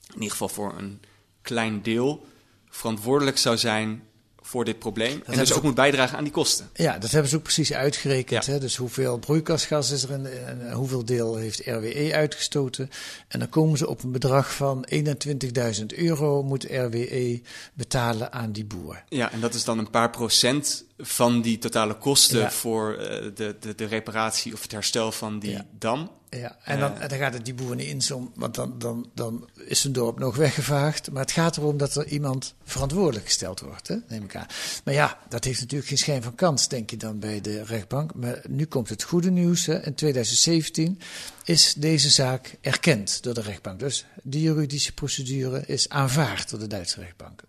in 0.07 0.14
ieder 0.14 0.31
geval 0.31 0.49
voor 0.49 0.79
een 0.79 1.01
klein 1.40 1.83
deel, 1.83 2.27
verantwoordelijk 2.68 3.38
zou 3.38 3.57
zijn 3.57 4.09
voor 4.53 4.65
dit 4.65 4.79
probleem. 4.79 5.23
En 5.27 5.38
dus 5.38 5.51
ook, 5.51 5.57
ook 5.57 5.62
moet 5.62 5.75
bijdragen 5.75 6.19
aan 6.19 6.25
die 6.25 6.33
kosten. 6.33 6.71
Ja, 6.75 6.99
dat 6.99 7.11
hebben 7.11 7.31
ze 7.31 7.37
ook 7.37 7.43
precies 7.43 7.73
uitgerekend. 7.73 8.45
Ja. 8.45 8.53
Hè? 8.53 8.61
Dus 8.61 8.77
hoeveel 8.77 9.19
broeikasgas 9.19 9.91
is 9.91 10.03
er 10.03 10.11
in, 10.11 10.27
en 10.27 10.73
hoeveel 10.73 11.05
deel 11.05 11.37
heeft 11.37 11.61
RWE 11.65 12.11
uitgestoten. 12.15 12.91
En 13.29 13.38
dan 13.38 13.49
komen 13.49 13.79
ze 13.79 13.88
op 13.88 14.03
een 14.03 14.12
bedrag 14.12 14.55
van 14.55 14.87
21.000 14.95 15.87
euro 15.87 16.43
moet 16.43 16.65
RWE 16.65 17.41
betalen 17.75 18.33
aan 18.33 18.53
die 18.53 18.65
boer. 18.65 19.05
Ja, 19.09 19.33
en 19.33 19.41
dat 19.41 19.55
is 19.55 19.65
dan 19.65 19.79
een 19.79 19.91
paar 19.91 20.11
procent 20.11 20.85
van 20.99 21.43
die 21.43 21.59
totale 21.59 21.95
kosten 21.95 22.38
ja. 22.38 22.51
voor 22.51 22.97
uh, 22.99 23.07
de, 23.35 23.57
de, 23.61 23.75
de, 23.75 23.85
reparatie 23.85 24.53
of 24.53 24.62
het 24.62 24.73
herstel 24.73 25.12
van 25.12 25.38
die 25.38 25.51
ja. 25.51 25.67
dam. 25.79 26.11
Ja, 26.37 26.57
en 26.64 26.79
dan, 26.79 26.92
dan 27.09 27.18
gaat 27.18 27.33
het 27.33 27.45
die 27.45 27.55
boer 27.55 27.75
niet 27.75 27.88
in, 27.88 28.03
zo, 28.03 28.33
want 28.35 28.55
dan, 28.55 28.79
dan, 28.79 29.11
dan 29.14 29.49
is 29.66 29.81
zijn 29.81 29.92
dorp 29.92 30.18
nog 30.18 30.37
weggevaagd. 30.37 31.11
Maar 31.11 31.23
het 31.23 31.31
gaat 31.31 31.57
erom 31.57 31.77
dat 31.77 31.97
er 31.97 32.07
iemand 32.07 32.55
verantwoordelijk 32.64 33.25
gesteld 33.25 33.61
wordt, 33.61 33.88
hè, 33.88 33.97
neem 34.09 34.25
ik 34.25 34.37
aan. 34.37 34.47
Maar 34.85 34.95
ja, 34.95 35.18
dat 35.29 35.45
heeft 35.45 35.61
natuurlijk 35.61 35.88
geen 35.88 35.99
schijn 35.99 36.23
van 36.23 36.35
kans, 36.35 36.68
denk 36.68 36.90
je 36.90 36.97
dan 36.97 37.18
bij 37.18 37.40
de 37.40 37.64
rechtbank. 37.64 38.14
Maar 38.14 38.42
nu 38.49 38.64
komt 38.64 38.88
het 38.88 39.03
goede 39.03 39.31
nieuws. 39.31 39.66
Hè. 39.66 39.85
In 39.85 39.95
2017 39.95 41.01
is 41.45 41.75
deze 41.75 42.11
zaak 42.11 42.57
erkend 42.61 43.23
door 43.23 43.35
de 43.35 43.42
rechtbank. 43.42 43.79
Dus 43.79 44.07
die 44.23 44.42
juridische 44.42 44.92
procedure 44.92 45.62
is 45.66 45.88
aanvaard 45.88 46.51
door 46.51 46.59
de 46.59 46.66
Duitse 46.66 47.01
rechtbank. 47.01 47.42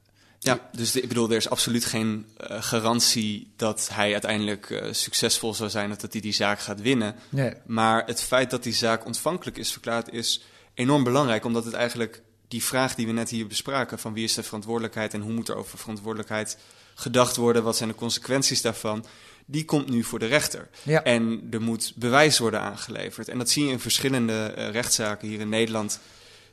Ja, 0.45 0.69
dus 0.71 0.95
ik 0.95 1.08
bedoel, 1.08 1.29
er 1.29 1.36
is 1.36 1.49
absoluut 1.49 1.86
geen 1.86 2.25
uh, 2.51 2.63
garantie 2.63 3.51
dat 3.56 3.89
hij 3.91 4.12
uiteindelijk 4.12 4.69
uh, 4.69 4.88
succesvol 4.91 5.53
zou 5.53 5.69
zijn 5.69 5.91
of 5.91 5.97
dat 5.97 6.12
hij 6.12 6.21
die 6.21 6.34
zaak 6.34 6.60
gaat 6.60 6.82
winnen. 6.82 7.15
Nee. 7.29 7.53
Maar 7.65 8.06
het 8.06 8.21
feit 8.21 8.49
dat 8.49 8.63
die 8.63 8.73
zaak 8.73 9.06
ontvankelijk 9.06 9.58
is 9.58 9.71
verklaard 9.71 10.12
is 10.12 10.43
enorm 10.73 11.03
belangrijk, 11.03 11.45
omdat 11.45 11.65
het 11.65 11.73
eigenlijk 11.73 12.21
die 12.47 12.63
vraag 12.63 12.95
die 12.95 13.06
we 13.06 13.12
net 13.12 13.29
hier 13.29 13.47
bespraken, 13.47 13.99
van 13.99 14.13
wie 14.13 14.23
is 14.23 14.34
de 14.34 14.43
verantwoordelijkheid 14.43 15.13
en 15.13 15.21
hoe 15.21 15.34
moet 15.34 15.49
er 15.49 15.56
over 15.56 15.77
verantwoordelijkheid 15.77 16.58
gedacht 16.95 17.36
worden, 17.36 17.63
wat 17.63 17.77
zijn 17.77 17.89
de 17.89 17.95
consequenties 17.95 18.62
daarvan, 18.62 19.06
die 19.45 19.65
komt 19.65 19.89
nu 19.89 20.03
voor 20.03 20.19
de 20.19 20.25
rechter. 20.25 20.69
Ja. 20.84 21.03
En 21.03 21.47
er 21.51 21.62
moet 21.62 21.93
bewijs 21.95 22.39
worden 22.39 22.60
aangeleverd. 22.60 23.29
En 23.29 23.38
dat 23.38 23.49
zie 23.49 23.65
je 23.65 23.71
in 23.71 23.79
verschillende 23.79 24.53
uh, 24.58 24.69
rechtszaken 24.69 25.27
hier 25.27 25.39
in 25.39 25.49
Nederland 25.49 25.99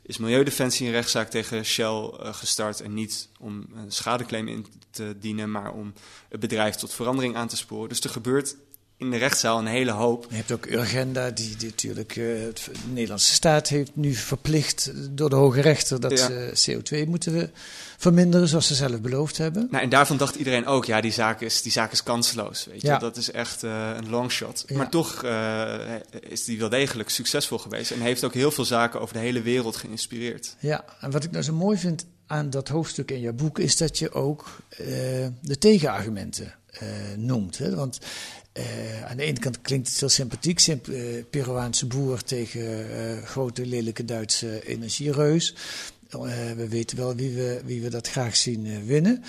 is 0.01 0.17
Milieudefensie 0.17 0.85
een 0.85 0.93
rechtszaak 0.93 1.29
tegen 1.29 1.65
Shell 1.65 1.85
uh, 1.87 2.33
gestart. 2.33 2.81
En 2.81 2.93
niet 2.93 3.29
om 3.39 3.65
een 3.73 3.91
schadeclaim 3.91 4.47
in 4.47 4.65
te 4.89 5.15
dienen, 5.19 5.51
maar 5.51 5.73
om 5.73 5.93
het 6.29 6.39
bedrijf 6.39 6.75
tot 6.75 6.93
verandering 6.93 7.35
aan 7.35 7.47
te 7.47 7.57
sporen. 7.57 7.89
Dus 7.89 7.99
er 7.99 8.09
gebeurt 8.09 8.55
in 9.01 9.11
de 9.11 9.17
rechtszaal 9.17 9.59
een 9.59 9.65
hele 9.65 9.91
hoop. 9.91 10.25
Je 10.29 10.35
hebt 10.35 10.51
ook 10.51 10.65
Urgenda, 10.65 11.29
die, 11.29 11.55
die 11.55 11.69
natuurlijk 11.69 12.15
uh, 12.15 12.25
de 12.53 12.71
Nederlandse 12.89 13.33
staat 13.33 13.67
heeft 13.67 13.91
nu 13.93 14.13
verplicht 14.13 14.91
door 15.09 15.29
de 15.29 15.35
Hoge 15.35 15.61
Rechter 15.61 15.99
dat 15.99 16.11
ja. 16.11 16.51
ze 16.53 16.79
CO2 16.79 17.07
moeten 17.07 17.51
verminderen, 17.97 18.47
zoals 18.47 18.67
ze 18.67 18.75
zelf 18.75 19.01
beloofd 19.01 19.37
hebben. 19.37 19.67
Nou, 19.71 19.83
en 19.83 19.89
daarvan 19.89 20.17
dacht 20.17 20.35
iedereen 20.35 20.65
ook, 20.65 20.85
ja, 20.85 21.01
die 21.01 21.11
zaak 21.11 21.41
is, 21.41 21.61
die 21.61 21.71
zaak 21.71 21.91
is 21.91 22.03
kansloos. 22.03 22.65
Weet 22.65 22.81
je? 22.81 22.87
Ja. 22.87 22.97
Dat 22.97 23.17
is 23.17 23.31
echt 23.31 23.63
uh, 23.63 23.89
een 23.95 24.09
longshot. 24.09 24.63
Ja. 24.67 24.77
Maar 24.77 24.89
toch 24.89 25.23
uh, 25.23 25.73
is 26.19 26.43
die 26.43 26.59
wel 26.59 26.69
degelijk 26.69 27.09
succesvol 27.09 27.57
geweest 27.57 27.91
en 27.91 28.01
heeft 28.01 28.23
ook 28.23 28.33
heel 28.33 28.51
veel 28.51 28.65
zaken 28.65 29.01
over 29.01 29.13
de 29.13 29.21
hele 29.21 29.41
wereld 29.41 29.75
geïnspireerd. 29.75 30.55
Ja, 30.59 30.85
en 30.99 31.11
wat 31.11 31.23
ik 31.23 31.31
nou 31.31 31.43
zo 31.43 31.53
mooi 31.53 31.77
vind 31.77 32.05
aan 32.27 32.49
dat 32.49 32.67
hoofdstuk 32.67 33.11
in 33.11 33.19
je 33.19 33.33
boek 33.33 33.59
is 33.59 33.77
dat 33.77 33.99
je 33.99 34.11
ook 34.11 34.61
de 35.41 35.57
tegenargumenten 35.59 36.53
noemt. 37.17 37.57
Hè? 37.57 37.75
Want 37.75 37.99
uh, 38.53 39.03
aan 39.05 39.17
de 39.17 39.23
ene 39.23 39.39
kant 39.39 39.61
klinkt 39.61 39.87
het 39.89 39.99
heel 39.99 40.09
sympathiek, 40.09 40.67
uh, 40.67 41.23
Peruaanse 41.29 41.85
boer 41.85 42.23
tegen 42.23 42.61
uh, 42.61 43.23
grote 43.23 43.65
lelijke 43.65 44.05
Duitse 44.05 44.67
energiereus. 44.67 45.55
we 46.55 46.65
weten 46.69 46.97
wel 46.97 47.15
wie 47.15 47.35
we, 47.35 47.61
wie 47.65 47.81
we 47.81 47.89
dat 47.89 48.09
graag 48.09 48.35
zien 48.35 48.85
winnen. 48.85 49.23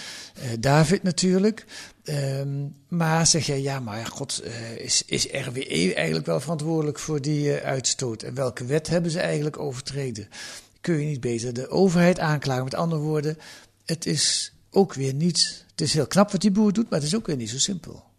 David 0.61 1.03
natuurlijk. 1.03 1.65
Um, 2.05 2.75
maar 2.89 3.27
zeg 3.27 3.47
jij, 3.47 3.61
ja, 3.61 3.81
maar 3.81 4.07
god, 4.07 4.43
is, 4.79 5.03
is 5.07 5.27
RWE 5.27 5.95
eigenlijk 5.95 6.27
wel 6.27 6.41
verantwoordelijk 6.41 6.99
voor 6.99 7.21
die 7.21 7.53
uitstoot? 7.53 8.23
En 8.23 8.35
welke 8.35 8.65
wet 8.65 8.89
hebben 8.89 9.11
ze 9.11 9.21
eigenlijk 9.21 9.59
overtreden? 9.59 10.29
Kun 10.81 11.01
je 11.01 11.07
niet 11.07 11.21
beter 11.21 11.53
de 11.53 11.69
overheid 11.69 12.19
aanklagen? 12.19 12.65
Met 12.65 12.75
andere 12.75 13.01
woorden, 13.01 13.39
het 13.85 14.07
is 14.07 14.53
ook 14.71 14.95
weer 14.95 15.15
niet. 15.15 15.65
Het 15.71 15.81
is 15.81 15.95
heel 15.95 16.07
knap 16.07 16.31
wat 16.33 16.41
die 16.41 16.51
boer 16.51 16.73
doet, 16.73 16.91
maar 16.91 16.99
het 16.99 17.09
is 17.09 17.17
ook 17.17 17.27
weer 17.27 17.37
niet 17.37 17.51
zo 17.51 17.59
simpel. 17.59 18.11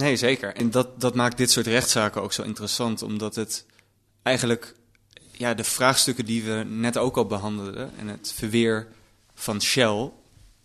Nee, 0.00 0.16
zeker. 0.16 0.54
En 0.54 0.70
dat, 0.70 1.00
dat 1.00 1.14
maakt 1.14 1.36
dit 1.36 1.50
soort 1.50 1.66
rechtszaken 1.66 2.22
ook 2.22 2.32
zo 2.32 2.42
interessant, 2.42 3.02
omdat 3.02 3.34
het 3.34 3.66
eigenlijk 4.22 4.74
ja, 5.32 5.54
de 5.54 5.64
vraagstukken 5.64 6.24
die 6.24 6.42
we 6.42 6.64
net 6.68 6.96
ook 6.96 7.16
al 7.16 7.26
behandelden 7.26 7.90
en 7.98 8.08
het 8.08 8.32
verweer 8.32 8.88
van 9.34 9.62
Shell, 9.62 10.10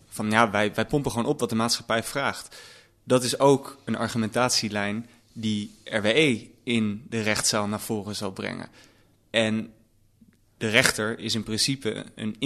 van 0.08 0.30
ja, 0.30 0.50
wij, 0.50 0.74
wij 0.74 0.86
pompen 0.86 1.10
gewoon 1.10 1.26
op 1.26 1.40
wat 1.40 1.48
de 1.48 1.54
maatschappij 1.54 2.02
vraagt. 2.02 2.56
Dat 3.04 3.24
is 3.24 3.38
ook 3.38 3.78
een 3.84 3.96
argumentatielijn 3.96 5.08
die 5.32 5.74
RWE 5.84 6.48
in 6.62 7.06
de 7.08 7.20
rechtszaal 7.20 7.66
naar 7.66 7.80
voren 7.80 8.16
zal 8.16 8.32
brengen. 8.32 8.68
En 9.30 9.72
de 10.58 10.68
rechter 10.68 11.18
is 11.18 11.34
in 11.34 11.42
principe 11.42 12.04
een, 12.14 12.36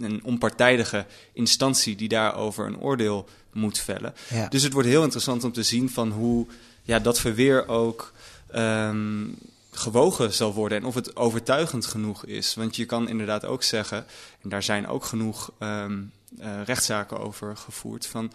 een 0.00 0.20
onpartijdige 0.24 1.06
instantie 1.32 1.96
die 1.96 2.08
daarover 2.08 2.66
een 2.66 2.78
oordeel 2.78 3.28
moet 3.52 3.78
vellen. 3.78 4.14
Ja. 4.30 4.48
Dus 4.48 4.62
het 4.62 4.72
wordt 4.72 4.88
heel 4.88 5.02
interessant 5.02 5.44
om 5.44 5.52
te 5.52 5.62
zien 5.62 5.90
van 5.90 6.10
hoe 6.10 6.46
ja, 6.82 6.98
dat 6.98 7.20
verweer 7.20 7.68
ook 7.68 8.12
um, 8.54 9.38
gewogen 9.70 10.32
zal 10.32 10.54
worden 10.54 10.78
en 10.78 10.84
of 10.84 10.94
het 10.94 11.16
overtuigend 11.16 11.86
genoeg 11.86 12.24
is. 12.24 12.54
Want 12.54 12.76
je 12.76 12.84
kan 12.84 13.08
inderdaad 13.08 13.44
ook 13.44 13.62
zeggen, 13.62 14.06
en 14.42 14.48
daar 14.48 14.62
zijn 14.62 14.86
ook 14.86 15.04
genoeg 15.04 15.52
um, 15.58 16.12
uh, 16.38 16.62
rechtszaken 16.64 17.18
over 17.18 17.56
gevoerd, 17.56 18.06
van 18.06 18.32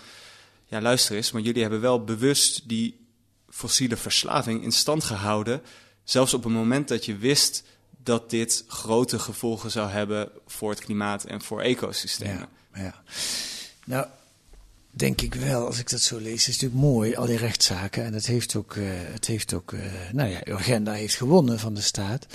ja, 0.65 0.81
luister 0.81 1.15
eens, 1.15 1.31
maar 1.31 1.41
jullie 1.41 1.61
hebben 1.61 1.81
wel 1.81 2.03
bewust 2.03 2.69
die 2.69 2.99
fossiele 3.49 3.97
verslaving 3.97 4.63
in 4.63 4.71
stand 4.71 5.03
gehouden, 5.03 5.61
zelfs 6.03 6.33
op 6.33 6.45
een 6.45 6.51
moment 6.51 6.87
dat 6.87 7.05
je 7.05 7.17
wist 7.17 7.63
dat 8.03 8.29
dit 8.29 8.63
grote 8.67 9.19
gevolgen 9.19 9.71
zou 9.71 9.89
hebben 9.89 10.29
voor 10.47 10.69
het 10.69 10.79
klimaat 10.79 11.23
en 11.23 11.41
voor 11.41 11.61
ecosystemen. 11.61 12.49
Ja, 12.73 12.81
ja. 12.81 13.03
Nou, 13.85 14.07
denk 14.91 15.21
ik 15.21 15.33
wel, 15.33 15.65
als 15.65 15.79
ik 15.79 15.89
dat 15.89 16.01
zo 16.01 16.17
lees, 16.17 16.33
is 16.33 16.45
het 16.45 16.61
natuurlijk 16.61 16.81
mooi, 16.81 17.15
al 17.15 17.25
die 17.25 17.37
rechtszaken. 17.37 18.03
En 18.03 18.13
het 18.13 18.25
heeft 18.25 18.55
ook, 18.55 18.75
uh, 18.75 18.85
het 18.93 19.25
heeft 19.25 19.53
ook 19.53 19.71
uh, 19.71 19.81
nou 20.11 20.29
ja, 20.29 20.47
Urgenda 20.47 20.91
heeft 20.91 21.15
gewonnen 21.15 21.59
van 21.59 21.73
de 21.73 21.81
staat. 21.81 22.25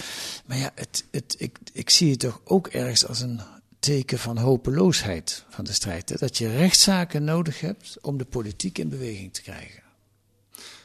Maar 0.47 0.57
ja, 0.57 0.71
het, 0.75 1.05
het, 1.11 1.35
ik, 1.39 1.59
ik 1.73 1.91
zie 1.91 2.11
het 2.11 2.21
toch 2.21 2.41
ook 2.45 2.67
ergens 2.67 3.07
als 3.07 3.21
een 3.21 3.41
teken 3.79 4.19
van 4.19 4.39
hopeloosheid 4.39 5.45
van 5.49 5.65
de 5.65 5.73
strijd. 5.73 6.09
Hè? 6.09 6.17
Dat 6.17 6.39
je 6.39 6.57
rechtszaken 6.57 7.25
nodig 7.25 7.61
hebt 7.61 7.97
om 8.01 8.19
de 8.19 8.25
politiek 8.25 8.79
in 8.79 8.89
beweging 8.89 9.35
te 9.35 9.43
krijgen. 9.43 9.83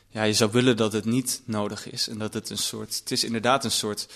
Ja, 0.10 0.24
je 0.24 0.34
zou 0.34 0.52
willen 0.52 0.78
dat 0.78 0.94
het 0.94 1.06
niet 1.06 1.41
nodig 1.46 1.91
is. 1.91 2.08
En 2.08 2.17
dat 2.17 2.34
het 2.34 2.50
een 2.50 2.58
soort, 2.58 3.00
het 3.00 3.12
is 3.12 3.24
inderdaad 3.24 3.63
een 3.63 3.72
soort 3.72 4.08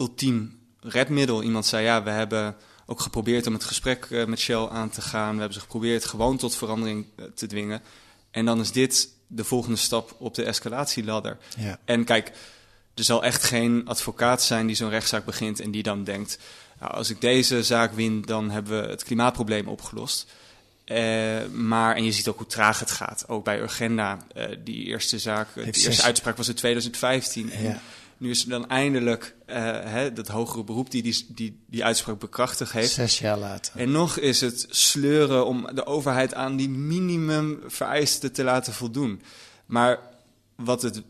ultiem 0.00 0.58
redmiddel. 0.80 1.42
Iemand 1.42 1.66
zei, 1.66 1.84
ja, 1.84 2.02
we 2.02 2.10
hebben 2.10 2.56
ook 2.86 3.00
geprobeerd 3.00 3.46
om 3.46 3.52
het 3.52 3.64
gesprek 3.64 4.06
uh, 4.10 4.24
met 4.24 4.38
Shell 4.38 4.66
aan 4.66 4.90
te 4.90 5.00
gaan. 5.00 5.32
We 5.32 5.38
hebben 5.38 5.54
ze 5.54 5.60
geprobeerd 5.60 6.04
gewoon 6.04 6.36
tot 6.36 6.56
verandering 6.56 7.06
uh, 7.16 7.24
te 7.34 7.46
dwingen. 7.46 7.82
En 8.30 8.44
dan 8.44 8.60
is 8.60 8.72
dit 8.72 9.08
de 9.26 9.44
volgende 9.44 9.76
stap 9.76 10.16
op 10.18 10.34
de 10.34 10.44
escalatieladder. 10.44 11.38
Ja. 11.58 11.78
En 11.84 12.04
kijk, 12.04 12.32
er 12.94 13.04
zal 13.04 13.24
echt 13.24 13.42
geen 13.42 13.82
advocaat 13.86 14.42
zijn 14.42 14.66
die 14.66 14.76
zo'n 14.76 14.90
rechtszaak 14.90 15.24
begint 15.24 15.60
en 15.60 15.70
die 15.70 15.82
dan 15.82 16.04
denkt... 16.04 16.38
Nou, 16.80 16.92
als 16.92 17.10
ik 17.10 17.20
deze 17.20 17.62
zaak 17.62 17.92
win, 17.92 18.22
dan 18.22 18.50
hebben 18.50 18.82
we 18.82 18.88
het 18.88 19.04
klimaatprobleem 19.04 19.68
opgelost. 19.68 20.26
Uh, 20.86 21.46
maar, 21.46 21.96
en 21.96 22.04
je 22.04 22.12
ziet 22.12 22.28
ook 22.28 22.38
hoe 22.38 22.46
traag 22.46 22.78
het 22.78 22.90
gaat. 22.90 23.24
Ook 23.28 23.44
bij 23.44 23.60
Urgenda, 23.60 24.18
uh, 24.36 24.44
die 24.64 24.84
eerste 24.84 25.18
zaak, 25.18 25.54
de 25.54 25.64
eerste 25.64 26.02
uitspraak 26.02 26.36
was 26.36 26.48
in 26.48 26.54
2015. 26.54 27.50
Ja. 27.62 27.80
Nu 28.20 28.30
is 28.30 28.42
er 28.42 28.48
dan 28.48 28.68
eindelijk 28.68 29.36
uh, 29.46 29.54
hè, 29.84 30.12
dat 30.12 30.28
hogere 30.28 30.64
beroep 30.64 30.90
die 30.90 31.02
die, 31.02 31.26
die 31.28 31.60
die 31.66 31.84
uitspraak 31.84 32.18
bekrachtigd 32.18 32.72
heeft. 32.72 32.92
Zes 32.92 33.18
jaar 33.18 33.38
later. 33.38 33.80
En 33.80 33.90
nog 33.90 34.18
is 34.18 34.40
het 34.40 34.66
sleuren 34.68 35.46
om 35.46 35.68
de 35.74 35.86
overheid 35.86 36.34
aan 36.34 36.56
die 36.56 36.68
minimum 36.68 37.60
vereisten 37.66 38.32
te 38.32 38.44
laten 38.44 38.72
voldoen. 38.72 39.22
Maar 39.66 39.98
wat 40.56 40.82
het 40.82 41.02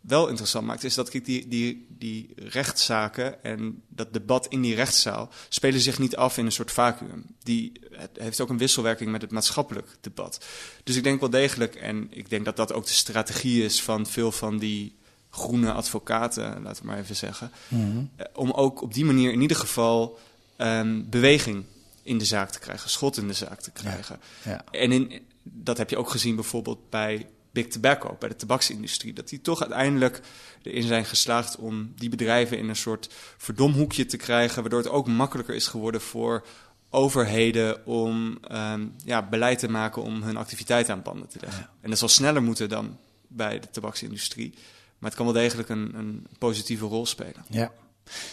wel 0.00 0.28
interessant 0.28 0.66
maakt, 0.66 0.84
is 0.84 0.94
dat 0.94 1.08
kijk, 1.08 1.24
die, 1.24 1.48
die, 1.48 1.86
die 1.88 2.32
rechtszaken 2.36 3.44
en 3.44 3.82
dat 3.88 4.12
debat 4.12 4.46
in 4.46 4.60
die 4.60 4.74
rechtszaal 4.74 5.30
spelen 5.48 5.80
zich 5.80 5.98
niet 5.98 6.16
af 6.16 6.38
in 6.38 6.44
een 6.44 6.52
soort 6.52 6.72
vacuüm. 6.72 7.24
Die 7.42 7.72
het 7.90 8.10
heeft 8.18 8.40
ook 8.40 8.48
een 8.48 8.58
wisselwerking 8.58 9.10
met 9.10 9.22
het 9.22 9.30
maatschappelijk 9.30 9.96
debat. 10.00 10.44
Dus 10.84 10.96
ik 10.96 11.02
denk 11.02 11.20
wel 11.20 11.30
degelijk, 11.30 11.74
en 11.74 12.06
ik 12.10 12.30
denk 12.30 12.44
dat 12.44 12.56
dat 12.56 12.72
ook 12.72 12.86
de 12.86 12.92
strategie 12.92 13.64
is 13.64 13.82
van 13.82 14.06
veel 14.06 14.32
van 14.32 14.58
die 14.58 15.00
groene 15.34 15.72
advocaten, 15.72 16.62
laten 16.62 16.82
we 16.82 16.88
maar 16.88 16.98
even 16.98 17.16
zeggen. 17.16 17.50
Mm 17.68 17.80
-hmm. 17.80 18.10
Om 18.34 18.50
ook 18.50 18.82
op 18.82 18.94
die 18.94 19.04
manier 19.04 19.32
in 19.32 19.40
ieder 19.40 19.56
geval 19.56 20.18
um, 20.58 21.10
beweging 21.10 21.64
in 22.02 22.18
de 22.18 22.24
zaak 22.24 22.50
te 22.50 22.58
krijgen, 22.58 22.90
schot 22.90 23.16
in 23.16 23.26
de 23.28 23.34
zaak 23.34 23.60
te 23.60 23.70
krijgen. 23.70 24.20
Ja, 24.44 24.50
ja. 24.50 24.64
En 24.70 24.92
in, 24.92 25.22
dat 25.42 25.78
heb 25.78 25.90
je 25.90 25.96
ook 25.96 26.10
gezien 26.10 26.34
bijvoorbeeld 26.34 26.90
bij 26.90 27.26
Big 27.52 27.66
Tobacco, 27.66 28.16
bij 28.18 28.28
de 28.28 28.36
tabaksindustrie. 28.36 29.12
Dat 29.12 29.28
die 29.28 29.40
toch 29.40 29.60
uiteindelijk 29.60 30.20
erin 30.62 30.82
zijn 30.82 31.04
geslaagd 31.04 31.56
om 31.56 31.92
die 31.96 32.08
bedrijven 32.08 32.58
in 32.58 32.68
een 32.68 32.76
soort 32.76 33.08
verdomhoekje 33.36 34.06
te 34.06 34.16
krijgen, 34.16 34.60
waardoor 34.60 34.80
het 34.80 34.88
ook 34.88 35.06
makkelijker 35.06 35.54
is 35.54 35.66
geworden 35.66 36.00
voor 36.00 36.46
overheden 36.90 37.86
om 37.86 38.38
um, 38.52 38.94
ja, 39.04 39.28
beleid 39.28 39.58
te 39.58 39.68
maken 39.68 40.02
om 40.02 40.22
hun 40.22 40.36
activiteit 40.36 40.88
aan 40.90 41.02
banden 41.02 41.28
te 41.28 41.38
leggen. 41.40 41.62
Ja. 41.62 41.70
En 41.80 41.90
dat 41.90 41.98
zal 41.98 42.08
sneller 42.08 42.42
moeten 42.42 42.68
dan 42.68 42.98
bij 43.28 43.60
de 43.60 43.70
tabaksindustrie. 43.70 44.54
Maar 45.02 45.10
het 45.10 45.20
kan 45.20 45.32
wel 45.32 45.42
degelijk 45.42 45.68
een, 45.68 45.94
een 45.94 46.26
positieve 46.38 46.84
rol 46.84 47.06
spelen. 47.06 47.44
Ja, 47.48 47.72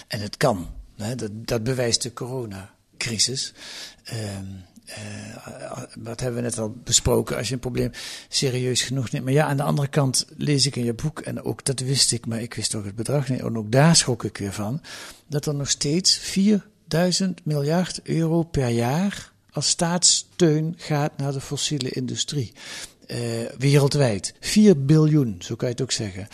en 0.07 0.19
het 0.19 0.37
kan. 0.37 0.67
Hè? 0.95 1.15
Dat, 1.15 1.31
dat 1.33 1.63
bewijst 1.63 2.01
de 2.01 2.13
coronacrisis. 2.13 3.53
Um, 4.13 4.65
dat 5.99 6.19
hebben 6.19 6.41
we 6.41 6.47
net 6.47 6.59
al 6.59 6.75
besproken. 6.83 7.37
Als 7.37 7.47
je 7.47 7.53
een 7.53 7.59
probleem 7.59 7.91
serieus 8.27 8.81
genoeg 8.81 9.11
neemt. 9.11 9.23
Maar 9.23 9.33
ja, 9.33 9.45
aan 9.45 9.57
de 9.57 9.63
andere 9.63 9.87
kant 9.87 10.25
lees 10.37 10.65
ik 10.65 10.75
in 10.75 10.83
je 10.83 10.93
boek, 10.93 11.19
en 11.19 11.43
ook 11.43 11.65
dat 11.65 11.79
wist 11.79 12.11
ik, 12.11 12.25
maar 12.25 12.41
ik 12.41 12.53
wist 12.53 12.75
ook 12.75 12.85
het 12.85 12.95
bedrag 12.95 13.29
niet. 13.29 13.39
En 13.39 13.57
ook 13.57 13.71
daar 13.71 13.95
schrok 13.95 14.23
ik 14.23 14.37
weer 14.37 14.53
van. 14.53 14.81
Dat 15.27 15.45
er 15.45 15.55
nog 15.55 15.69
steeds 15.69 16.17
4000 16.17 17.45
miljard 17.45 17.99
euro 18.03 18.43
per 18.43 18.67
jaar 18.67 19.31
als 19.51 19.69
staatssteun 19.69 20.73
gaat 20.77 21.17
naar 21.17 21.31
de 21.31 21.41
fossiele 21.41 21.89
industrie. 21.89 22.53
Uh, 23.11 23.17
wereldwijd. 23.57 24.33
4 24.39 24.85
biljoen, 24.85 25.35
zo 25.39 25.55
kan 25.55 25.67
je 25.67 25.73
het 25.73 25.83
ook 25.83 25.91
zeggen. 25.91 26.27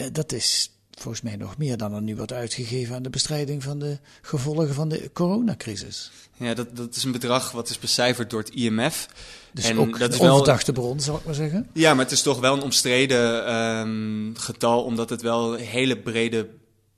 Uh, 0.00 0.06
dat 0.12 0.32
is 0.32 0.70
volgens 0.98 1.22
mij 1.22 1.36
nog 1.36 1.56
meer 1.58 1.76
dan 1.76 1.94
er 1.94 2.02
nu 2.02 2.16
wordt 2.16 2.32
uitgegeven 2.32 2.94
aan 2.94 3.02
de 3.02 3.10
bestrijding 3.10 3.62
van 3.62 3.78
de 3.78 3.98
gevolgen 4.22 4.74
van 4.74 4.88
de 4.88 5.10
coronacrisis. 5.12 6.10
Ja, 6.36 6.54
dat, 6.54 6.76
dat 6.76 6.96
is 6.96 7.04
een 7.04 7.12
bedrag 7.12 7.50
wat 7.52 7.68
is 7.70 7.78
becijferd 7.78 8.30
door 8.30 8.40
het 8.40 8.50
IMF. 8.54 9.08
Dus 9.52 9.64
En 9.64 9.78
ook 9.78 9.98
dat 9.98 10.12
is 10.12 10.18
wel- 10.18 10.30
onverdachte 10.32 10.72
bron, 10.72 11.00
zal 11.00 11.16
ik 11.16 11.24
maar 11.24 11.34
zeggen. 11.34 11.68
Ja, 11.72 11.94
maar 11.94 12.04
het 12.04 12.12
is 12.14 12.22
toch 12.22 12.40
wel 12.40 12.54
een 12.54 12.62
omstreden 12.62 13.46
ehm, 13.46 14.34
getal, 14.34 14.82
omdat 14.84 15.10
het 15.10 15.22
wel 15.22 15.54
een 15.58 15.64
hele 15.64 15.98
brede 15.98 16.48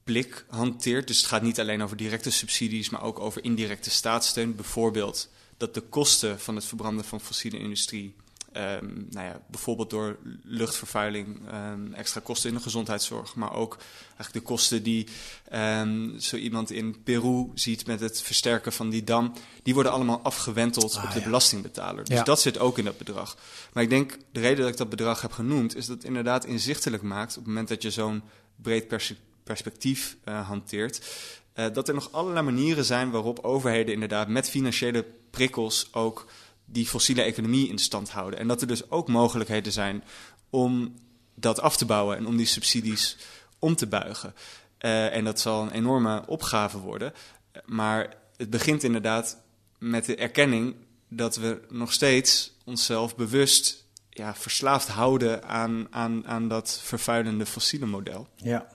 blik 0.05 0.45
hanteert. 0.49 1.07
Dus 1.07 1.17
het 1.17 1.27
gaat 1.27 1.43
niet 1.43 1.61
alleen 1.61 1.83
over 1.83 1.97
directe 1.97 2.31
subsidies, 2.31 2.91
maar 2.91 3.03
ook 3.03 3.21
over 3.21 3.45
indirecte 3.45 3.91
staatssteun. 3.91 4.55
Bijvoorbeeld 4.57 5.29
dat 5.57 5.75
de 5.75 5.81
kosten 5.81 6.41
van 6.41 6.55
het 6.57 6.65
verbranden 6.65 7.05
van 7.05 7.21
fossiele 7.21 7.59
industrie, 7.59 8.15
ehm, 8.55 8.87
nou 9.11 9.27
ja, 9.27 9.41
bijvoorbeeld 9.51 9.91
door 9.91 10.17
luchtvervuiling, 10.43 11.41
ehm, 11.51 11.93
extra 11.93 12.21
kosten 12.21 12.49
in 12.51 12.57
de 12.57 12.63
gezondheidszorg, 12.63 13.35
maar 13.35 13.53
ook 13.55 13.77
eigenlijk 14.07 14.33
de 14.33 14.41
kosten 14.53 14.83
die 14.83 15.07
ehm, 15.49 16.19
zo 16.19 16.37
iemand 16.37 16.71
in 16.71 17.03
Peru 17.03 17.51
ziet 17.55 17.87
met 17.87 18.01
het 18.01 18.23
versterken 18.23 18.73
van 18.73 18.91
die 18.91 19.05
dam, 19.05 19.33
die 19.63 19.75
worden 19.75 19.93
allemaal 19.93 20.21
afgewenteld 20.23 20.97
Ah, 20.97 21.05
op 21.05 21.11
de 21.13 21.19
ja. 21.19 21.25
belastingbetaler. 21.25 22.05
Dus 22.05 22.17
Ja. 22.19 22.23
dat 22.23 22.41
zit 22.41 22.59
ook 22.59 22.79
in 22.79 22.85
dat 22.85 22.99
bedrag. 22.99 23.37
Maar 23.73 23.83
ik 23.83 23.91
denk, 23.91 24.19
de 24.33 24.41
reden 24.41 24.61
dat 24.63 24.73
ik 24.73 24.77
dat 24.77 24.89
bedrag 24.89 25.21
heb 25.23 25.33
genoemd, 25.33 25.77
is 25.77 25.87
dat 25.87 25.97
het 25.97 26.05
inderdaad 26.07 26.45
inzichtelijk 26.45 27.03
maakt 27.03 27.31
op 27.31 27.39
het 27.39 27.47
moment 27.47 27.69
dat 27.69 27.83
je 27.83 27.91
zo'n 27.91 28.23
breed 28.57 28.89
perspectief 29.45 30.17
eh, 30.25 30.47
hanteert. 30.49 31.01
eh, 31.53 31.67
dat 31.73 31.89
er 31.89 31.95
nog 31.95 32.13
allerlei 32.13 32.45
manieren 32.45 32.85
zijn 32.85 33.11
waarop 33.11 33.39
overheden 33.39 33.95
inderdaad 33.95 34.29
met 34.29 34.51
financiële 34.51 35.05
prikkels 35.31 35.89
ook 35.93 36.27
die 36.65 36.87
fossiele 36.87 37.23
economie 37.23 37.69
in 37.69 37.79
stand 37.79 38.11
houden. 38.11 38.39
En 38.39 38.49
dat 38.49 38.61
er 38.61 38.67
dus 38.67 38.91
ook 38.91 39.09
mogelijkheden 39.09 39.73
zijn 39.73 40.05
om 40.51 40.95
dat 41.35 41.61
af 41.61 41.77
te 41.77 41.85
bouwen 41.85 42.17
en 42.17 42.27
om 42.27 42.37
die 42.37 42.47
subsidies 42.47 43.17
om 43.59 43.77
te 43.77 43.87
buigen. 43.87 44.35
Eh, 44.79 45.15
en 45.15 45.25
dat 45.25 45.41
zal 45.41 45.63
een 45.63 45.71
enorme 45.71 46.27
opgave 46.27 46.79
worden. 46.79 47.13
Maar 47.65 48.17
het 48.37 48.51
begint 48.51 48.83
inderdaad 48.83 49.43
met 49.79 50.05
de 50.05 50.17
erkenning 50.17 50.75
dat 51.09 51.37
we 51.37 51.61
nog 51.69 51.93
steeds 51.93 52.53
onszelf 52.65 53.17
bewust 53.17 53.87
ja, 54.11 54.35
verslaafd 54.35 54.89
houden 54.89 55.45
aan, 55.45 55.87
aan, 55.91 56.27
aan 56.27 56.49
dat 56.49 56.81
vervuilende 56.83 57.47
fossiele 57.47 57.87
model. 57.87 58.29
Ja. 58.37 58.69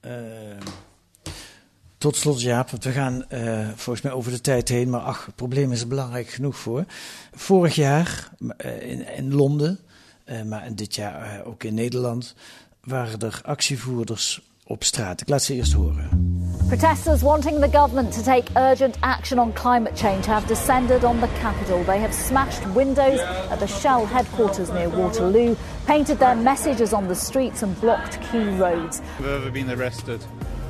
Eh, 0.00 0.56
tot 1.98 2.16
slot, 2.16 2.40
Jaap, 2.40 2.70
want 2.70 2.84
we 2.84 2.92
gaan 2.92 3.28
eh, 3.28 3.68
volgens 3.74 4.00
mij 4.00 4.12
over 4.12 4.32
de 4.32 4.40
tijd 4.40 4.68
heen, 4.68 4.90
maar 4.90 5.00
ach, 5.00 5.26
het 5.26 5.34
probleem 5.34 5.72
is 5.72 5.80
er 5.80 5.88
belangrijk 5.88 6.28
genoeg 6.28 6.56
voor. 6.56 6.84
Vorig 7.34 7.74
jaar 7.74 8.30
eh, 8.56 8.90
in, 8.90 9.14
in 9.16 9.34
Londen, 9.34 9.78
eh, 10.24 10.42
maar 10.42 10.74
dit 10.74 10.94
jaar 10.94 11.22
eh, 11.22 11.46
ook 11.46 11.64
in 11.64 11.74
Nederland, 11.74 12.34
waren 12.84 13.18
er 13.20 13.40
actievoerders 13.44 14.40
op 14.64 14.84
straat. 14.84 15.20
Ik 15.20 15.28
laat 15.28 15.42
ze 15.42 15.54
eerst 15.54 15.72
horen. 15.72 16.08
Protesters 16.66 17.22
wanting 17.22 17.60
the 17.60 17.78
government 17.78 18.12
to 18.12 18.22
take 18.22 18.70
urgent 18.70 18.96
action 19.00 19.38
on 19.38 19.52
climate 19.52 19.94
change 19.94 20.22
have 20.26 20.46
descended 20.46 21.04
on 21.04 21.18
the 21.20 21.28
capital. 21.40 21.84
They 21.84 21.98
have 21.98 22.12
smashed 22.12 22.72
windows 22.74 23.20
at 23.50 23.58
the 23.58 23.66
Shell 23.66 24.06
headquarters 24.06 24.68
near 24.68 24.90
Waterloo, 24.90 25.54
painted 25.84 26.18
their 26.18 26.36
messages 26.36 26.92
on 26.92 27.06
the 27.06 27.14
streets, 27.14 27.62
and 27.62 27.80
blocked 27.80 28.18
key 28.30 28.58
roads. 28.58 29.00
I've 29.18 29.26
ever 29.26 29.50
been 29.50 29.70
arrested. 29.70 30.20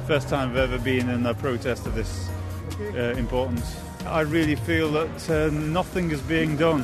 First 0.07 0.29
time 0.29 0.51
I've 0.51 0.57
ever 0.57 0.79
been 0.79 1.09
in 1.11 1.27
a 1.27 1.35
protest 1.35 1.85
of 1.85 1.97
this 1.97 2.29
uh, 2.95 3.15
importance. 3.19 3.75
I 4.05 4.21
really 4.21 4.55
feel 4.55 4.89
that 4.93 5.29
uh, 5.29 5.51
nothing 5.51 6.13
is 6.13 6.21
being 6.21 6.57
done 6.57 6.83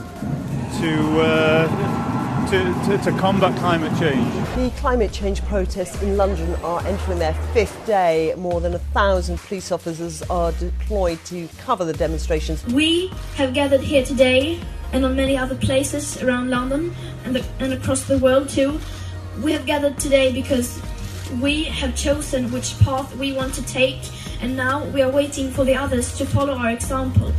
to, 0.81 1.21
uh, 1.21 2.51
to, 2.51 2.97
to, 2.97 3.05
to 3.05 3.19
combat 3.21 3.57
climate 3.61 3.97
change. 3.97 4.27
The 4.57 4.73
climate 4.81 5.13
change 5.13 5.41
protests 5.45 6.03
in 6.03 6.17
London 6.17 6.53
are 6.65 6.85
entering 6.85 7.21
their 7.21 7.35
fifth 7.55 7.87
day. 7.87 8.35
More 8.37 8.61
than 8.61 8.75
a 8.75 8.81
thousand 8.81 9.39
police 9.39 9.71
officers 9.71 10.23
are 10.23 10.51
deployed 10.51 11.25
to 11.27 11.49
cover 11.59 11.85
the 11.85 11.93
demonstrations. 11.93 12.67
We 12.67 13.07
have 13.37 13.55
gathered 13.55 13.83
here 13.83 14.05
today 14.05 14.59
and 14.93 15.05
on 15.05 15.15
many 15.15 15.37
other 15.37 15.55
places 15.55 16.21
around 16.25 16.51
London 16.51 16.93
and, 17.25 17.37
the, 17.37 17.45
and 17.61 17.73
across 17.73 18.03
the 18.03 18.19
world 18.19 18.49
too. 18.49 18.81
We 19.43 19.53
have 19.53 19.65
gathered 19.65 19.97
today 19.99 20.33
because 20.33 20.83
we 21.41 21.65
have 21.65 21.93
chosen 21.95 22.51
which 22.51 22.79
path 22.79 23.15
we 23.17 23.33
want 23.33 23.55
to 23.55 23.63
take 23.63 24.01
and 24.41 24.57
now 24.57 24.91
we 24.93 25.03
are 25.03 25.13
waiting 25.13 25.53
for 25.53 25.65
the 25.65 25.77
others 25.77 26.17
to 26.17 26.25
follow 26.25 26.55
our 26.55 26.71
example. 26.71 27.33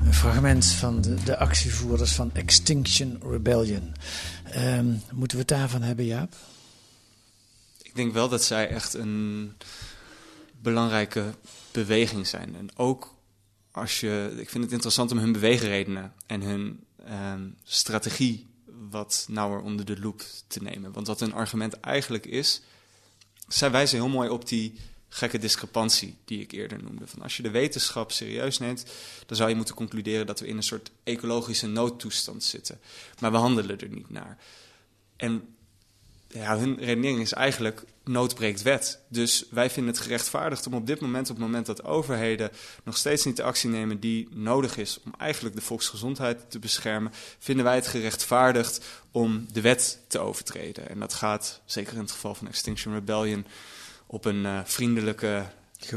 Een 0.00 0.14
fragment 0.14 0.66
van 0.66 1.00
de, 1.00 1.14
de 1.24 1.38
actievoerders 1.38 2.12
van 2.12 2.30
Extinction 2.34 3.20
Rebellion. 3.30 3.94
Ehm, 4.44 4.86
moeten 5.12 5.36
we 5.36 5.42
het 5.42 5.48
daarvan 5.48 5.82
hebben, 5.82 6.04
Jaap? 6.04 6.34
Ik 7.82 7.94
denk 7.94 8.12
wel 8.12 8.28
dat 8.28 8.44
zij 8.44 8.68
echt 8.68 8.94
een 8.94 9.52
belangrijke 10.62 11.24
beweging 11.72 12.26
zijn. 12.26 12.56
En 12.56 12.68
ook 12.76 13.14
als 13.70 14.00
je. 14.00 14.34
Ik 14.36 14.50
vind 14.50 14.64
het 14.64 14.72
interessant 14.72 15.12
om 15.12 15.18
hun 15.18 15.32
beweegredenen 15.32 16.12
en 16.26 16.40
hun 16.40 16.84
ehm, 17.04 17.42
strategie 17.64 18.47
wat 18.90 19.26
nauwer 19.28 19.60
onder 19.60 19.84
de 19.84 20.00
loep 20.00 20.22
te 20.46 20.62
nemen. 20.62 20.92
Want 20.92 21.06
wat 21.06 21.20
hun 21.20 21.32
argument 21.32 21.80
eigenlijk 21.80 22.26
is. 22.26 22.60
Zij 23.48 23.70
wijzen 23.70 23.98
heel 23.98 24.08
mooi 24.08 24.28
op 24.28 24.48
die 24.48 24.74
gekke 25.08 25.38
discrepantie 25.38 26.16
die 26.24 26.40
ik 26.40 26.52
eerder 26.52 26.82
noemde. 26.82 27.06
Van 27.06 27.22
als 27.22 27.36
je 27.36 27.42
de 27.42 27.50
wetenschap 27.50 28.12
serieus 28.12 28.58
neemt, 28.58 28.84
dan 29.26 29.36
zou 29.36 29.48
je 29.48 29.54
moeten 29.54 29.74
concluderen 29.74 30.26
dat 30.26 30.40
we 30.40 30.46
in 30.46 30.56
een 30.56 30.62
soort 30.62 30.90
ecologische 31.02 31.66
noodtoestand 31.66 32.44
zitten. 32.44 32.80
Maar 33.18 33.32
we 33.32 33.36
handelen 33.36 33.80
er 33.80 33.88
niet 33.88 34.10
naar. 34.10 34.38
En 35.16 35.56
ja, 36.28 36.58
hun 36.58 36.76
redenering 36.78 37.20
is 37.20 37.32
eigenlijk 37.32 37.84
nood 38.04 38.34
breekt 38.34 38.62
wet. 38.62 39.00
Dus 39.08 39.44
wij 39.50 39.70
vinden 39.70 39.92
het 39.92 40.02
gerechtvaardigd 40.02 40.66
om 40.66 40.74
op 40.74 40.86
dit 40.86 41.00
moment, 41.00 41.30
op 41.30 41.36
het 41.36 41.44
moment 41.44 41.66
dat 41.66 41.84
overheden 41.84 42.50
nog 42.84 42.96
steeds 42.96 43.24
niet 43.24 43.36
de 43.36 43.42
actie 43.42 43.70
nemen 43.70 44.00
die 44.00 44.28
nodig 44.30 44.76
is 44.76 45.00
om 45.04 45.14
eigenlijk 45.18 45.54
de 45.54 45.62
volksgezondheid 45.62 46.50
te 46.50 46.58
beschermen, 46.58 47.12
vinden 47.38 47.64
wij 47.64 47.74
het 47.74 47.86
gerechtvaardigd 47.86 48.84
om 49.10 49.46
de 49.52 49.60
wet 49.60 50.00
te 50.06 50.18
overtreden. 50.18 50.88
En 50.88 51.00
dat 51.00 51.14
gaat, 51.14 51.60
zeker 51.64 51.92
in 51.92 52.00
het 52.00 52.12
geval 52.12 52.34
van 52.34 52.48
Extinction 52.48 52.94
Rebellion, 52.94 53.46
op 54.06 54.24
een 54.24 54.46
eh, 54.46 54.60
vriendelijke, 54.64 55.46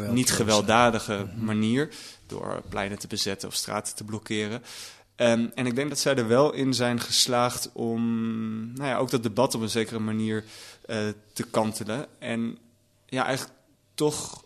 niet 0.10 0.32
gewelddadige 0.32 1.28
manier. 1.38 1.90
Door 2.28 2.62
pleinen 2.70 3.00
te 3.00 3.08
bezetten 3.08 3.48
of 3.48 3.56
straten 3.56 3.96
te 3.96 4.04
blokkeren. 4.04 4.64
Ehm, 5.22 5.48
en 5.56 5.66
ik 5.66 5.76
denk 5.76 5.90
dat 5.90 6.00
zij 6.00 6.16
er 6.16 6.28
wel 6.28 6.54
in 6.54 6.74
zijn 6.74 7.00
geslaagd 7.00 7.70
om 7.74 8.04
nou 8.74 8.90
ja, 8.90 8.98
ook 8.98 9.10
dat 9.10 9.24
debat 9.24 9.56
op 9.56 9.62
een 9.62 9.70
zekere 9.70 10.00
manier 10.00 10.44
eh, 10.86 10.98
te 11.34 11.44
kantelen. 11.44 12.08
En 12.20 12.58
ja, 13.06 13.26
eigenlijk 13.26 13.58
toch 13.94 14.44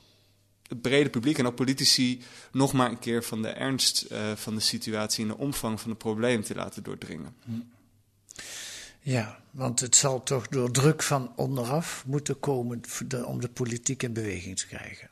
het 0.68 0.82
brede 0.82 1.10
publiek 1.10 1.38
en 1.38 1.46
ook 1.46 1.56
politici 1.56 2.22
nog 2.52 2.74
maar 2.74 2.90
een 2.90 3.00
keer 3.00 3.24
van 3.24 3.42
de 3.42 3.48
ernst 3.48 4.02
eh, 4.02 4.32
van 4.36 4.56
de 4.56 4.62
situatie 4.62 5.24
en 5.24 5.30
de 5.30 5.38
omvang 5.38 5.82
van 5.82 5.90
het 5.90 6.00
probleem 6.00 6.44
te 6.44 6.56
laten 6.56 6.84
doordringen. 6.84 7.36
Ja, 9.00 9.40
want 9.52 9.80
het 9.80 9.96
zal 9.96 10.24
toch 10.24 10.48
door 10.48 10.72
druk 10.72 11.04
van 11.04 11.34
onderaf 11.36 12.04
moeten 12.06 12.40
komen 12.40 12.82
om 13.26 13.42
de 13.42 13.50
politiek 13.50 14.04
in 14.04 14.14
beweging 14.14 14.58
te 14.58 14.68
krijgen. 14.68 15.10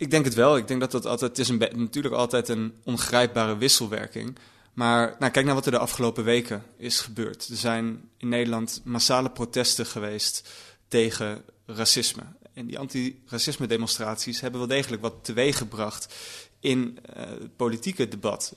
Ik 0.00 0.10
denk 0.10 0.24
het 0.24 0.34
wel. 0.34 0.56
Ik 0.56 0.68
denk 0.68 0.80
dat 0.80 0.90
dat 0.90 1.06
altijd. 1.06 1.30
Het 1.30 1.38
is 1.38 1.48
een 1.48 1.58
natuurlijk 1.74 2.14
altijd 2.14 2.48
een 2.48 2.74
ongrijpbare 2.84 3.56
wisselwerking. 3.56 4.38
Maar 4.72 5.16
nou, 5.18 5.32
kijk 5.32 5.46
naar 5.46 5.54
wat 5.54 5.66
er 5.66 5.72
de 5.72 5.78
afgelopen 5.78 6.24
weken 6.24 6.62
is 6.76 7.00
gebeurd. 7.00 7.48
Er 7.48 7.56
zijn 7.56 8.08
in 8.16 8.28
Nederland 8.28 8.80
massale 8.84 9.30
protesten 9.30 9.86
geweest 9.86 10.48
tegen 10.88 11.42
racisme. 11.66 12.22
En 12.52 12.66
die 12.66 12.78
anti-racisme-demonstraties 12.78 14.40
hebben 14.40 14.60
wel 14.60 14.68
degelijk 14.68 15.02
wat 15.02 15.24
teweeggebracht 15.24 16.14
in 16.60 16.98
eh, 17.02 17.22
het 17.28 17.56
politieke 17.56 18.08
debat. 18.08 18.56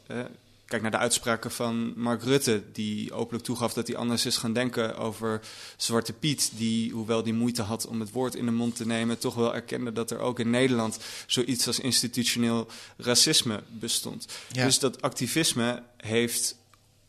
Kijk 0.65 0.81
naar 0.81 0.91
de 0.91 0.97
uitspraken 0.97 1.51
van 1.51 1.93
Mark 1.95 2.23
Rutte, 2.23 2.63
die 2.71 3.13
openlijk 3.13 3.43
toegaf 3.43 3.73
dat 3.73 3.87
hij 3.87 3.95
anders 3.95 4.25
is 4.25 4.37
gaan 4.37 4.53
denken 4.53 4.97
over 4.97 5.41
Zwarte 5.77 6.13
Piet, 6.13 6.51
die, 6.55 6.91
hoewel 6.91 7.23
die 7.23 7.33
moeite 7.33 7.61
had 7.61 7.87
om 7.87 7.99
het 7.99 8.11
woord 8.11 8.35
in 8.35 8.45
de 8.45 8.51
mond 8.51 8.75
te 8.75 8.85
nemen, 8.85 9.19
toch 9.19 9.35
wel 9.35 9.55
erkende 9.55 9.91
dat 9.91 10.11
er 10.11 10.19
ook 10.19 10.39
in 10.39 10.49
Nederland 10.49 10.99
zoiets 11.27 11.67
als 11.67 11.79
institutioneel 11.79 12.67
racisme 12.97 13.63
bestond. 13.67 14.25
Ja. 14.51 14.65
Dus 14.65 14.79
dat 14.79 15.01
activisme 15.01 15.83
heeft 15.97 16.55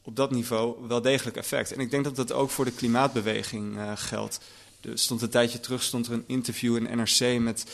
op 0.03 0.17
dat 0.17 0.31
niveau 0.31 0.89
wel 0.89 1.03
degelijk 1.03 1.37
effect. 1.37 1.73
En 1.73 1.81
ik 1.81 1.91
denk 1.91 2.05
dat 2.05 2.17
dat 2.17 2.33
ook 2.33 2.51
voor 2.51 2.65
de 2.65 2.73
klimaatbeweging 2.73 3.77
eh, 3.77 3.93
geldt. 3.95 4.41
Er 4.81 4.99
stond 4.99 5.23
een 5.23 5.29
tijdje 5.29 5.61
terug 5.61 5.83
stond 5.83 6.07
er 6.07 6.13
een 6.13 6.25
interview 6.27 6.77
in 6.77 6.97
NRC 6.97 7.41
met 7.41 7.65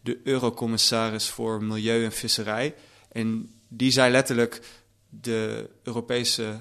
de 0.00 0.20
Eurocommissaris 0.24 1.28
voor 1.28 1.62
Milieu 1.62 2.04
en 2.04 2.12
Visserij. 2.12 2.74
En 3.12 3.50
die 3.68 3.90
zei 3.90 4.10
letterlijk: 4.10 4.60
de 5.10 5.70
Europese 5.82 6.60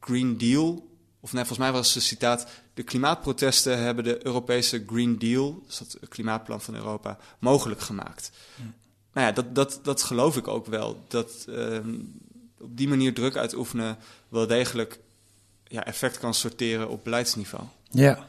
Green 0.00 0.38
Deal. 0.38 0.86
Of 1.20 1.32
nee, 1.32 1.44
volgens 1.44 1.58
mij 1.58 1.72
was 1.72 1.94
het 1.94 2.02
citaat. 2.02 2.46
De 2.74 2.82
klimaatprotesten 2.82 3.78
hebben 3.78 4.04
de 4.04 4.26
Europese 4.26 4.84
Green 4.86 5.18
Deal, 5.18 5.62
dus 5.66 5.78
het 5.78 5.98
klimaatplan 6.08 6.60
van 6.60 6.74
Europa, 6.74 7.18
mogelijk 7.38 7.80
gemaakt. 7.80 8.30
Nou 9.12 9.26
ja, 9.26 9.32
dat, 9.32 9.54
dat, 9.54 9.80
dat 9.82 10.02
geloof 10.02 10.36
ik 10.36 10.48
ook 10.48 10.66
wel. 10.66 11.04
Dat 11.08 11.44
ehm, 11.48 11.94
op 12.60 12.76
die 12.76 12.88
manier 12.88 13.14
druk 13.14 13.36
uitoefenen 13.36 13.98
wel 14.28 14.46
degelijk 14.46 15.00
ja, 15.64 15.84
effect 15.84 16.18
kan 16.18 16.34
sorteren 16.34 16.88
op 16.88 17.04
beleidsniveau. 17.04 17.64
Ja. 17.90 18.26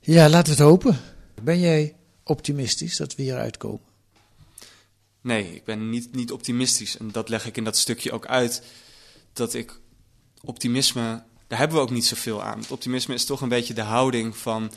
ja, 0.00 0.28
laten 0.28 0.56
we 0.56 0.62
het 0.62 0.68
hopen. 0.68 1.00
Ben 1.42 1.60
jij 1.60 1.96
optimistisch 2.22 2.96
dat 2.96 3.14
we 3.14 3.22
hieruit 3.22 3.56
komen? 3.56 3.87
Nee, 5.28 5.54
ik 5.54 5.64
ben 5.64 5.90
niet, 5.90 6.14
niet 6.14 6.32
optimistisch. 6.32 6.96
En 6.96 7.12
dat 7.12 7.28
leg 7.28 7.46
ik 7.46 7.56
in 7.56 7.64
dat 7.64 7.76
stukje 7.76 8.12
ook 8.12 8.26
uit. 8.26 8.62
Dat 9.32 9.54
ik 9.54 9.80
optimisme, 10.40 11.22
daar 11.46 11.58
hebben 11.58 11.76
we 11.76 11.82
ook 11.82 11.90
niet 11.90 12.06
zoveel 12.06 12.42
aan. 12.42 12.62
Optimisme 12.68 13.14
is 13.14 13.24
toch 13.24 13.40
een 13.40 13.48
beetje 13.48 13.74
de 13.74 13.82
houding 13.82 14.36
van 14.36 14.72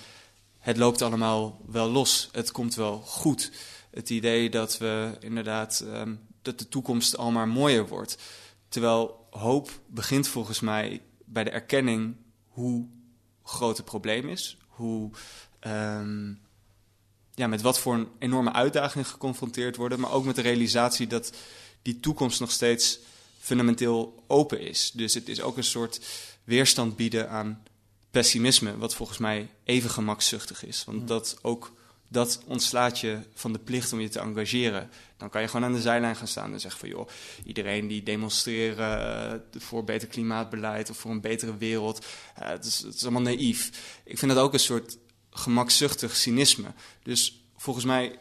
het 0.59 0.77
loopt 0.77 1.01
allemaal 1.01 1.61
wel 1.65 1.89
los. 1.89 2.29
Het 2.31 2.51
komt 2.51 2.75
wel 2.75 2.99
goed. 2.99 3.51
Het 3.91 4.09
idee 4.09 4.49
dat 4.49 4.77
we 4.77 5.17
inderdaad 5.19 5.83
um, 5.87 6.19
dat 6.41 6.59
de 6.59 6.67
toekomst 6.67 7.17
al 7.17 7.31
maar 7.31 7.47
mooier 7.47 7.87
wordt. 7.87 8.17
Terwijl 8.69 9.27
hoop 9.29 9.69
begint 9.87 10.27
volgens 10.27 10.59
mij 10.59 11.01
bij 11.25 11.43
de 11.43 11.49
erkenning 11.49 12.15
hoe 12.47 12.87
groot 13.43 13.77
het 13.77 13.85
probleem 13.85 14.29
is. 14.29 14.57
Hoe 14.67 15.11
um, 15.67 16.40
ja, 17.35 17.47
met 17.47 17.61
wat 17.61 17.79
voor 17.79 17.93
een 17.93 18.07
enorme 18.19 18.53
uitdaging 18.53 19.07
geconfronteerd 19.07 19.75
worden, 19.75 19.99
maar 19.99 20.11
ook 20.11 20.25
met 20.25 20.35
de 20.35 20.41
realisatie 20.41 21.07
dat 21.07 21.33
die 21.81 21.99
toekomst 21.99 22.39
nog 22.39 22.51
steeds 22.51 22.99
fundamenteel 23.39 24.23
open 24.27 24.61
is. 24.61 24.91
Dus 24.93 25.13
het 25.13 25.29
is 25.29 25.41
ook 25.41 25.57
een 25.57 25.63
soort 25.63 25.99
weerstand 26.43 26.95
bieden 26.95 27.29
aan 27.29 27.63
pessimisme, 28.11 28.77
wat 28.77 28.95
volgens 28.95 29.17
mij 29.17 29.49
even 29.63 29.89
gemakzuchtig 29.89 30.65
is. 30.65 30.83
Want 30.85 31.07
dat 31.07 31.37
ook 31.41 31.73
dat 32.11 32.41
ontslaat 32.45 32.99
je 32.99 33.19
van 33.33 33.53
de 33.53 33.59
plicht 33.59 33.93
om 33.93 33.99
je 33.99 34.09
te 34.09 34.19
engageren. 34.19 34.89
Dan 35.17 35.29
kan 35.29 35.41
je 35.41 35.47
gewoon 35.47 35.65
aan 35.65 35.73
de 35.73 35.81
zijlijn 35.81 36.15
gaan 36.15 36.27
staan 36.27 36.53
en 36.53 36.59
zeggen 36.59 36.79
van 36.79 36.89
joh, 36.89 37.07
iedereen 37.45 37.87
die 37.87 38.03
demonstreren 38.03 39.41
uh, 39.55 39.61
voor 39.61 39.83
beter 39.83 40.07
klimaatbeleid 40.07 40.89
of 40.89 40.97
voor 40.97 41.11
een 41.11 41.21
betere 41.21 41.57
wereld, 41.57 42.05
uh, 42.39 42.47
het, 42.47 42.65
is, 42.65 42.79
het 42.79 42.95
is 42.95 43.01
allemaal 43.01 43.21
naïef. 43.21 43.71
Ik 44.03 44.17
vind 44.17 44.31
dat 44.31 44.43
ook 44.43 44.53
een 44.53 44.59
soort 44.59 44.97
gemakzuchtig 45.31 46.15
cynisme. 46.15 46.73
Dus 47.03 47.45
volgens 47.55 47.85
mij 47.85 48.19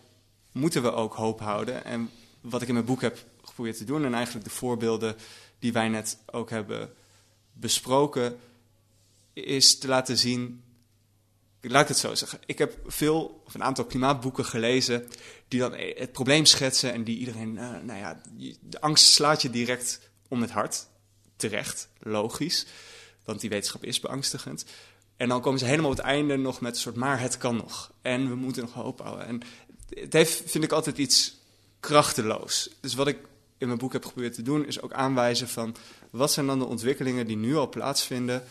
moeten 0.53 0.83
we 0.83 0.93
ook 0.93 1.15
hoop 1.15 1.41
houden. 1.41 1.85
En 1.85 2.11
wat 2.41 2.63
ik 2.63 2.69
in 2.69 2.75
mijn 2.75 2.87
boek 2.87 3.01
heb 3.01 3.25
geprobeerd 3.43 3.77
te 3.77 3.85
doen, 3.85 4.05
en 4.05 4.15
eigenlijk 4.15 4.45
de 4.45 4.51
voorbeelden 4.51 5.17
die 5.59 5.73
wij 5.73 5.89
net 5.89 6.19
ook 6.27 6.51
hebben 6.51 6.95
besproken, 7.53 8.39
is 9.33 9.79
te 9.79 9.89
laten 9.89 10.19
zien. 10.19 10.63
Laat 11.61 11.83
ik 11.83 11.89
het 11.89 11.99
zo 11.99 12.15
zeggen. 12.15 12.41
Ik 12.47 12.59
heb 12.59 12.79
veel, 12.87 13.43
of 13.47 13.55
een 13.55 13.63
aantal 13.63 13.85
klimaatboeken 13.85 14.45
gelezen. 14.45 15.09
die 15.49 15.61
dan 15.61 15.75
het 15.75 16.13
probleem 16.13 16.45
schetsen. 16.45 16.93
en 16.93 17.05
die 17.05 17.19
iedereen. 17.19 17.55
Uh, 17.55 17.71
nou 17.83 17.99
ja, 17.99 18.21
de 18.61 18.81
angst 18.81 19.05
slaat 19.05 19.43
je 19.43 19.51
direct 19.51 20.11
om 20.29 20.41
het 20.41 20.51
hart. 20.51 20.87
Terecht, 21.37 21.89
logisch. 21.99 22.67
Want 23.25 23.41
die 23.41 23.51
wetenschap 23.51 23.85
is 23.85 24.01
beangstigend. 24.01 24.65
En 25.21 25.29
dan 25.29 25.41
komen 25.41 25.59
ze 25.59 25.65
helemaal 25.65 25.91
op 25.91 25.97
het 25.97 26.07
einde 26.07 26.37
nog 26.37 26.61
met 26.61 26.75
een 26.75 26.81
soort, 26.81 26.97
maar 26.97 27.21
het 27.21 27.39
kan 27.39 27.57
nog. 27.57 27.93
En 28.03 28.29
we 28.29 28.35
moeten 28.35 28.63
nog 28.63 28.73
hoop 28.73 29.01
houden. 29.01 29.27
En 29.27 29.41
het 29.89 30.13
heeft, 30.13 30.43
vind 30.47 30.65
ik, 30.65 30.73
altijd 30.73 30.99
iets 30.99 31.37
krachteloos. 31.81 32.71
Dus 32.81 32.95
wat 32.95 33.07
ik 33.07 33.19
in 33.59 33.67
mijn 33.67 33.79
boek 33.79 33.93
heb 33.93 34.05
geprobeerd 34.05 34.35
te 34.35 34.43
doen, 34.43 34.67
is 34.67 34.81
ook 34.81 34.93
aanwijzen 34.93 35.49
van... 35.49 35.77
wat 36.11 36.33
zijn 36.33 36.47
dan 36.47 36.59
de 36.59 36.65
ontwikkelingen 36.65 37.27
die 37.27 37.37
nu 37.37 37.57
al 37.57 37.69
plaatsvinden 37.69 38.45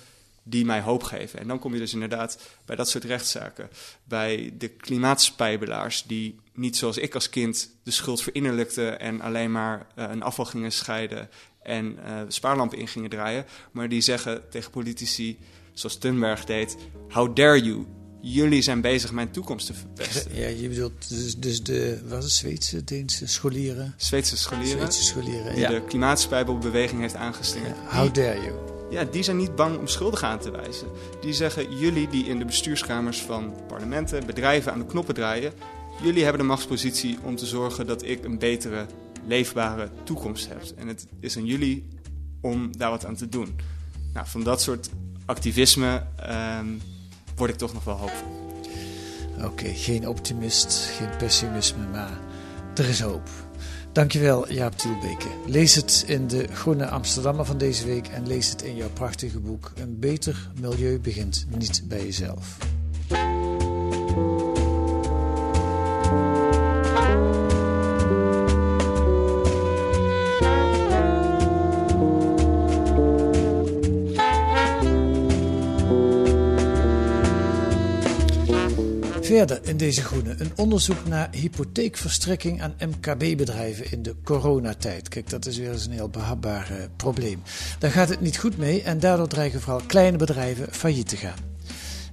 die 0.43 0.65
mij 0.65 0.81
hoop 0.81 1.03
geven. 1.03 1.39
En 1.39 1.47
dan 1.47 1.59
kom 1.59 1.73
je 1.73 1.79
dus 1.79 1.93
inderdaad 1.93 2.39
bij 2.65 2.75
dat 2.75 2.89
soort 2.89 3.03
rechtszaken. 3.03 3.69
Bij 4.03 4.53
de 4.57 4.67
klimaatspijbelaars 4.67 6.03
die 6.03 6.39
niet 6.53 6.77
zoals 6.77 6.97
ik 6.97 7.13
als 7.13 7.29
kind 7.29 7.71
de 7.83 7.91
schuld 7.91 8.21
verinnerlijkten... 8.21 8.99
en 8.99 9.21
alleen 9.21 9.51
maar 9.51 9.87
uh, 9.95 10.05
een 10.09 10.23
afval 10.23 10.45
gingen 10.45 10.71
scheiden 10.71 11.29
en 11.61 11.99
uh, 12.05 12.21
spaarlampen 12.27 12.77
in 12.77 12.87
gingen 12.87 13.09
draaien. 13.09 13.45
Maar 13.71 13.89
die 13.89 14.01
zeggen 14.01 14.49
tegen 14.49 14.71
politici 14.71 15.39
zoals 15.79 15.97
Thunberg 15.97 16.45
deed: 16.45 16.77
How 17.09 17.35
dare 17.35 17.63
you? 17.63 17.85
Jullie 18.21 18.61
zijn 18.61 18.81
bezig 18.81 19.11
mijn 19.11 19.31
toekomst 19.31 19.65
te 19.65 19.73
verpesten. 19.73 20.35
Ja, 20.35 20.47
je 20.47 20.69
bedoelt 20.69 21.09
dus, 21.09 21.37
dus 21.37 21.63
de 21.63 22.01
wat 22.07 22.23
is 22.23 22.37
Zweedse, 22.37 22.83
Deense 22.83 23.27
scholieren? 23.27 23.93
Zweedse 23.97 24.37
scholieren. 24.37 24.77
Zweedse 24.77 25.03
scholieren, 25.03 25.53
die 25.53 25.61
ja. 25.61 25.69
de 25.69 25.81
klimaatspijbelbeweging 25.81 27.01
heeft 27.01 27.15
aangeslingerd. 27.15 27.75
Ja, 27.91 27.97
how 27.97 28.13
dare 28.13 28.41
you? 28.41 28.53
Ja, 28.89 29.03
die 29.03 29.23
zijn 29.23 29.37
niet 29.37 29.55
bang 29.55 29.77
om 29.77 29.87
schuldigen 29.87 30.27
aan 30.27 30.39
te 30.39 30.51
wijzen. 30.51 30.87
Die 31.21 31.33
zeggen, 31.33 31.77
jullie 31.77 32.07
die 32.07 32.25
in 32.25 32.39
de 32.39 32.45
bestuurskamers 32.45 33.21
van 33.21 33.53
parlementen, 33.67 34.25
bedrijven 34.25 34.71
aan 34.71 34.79
de 34.79 34.85
knoppen 34.85 35.13
draaien... 35.13 35.53
jullie 36.03 36.23
hebben 36.23 36.41
de 36.41 36.47
machtspositie 36.47 37.17
om 37.23 37.35
te 37.35 37.45
zorgen 37.45 37.87
dat 37.87 38.03
ik 38.03 38.23
een 38.23 38.39
betere, 38.39 38.85
leefbare 39.27 39.89
toekomst 40.03 40.47
heb. 40.47 40.61
En 40.75 40.87
het 40.87 41.05
is 41.19 41.37
aan 41.37 41.45
jullie 41.45 41.87
om 42.41 42.77
daar 42.77 42.89
wat 42.89 43.05
aan 43.05 43.15
te 43.15 43.29
doen. 43.29 43.55
Nou, 44.13 44.27
van 44.27 44.43
dat 44.43 44.61
soort 44.61 44.89
activisme 45.29 46.03
um, 46.59 46.81
word 47.35 47.49
ik 47.51 47.57
toch 47.57 47.73
nog 47.73 47.83
wel 47.83 47.95
hoopvol. 47.95 48.61
Oké, 49.43 49.73
geen 49.73 50.07
optimist, 50.07 50.89
geen 50.97 51.17
pessimisme, 51.17 51.87
maar 51.91 52.17
er 52.75 52.89
is 52.89 52.99
hoop. 52.99 53.29
Dankjewel 53.91 54.51
Jaap 54.51 54.77
Tielbeke. 54.77 55.27
Lees 55.45 55.75
het 55.75 56.03
in 56.07 56.27
de 56.27 56.47
Groene 56.53 56.87
Amsterdammer 56.87 57.45
van 57.45 57.57
deze 57.57 57.85
week 57.85 58.07
en 58.07 58.27
lees 58.27 58.49
het 58.49 58.61
in 58.61 58.75
jouw 58.75 58.89
prachtige 58.89 59.39
boek 59.39 59.71
Een 59.75 59.99
beter 59.99 60.49
milieu 60.59 60.99
begint 60.99 61.47
niet 61.57 61.83
bij 61.87 62.03
jezelf. 62.03 62.57
Verder 79.29 79.59
in 79.63 79.77
deze 79.77 80.01
groene 80.01 80.35
een 80.37 80.51
onderzoek 80.55 81.05
naar 81.07 81.27
hypotheekverstrekking 81.31 82.61
aan 82.61 82.75
MKB-bedrijven 82.79 83.91
in 83.91 84.03
de 84.03 84.15
coronatijd. 84.23 85.09
Kijk, 85.09 85.29
dat 85.29 85.45
is 85.45 85.57
weer 85.57 85.71
eens 85.71 85.85
een 85.85 85.91
heel 85.91 86.09
behapbaar 86.09 86.71
uh, 86.71 86.77
probleem. 86.95 87.41
Daar 87.79 87.91
gaat 87.91 88.09
het 88.09 88.21
niet 88.21 88.37
goed 88.37 88.57
mee 88.57 88.81
en 88.81 88.99
daardoor 88.99 89.27
dreigen 89.27 89.61
vooral 89.61 89.81
kleine 89.87 90.17
bedrijven 90.17 90.67
failliet 90.71 91.07
te 91.07 91.15
gaan. 91.15 91.37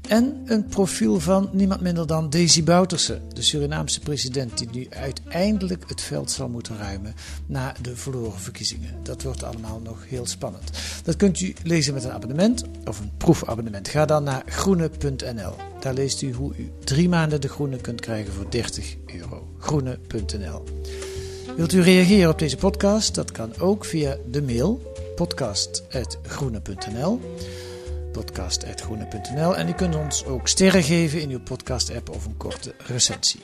En 0.09 0.43
een 0.45 0.67
profiel 0.67 1.21
van 1.21 1.49
niemand 1.53 1.81
minder 1.81 2.07
dan 2.07 2.31
Daisy 2.31 2.65
Bouterse, 2.65 3.21
de 3.33 3.43
Surinaamse 3.43 4.01
president 4.01 4.59
die 4.59 4.69
nu 4.73 4.87
uiteindelijk 4.91 5.85
het 5.89 6.01
veld 6.01 6.31
zal 6.31 6.49
moeten 6.49 6.79
ruimen 6.79 7.15
na 7.47 7.75
de 7.83 7.97
verloren 7.97 8.41
verkiezingen. 8.41 8.95
Dat 9.03 9.23
wordt 9.23 9.43
allemaal 9.43 9.81
nog 9.85 10.05
heel 10.09 10.27
spannend. 10.27 10.71
Dat 11.05 11.17
kunt 11.17 11.41
u 11.41 11.55
lezen 11.63 11.95
met 11.95 12.05
een 12.05 12.13
abonnement 12.13 12.65
of 12.85 13.01
een 13.01 13.11
proefabonnement. 13.17 13.89
Ga 13.89 14.05
dan 14.05 14.25
naar 14.25 14.43
groene.nl. 14.47 15.53
Daar 15.81 15.95
leest 15.95 16.23
u 16.23 16.33
hoe 16.33 16.53
u 16.57 16.71
drie 16.85 17.09
maanden 17.09 17.41
de 17.41 17.49
groene 17.49 17.77
kunt 17.77 18.01
krijgen 18.01 18.33
voor 18.33 18.51
30 18.51 18.97
euro. 19.07 19.49
Groene.nl. 19.59 20.65
Wilt 21.57 21.73
u 21.73 21.81
reageren 21.81 22.31
op 22.31 22.39
deze 22.39 22.57
podcast? 22.57 23.15
Dat 23.15 23.33
kan 23.33 23.59
ook 23.59 23.85
via 23.85 24.17
de 24.31 24.43
mail 24.43 24.95
podcast.groene.nl 25.15 27.21
podcast.groene.nl. 28.17 29.57
En 29.57 29.69
u 29.69 29.73
kunt 29.73 29.97
ons 29.97 30.25
ook 30.25 30.49
sterren 30.49 30.83
geven 30.83 31.21
in 31.21 31.31
uw 31.31 31.41
podcast-app 31.41 32.11
of 32.11 32.25
een 32.25 32.37
korte 32.37 32.75
recensie. 32.87 33.41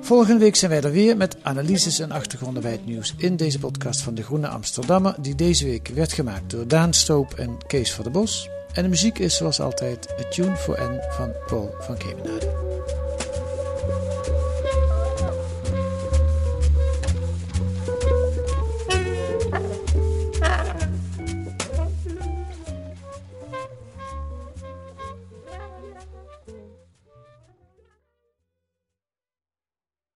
Volgende 0.00 0.40
week 0.40 0.56
zijn 0.56 0.70
wij 0.70 0.80
er 0.80 0.90
weer 0.90 1.16
met 1.16 1.36
analyses 1.42 1.98
en 1.98 2.10
achtergronden 2.10 2.62
bij 2.62 2.72
het 2.72 2.86
nieuws 2.86 3.14
in 3.16 3.36
deze 3.36 3.58
podcast 3.58 4.00
van 4.00 4.14
de 4.14 4.22
Groene 4.22 4.48
Amsterdammer, 4.48 5.14
die 5.20 5.34
deze 5.34 5.64
week 5.64 5.88
werd 5.88 6.12
gemaakt 6.12 6.50
door 6.50 6.68
Daan 6.68 6.92
Stoop 6.92 7.34
en 7.34 7.58
Kees 7.66 7.92
van 7.92 8.04
der 8.04 8.12
Bos. 8.12 8.48
En 8.72 8.82
de 8.82 8.88
muziek 8.88 9.18
is 9.18 9.36
zoals 9.36 9.60
altijd 9.60 10.14
A 10.20 10.28
Tune 10.28 10.56
for 10.56 10.78
N 10.80 11.00
van 11.10 11.32
Paul 11.46 11.74
van 11.80 11.96
Kemenade. 11.96 12.52